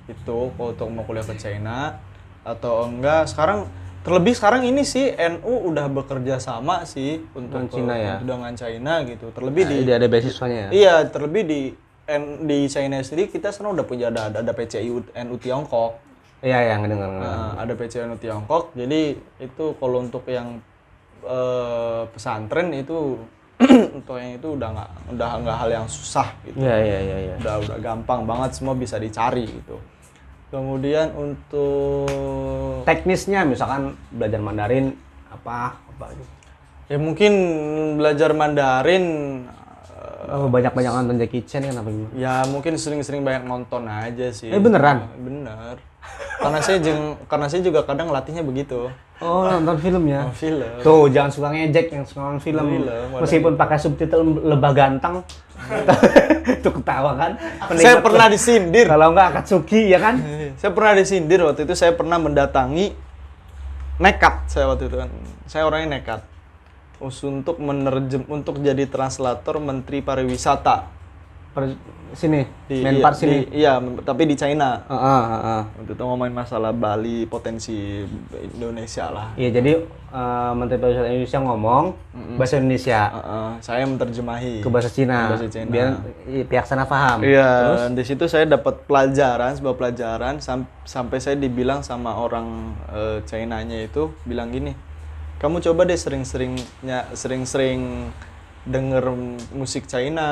[0.07, 1.99] itu kalau untuk mau kuliah ke China
[2.43, 3.68] atau enggak sekarang
[4.03, 8.16] terlebih sekarang ini sih NU udah bekerja sama sih untuk Dengan Cina ke- ya?
[8.20, 10.70] untuk dengan China gitu terlebih di Nah, ada beasiswanya ya?
[10.72, 11.61] Iya, terlebih di
[12.04, 14.91] N- di China sendiri kita sekarang udah punya ada ada PCI
[15.24, 15.95] NU Tiongkok.
[16.43, 17.08] Iya, yang dengar.
[17.08, 18.76] Nah, ada PCI NU Tiongkok.
[18.76, 20.60] Jadi itu kalau untuk yang
[21.24, 23.16] eh, pesantren itu
[24.04, 26.60] untuk yang itu udah nggak udah nggak hal yang susah gitu.
[26.60, 27.36] Iya, iya, iya, iya.
[27.39, 29.80] Udah udah gampang banget semua bisa dicari gitu.
[30.51, 34.93] Kemudian untuk teknisnya misalkan belajar Mandarin
[35.32, 36.30] apa apa gitu.
[36.93, 37.34] ya mungkin
[37.97, 39.06] belajar Mandarin
[40.30, 42.13] Oh, banyak-banyak nonton Jackie Chan kan apa gimana?
[42.15, 44.47] Ya mungkin sering-sering banyak nonton aja sih.
[44.47, 45.09] Eh, beneran?
[45.17, 45.76] Bener.
[46.39, 48.91] Karena saya jeng, karena saya juga kadang latihnya begitu.
[49.24, 50.28] Oh, nonton film ya.
[50.28, 50.67] Oh, film.
[50.84, 52.65] Tuh, jangan suka ngejek yang suka nonton film.
[52.67, 55.24] Film, Meskipun pakai subtitle lebah ganteng.
[56.59, 57.32] Itu ketawa kan.
[57.39, 58.86] Saya Penikmat- pernah disindir.
[58.91, 60.19] Kalau enggak Akatsuki ya kan?
[60.59, 62.93] saya pernah disindir waktu itu saya pernah mendatangi
[63.99, 65.09] nekat saya waktu itu kan.
[65.47, 66.19] Saya orangnya nekat.
[67.04, 70.88] Untuk menerjem untuk jadi translator Menteri Pariwisata
[71.51, 71.76] Per-
[72.14, 73.36] sini, di Menpar iya, sini.
[73.36, 74.82] di- iya, tapi di China.
[74.88, 75.62] Heeh, heeh.
[75.78, 78.01] Waktu itu ngomongin masalah Bali potensi
[78.51, 79.28] Indonesia lah.
[79.36, 79.72] Iya, jadi
[80.10, 81.84] eh, Menteri Pariwisata Indonesia ngomong
[82.34, 85.70] bahasa Indonesia Heeh, saya menerjemahi ke bahasa Cina, Ke bahasa Cina.
[85.70, 85.88] biar
[86.26, 87.22] i- pihak sana paham.
[87.22, 87.49] Iya,
[87.84, 93.20] dan di situ saya dapat pelajaran, sebuah pelajaran sam- sampai saya dibilang sama orang eh,
[93.24, 94.74] China-nya itu bilang gini,
[95.43, 98.07] kamu coba deh sering-seringnya sering-sering
[98.63, 99.11] denger
[99.51, 100.24] musik China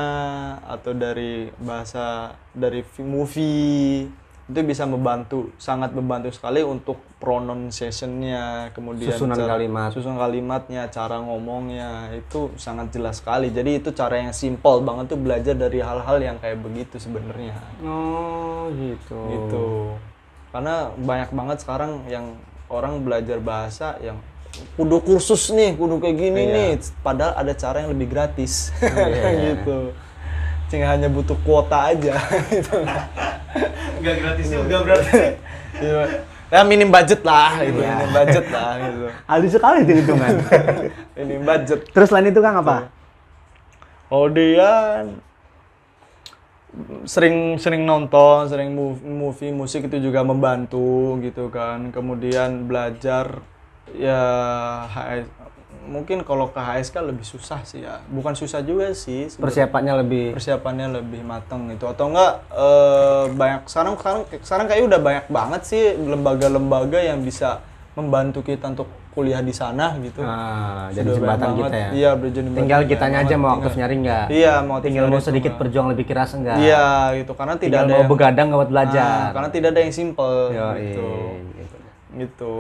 [0.64, 4.08] atau dari bahasa dari movie
[4.48, 9.92] itu bisa membantu sangat membantu sekali untuk pronunciation-nya kemudian Susunan kalimat.
[9.92, 15.20] susunan kalimatnya cara ngomongnya itu sangat jelas sekali jadi itu cara yang simple banget tuh
[15.20, 19.20] belajar dari hal-hal yang kayak begitu sebenarnya Oh, gitu.
[19.28, 19.68] gitu
[20.52, 22.36] karena banyak banget sekarang yang
[22.68, 24.20] orang belajar bahasa yang
[24.72, 26.54] kudu kursus nih kudu kayak gini Iya.
[26.54, 26.70] nih
[27.00, 28.70] padahal ada cara yang lebih gratis
[29.46, 29.92] gitu
[30.68, 32.16] tinggal hanya butuh kuota aja
[32.50, 32.78] gitu
[33.98, 35.22] Enggak gratis juga berarti.
[35.82, 36.04] Iya.
[36.48, 40.36] ya minim budget lah gitu minim budget lah gitu Halus sekali itu hitungan.
[41.16, 42.92] minim budget Terus selain itu Kang apa?
[44.06, 45.16] kemudian
[47.04, 51.92] sering sering nonton, sering mov- movie, musik itu juga membantu gitu kan.
[51.92, 53.44] Kemudian belajar
[53.98, 54.22] ya
[54.88, 55.28] HS,
[55.88, 58.00] mungkin kalau ke HSK lebih susah sih ya.
[58.08, 59.28] Bukan susah juga sih.
[59.34, 65.00] Persiapannya lebih persiapannya lebih matang gitu atau enggak eh, banyak sekarang sekarang sekarang kayak udah
[65.02, 67.60] banyak banget sih lembaga-lembaga yang bisa
[67.92, 70.24] membantu kita untuk kuliah di sana gitu.
[70.24, 71.90] Ah, Sudah jadi jembatan kita ya.
[71.92, 74.26] Iya, jembatan Tinggal kitanya aja mau aktif nyari enggak?
[74.32, 75.62] Iya, mau Tinggal mau sedikit enggak.
[75.68, 76.56] berjuang lebih keras enggak?
[76.64, 77.36] Iya, gitu.
[77.36, 79.12] Karena tidak Tinggal ada mau yang begadang buat belajar.
[79.12, 81.10] Ah, karena tidak ada yang simple Yoi, gitu.
[81.60, 81.76] gitu.
[82.16, 82.56] Gitu.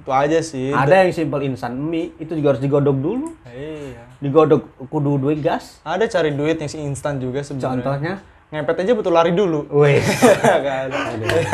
[0.00, 0.72] Itu aja sih.
[0.72, 3.36] Ada yang simple instan mie itu juga harus digodok dulu.
[3.44, 4.08] Iya.
[4.16, 5.84] Digodok kudu duit gas.
[5.84, 7.84] Ada cari duit yang si instan juga sebenarnya.
[7.84, 8.14] Contohnya?
[8.50, 9.62] ngepet aja butuh lari dulu.
[9.70, 10.02] Wih.
[10.42, 10.86] Iya kan?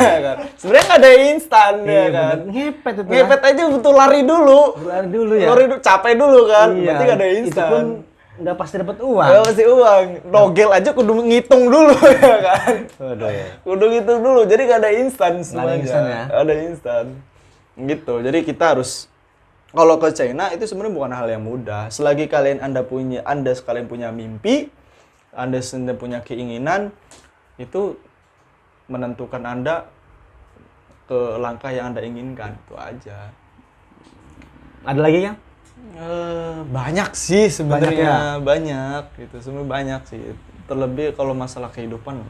[0.01, 0.35] Iya kan?
[0.57, 2.37] Sebenarnya nggak ada instan ya kan.
[2.49, 3.09] Ngepet itu.
[3.13, 4.61] Ngepet aja butuh lari dulu.
[4.81, 5.47] Lari dulu ya.
[5.53, 6.67] Lari dulu, capek dulu kan.
[6.73, 7.69] Iya, Berarti nggak ada Itu instan.
[7.69, 7.85] pun
[8.37, 9.27] nggak pasti dapat uang.
[9.29, 10.05] Ya pasti uang.
[10.29, 12.73] Nogel aja kudu ngitung dulu ya kan.
[12.97, 13.47] Waduh ya.
[13.61, 14.41] Kudu ngitung dulu.
[14.49, 15.77] Jadi nggak ada instan semuanya.
[15.77, 16.23] instan ya?
[16.33, 17.05] Ada instan.
[17.77, 18.13] Gitu.
[18.25, 19.05] Jadi kita harus
[19.69, 21.93] kalau ke China itu sebenarnya bukan hal yang mudah.
[21.93, 24.73] Selagi kalian Anda punya Anda sekalian punya mimpi,
[25.31, 26.89] Anda sendiri punya keinginan,
[27.61, 27.95] itu
[28.89, 29.85] menentukan Anda
[31.05, 32.57] ke langkah yang Anda inginkan.
[32.65, 33.29] Itu aja.
[34.87, 35.33] Ada lagi ya?
[35.97, 40.21] Eh, banyak sih sebenarnya banyak, gitu sebenarnya banyak sih
[40.65, 42.25] terlebih kalau masalah kehidupan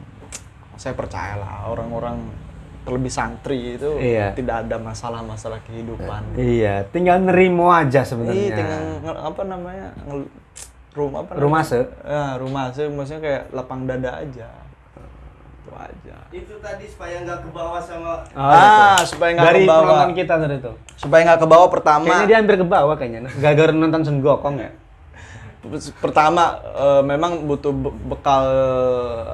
[0.78, 2.22] saya percayalah orang-orang
[2.88, 4.32] terlebih santri itu Iya.
[4.32, 8.32] tidak ada masalah-masalah kehidupan Iya, tinggal nerimo aja sebenarnya.
[8.34, 8.80] Iya, tinggal
[9.14, 9.92] apa namanya
[10.90, 11.84] rumah apa Rumah se.
[11.84, 14.48] ya, rumah se maksudnya kayak lapang dada aja
[15.60, 19.84] itu aja Itu tadi supaya nggak ke bawah sama ah supaya nggak Dari ke bawah
[19.84, 20.72] penonton kita tadi itu.
[20.96, 23.20] supaya nggak ke bawah pertama Kayaknya dia hampir ke bawah kayaknya.
[23.36, 24.72] Gara-gara nonton Sun Gokong ya.
[25.94, 28.44] pertama eh, memang butuh be- bekal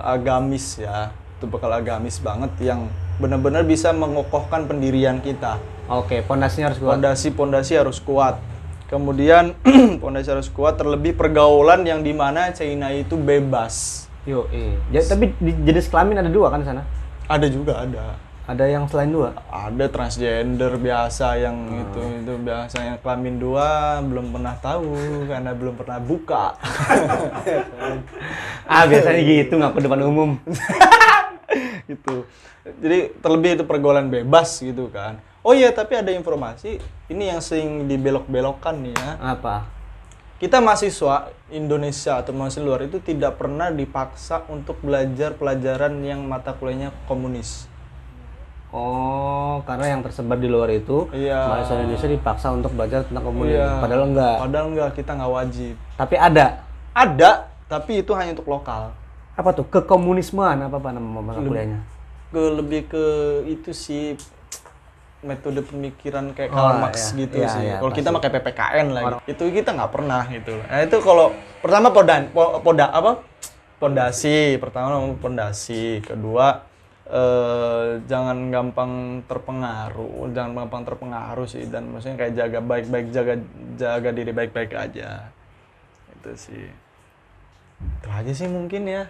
[0.02, 6.78] agamis ya itu bekal agamis banget yang benar-benar bisa mengokohkan pendirian kita Oke, pondasinya harus
[6.78, 6.90] kuat.
[6.94, 8.38] pondasi-pondasi harus kuat
[8.84, 9.52] kemudian
[10.02, 15.04] pondasi harus kuat terlebih pergaulan yang di mana China itu bebas Yo, iya.
[15.04, 16.80] tapi di jenis kelamin ada dua kan di sana?
[17.24, 18.04] ada juga ada
[18.44, 19.30] Ada yang selain dua?
[19.46, 24.90] ada transgender biasa yang itu itu biasa yang kelamin dua belum pernah tahu
[25.24, 26.44] karena belum pernah buka
[28.64, 30.30] Ah, biasanya gitu ngaku depan umum.
[31.84, 32.24] gitu.
[32.64, 35.20] Jadi terlebih itu pergaulan bebas gitu kan.
[35.44, 36.80] Oh iya, tapi ada informasi
[37.12, 39.36] ini yang sering dibelok-belokkan nih ya.
[39.36, 39.68] Apa?
[40.40, 46.56] Kita mahasiswa Indonesia atau mahasiswa luar itu tidak pernah dipaksa untuk belajar pelajaran yang mata
[46.56, 47.68] kuliahnya komunis.
[48.74, 51.46] Oh, karena yang tersebar di luar itu Iya.
[51.46, 53.60] mahasiswa Indonesia dipaksa untuk belajar tentang komunis.
[53.60, 53.68] Iya.
[53.84, 54.36] Padahal enggak.
[54.40, 55.74] Padahal enggak, kita nggak wajib.
[56.00, 56.46] Tapi ada.
[56.96, 57.30] Ada,
[57.68, 58.96] tapi itu hanya untuk lokal.
[59.36, 59.68] Apa tuh?
[59.68, 61.93] Kekomunismean apa apa nama mata kuliahnya?
[62.34, 63.04] Ke lebih ke
[63.46, 64.18] itu sih
[65.22, 67.16] metode pemikiran kayak Oh, Karl Marx iya.
[67.16, 67.62] gitu Iya, sih.
[67.64, 70.52] iya, kalau kita pakai PPKN lagi, itu kita nggak pernah gitu.
[70.60, 71.30] Nah itu kalau
[71.62, 73.22] pertama podan, po- poda apa?
[73.78, 76.66] Pondasi, pertama pondasi, kedua
[77.04, 78.92] eh, jangan gampang
[79.24, 83.34] terpengaruh, jangan gampang terpengaruh sih dan maksudnya kayak jaga baik-baik jaga
[83.76, 85.28] jaga diri baik-baik aja.
[86.10, 86.64] Itu sih.
[88.00, 89.04] Itu aja sih mungkin ya.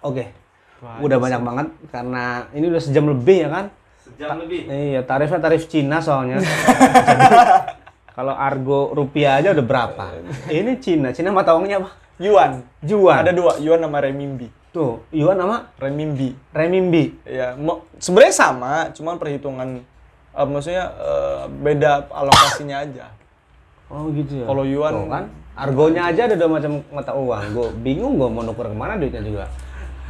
[0.00, 0.30] Oke.
[0.30, 0.49] Itu
[0.82, 3.64] aja Udah banyak banget karena ini udah sejam lebih ya kan?
[4.00, 4.60] sejam lebih.
[4.66, 6.40] Iya, tarifnya tarif Cina soalnya.
[8.16, 10.04] Kalau argo rupiah aja udah berapa?
[10.50, 11.14] Ini Cina.
[11.14, 11.90] Cina mata uangnya apa?
[12.20, 12.60] Yuan.
[12.82, 13.22] Juan.
[13.22, 14.50] Ada dua, yuan sama renminbi.
[14.70, 16.36] Tuh, yuan nama Renminbi.
[16.52, 17.16] renminbi.
[17.26, 17.58] Ya,
[17.98, 19.82] sebenarnya sama, cuman perhitungan
[20.30, 23.10] eh, maksudnya eh, beda alokasinya aja.
[23.90, 24.46] Oh gitu ya.
[24.46, 25.24] Kalau yuan- Tuh, kan,
[25.58, 27.42] argonya aja ada dua macam mata uang.
[27.50, 29.44] Gue bingung gue mau nuker ke mana duitnya juga.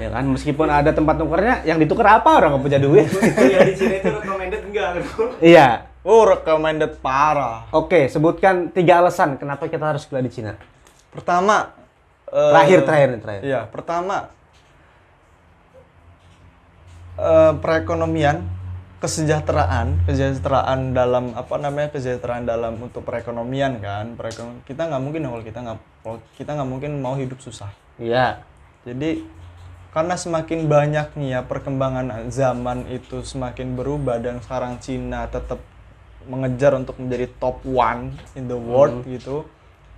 [0.00, 3.06] Ya kan, meskipun ada tempat nukernya, yang ditukar apa orang nggak punya duit?
[3.12, 4.88] Kuliah di sini itu recommended enggak?
[5.44, 5.68] iya.
[6.00, 7.68] Oh, recommended parah.
[7.76, 10.56] Oke, sebutkan tiga alasan kenapa kita harus kuliah di Cina.
[11.12, 11.76] Pertama,
[12.32, 13.42] eh, Terakhir, terakhir, nih, terakhir.
[13.44, 14.16] Iya, pertama
[17.20, 18.40] eh, perekonomian,
[19.04, 25.44] kesejahteraan, kesejahteraan dalam apa namanya kesejahteraan dalam untuk perekonomian kan, perekonomian kita nggak mungkin kalau
[25.44, 27.68] kita nggak kalau kita nggak mungkin mau hidup susah.
[28.00, 28.40] Iya.
[28.88, 29.39] Jadi
[29.90, 35.58] karena semakin banyaknya perkembangan zaman itu semakin berubah dan sekarang Cina tetap
[36.30, 39.42] mengejar untuk menjadi top one in the world gitu.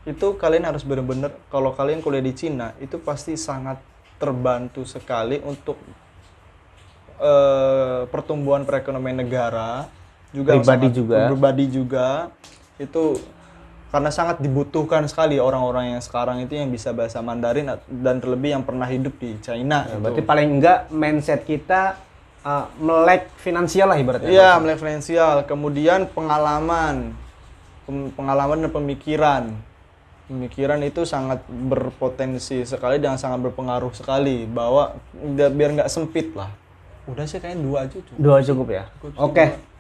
[0.09, 3.79] Itu kalian harus benar-benar kalau kalian kuliah di Cina itu pasti sangat
[4.17, 5.77] terbantu sekali untuk
[7.21, 9.87] eh, pertumbuhan perekonomian negara
[10.33, 11.29] juga Pribadi juga.
[11.29, 12.07] pribadi juga
[12.81, 13.21] itu
[13.93, 18.65] karena sangat dibutuhkan sekali orang-orang yang sekarang itu yang bisa bahasa Mandarin dan terlebih yang
[18.65, 19.85] pernah hidup di China.
[19.85, 20.01] Nah, gitu.
[20.01, 22.01] berarti paling enggak mindset kita
[22.41, 24.33] uh, melek finansial lah ibaratnya.
[24.33, 27.13] Iya, mulai finansial, kemudian pengalaman,
[28.17, 29.45] pengalaman dan pemikiran.
[30.25, 34.97] Pemikiran itu sangat berpotensi sekali dan sangat berpengaruh sekali bahwa
[35.29, 36.49] biar nggak sempit lah.
[37.05, 38.17] Udah sih kayaknya dua aja cuy.
[38.17, 38.85] Dua cukup ya.
[39.21, 39.72] Oke.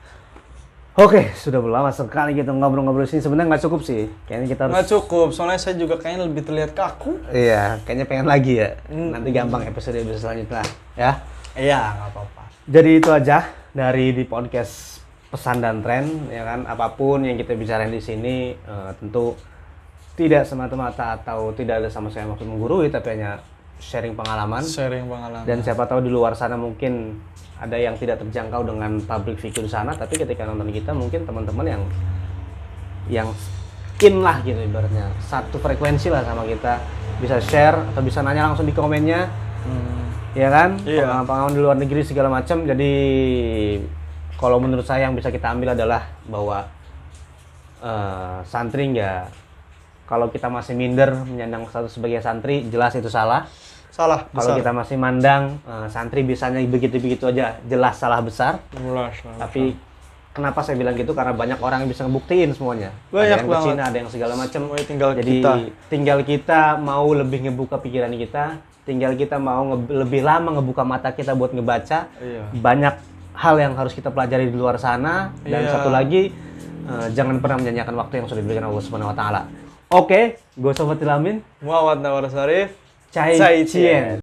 [0.92, 3.24] Oke, sudah lama sekali kita ngobrol-ngobrol sini.
[3.24, 4.12] Sebenarnya nggak cukup sih.
[4.28, 7.16] Kayaknya kita harus Nggak cukup, soalnya saya juga kayaknya lebih terlihat kaku.
[7.32, 8.76] Iya, kayaknya pengen lagi ya.
[8.92, 10.60] Nanti gampang episode episode selanjutnya
[10.92, 11.24] ya.
[11.56, 12.42] Iya, nggak apa-apa.
[12.68, 13.38] Jadi itu aja
[13.72, 15.00] dari di podcast
[15.32, 19.32] pesan dan tren ya kan apa pun yang kita bicarain di sini eh, tentu
[20.12, 23.40] tidak semata-mata atau tidak ada sama sekali maksud menggurui tapi hanya
[23.82, 24.62] sharing pengalaman.
[24.62, 25.42] Sharing pengalaman.
[25.42, 27.18] dan siapa tahu di luar sana mungkin
[27.58, 31.82] ada yang tidak terjangkau dengan public figure sana tapi ketika nonton kita mungkin teman-teman yang
[33.10, 33.28] yang
[34.02, 35.10] in lah gitu ibaratnya.
[35.22, 36.82] Satu frekuensi lah sama kita.
[37.22, 39.30] Bisa share atau bisa nanya langsung di komennya.
[39.62, 40.02] Hmm.
[40.34, 40.74] ya kan?
[40.82, 41.06] Iya.
[41.06, 42.66] pengalaman-pengalaman di luar negeri segala macam.
[42.66, 42.92] Jadi
[44.34, 46.66] kalau menurut saya yang bisa kita ambil adalah bahwa
[47.78, 49.30] eh, santri ya
[50.10, 53.46] kalau kita masih minder menyandang status sebagai santri jelas itu salah
[53.92, 54.56] Salah, kalau besar.
[54.56, 59.76] kita masih mandang eh, santri bisanya begitu-begitu aja jelas salah besar Jelas, tapi
[60.30, 63.66] kenapa saya bilang gitu karena banyak orang yang bisa ngebuktiin semuanya Banyak ada yang banget.
[63.68, 65.52] Cina ada yang segala macam tinggal jadi kita.
[65.86, 68.44] tinggal kita mau lebih ngebuka pikiran kita
[68.82, 72.48] tinggal kita mau nge- lebih lama ngebuka mata kita buat ngebaca Iya.
[72.50, 72.94] banyak
[73.34, 75.70] hal yang harus kita pelajari di luar sana dan Iya.
[75.70, 76.32] satu lagi
[76.82, 79.42] eh, jangan pernah menyanyiakan waktu yang sudah diberikan Allah Subhanahu wa taala.
[79.88, 80.20] Oke,
[80.50, 82.72] gue Sobat Ilamin, Muhammad Nawar Sarif.
[83.12, 84.10] 再见,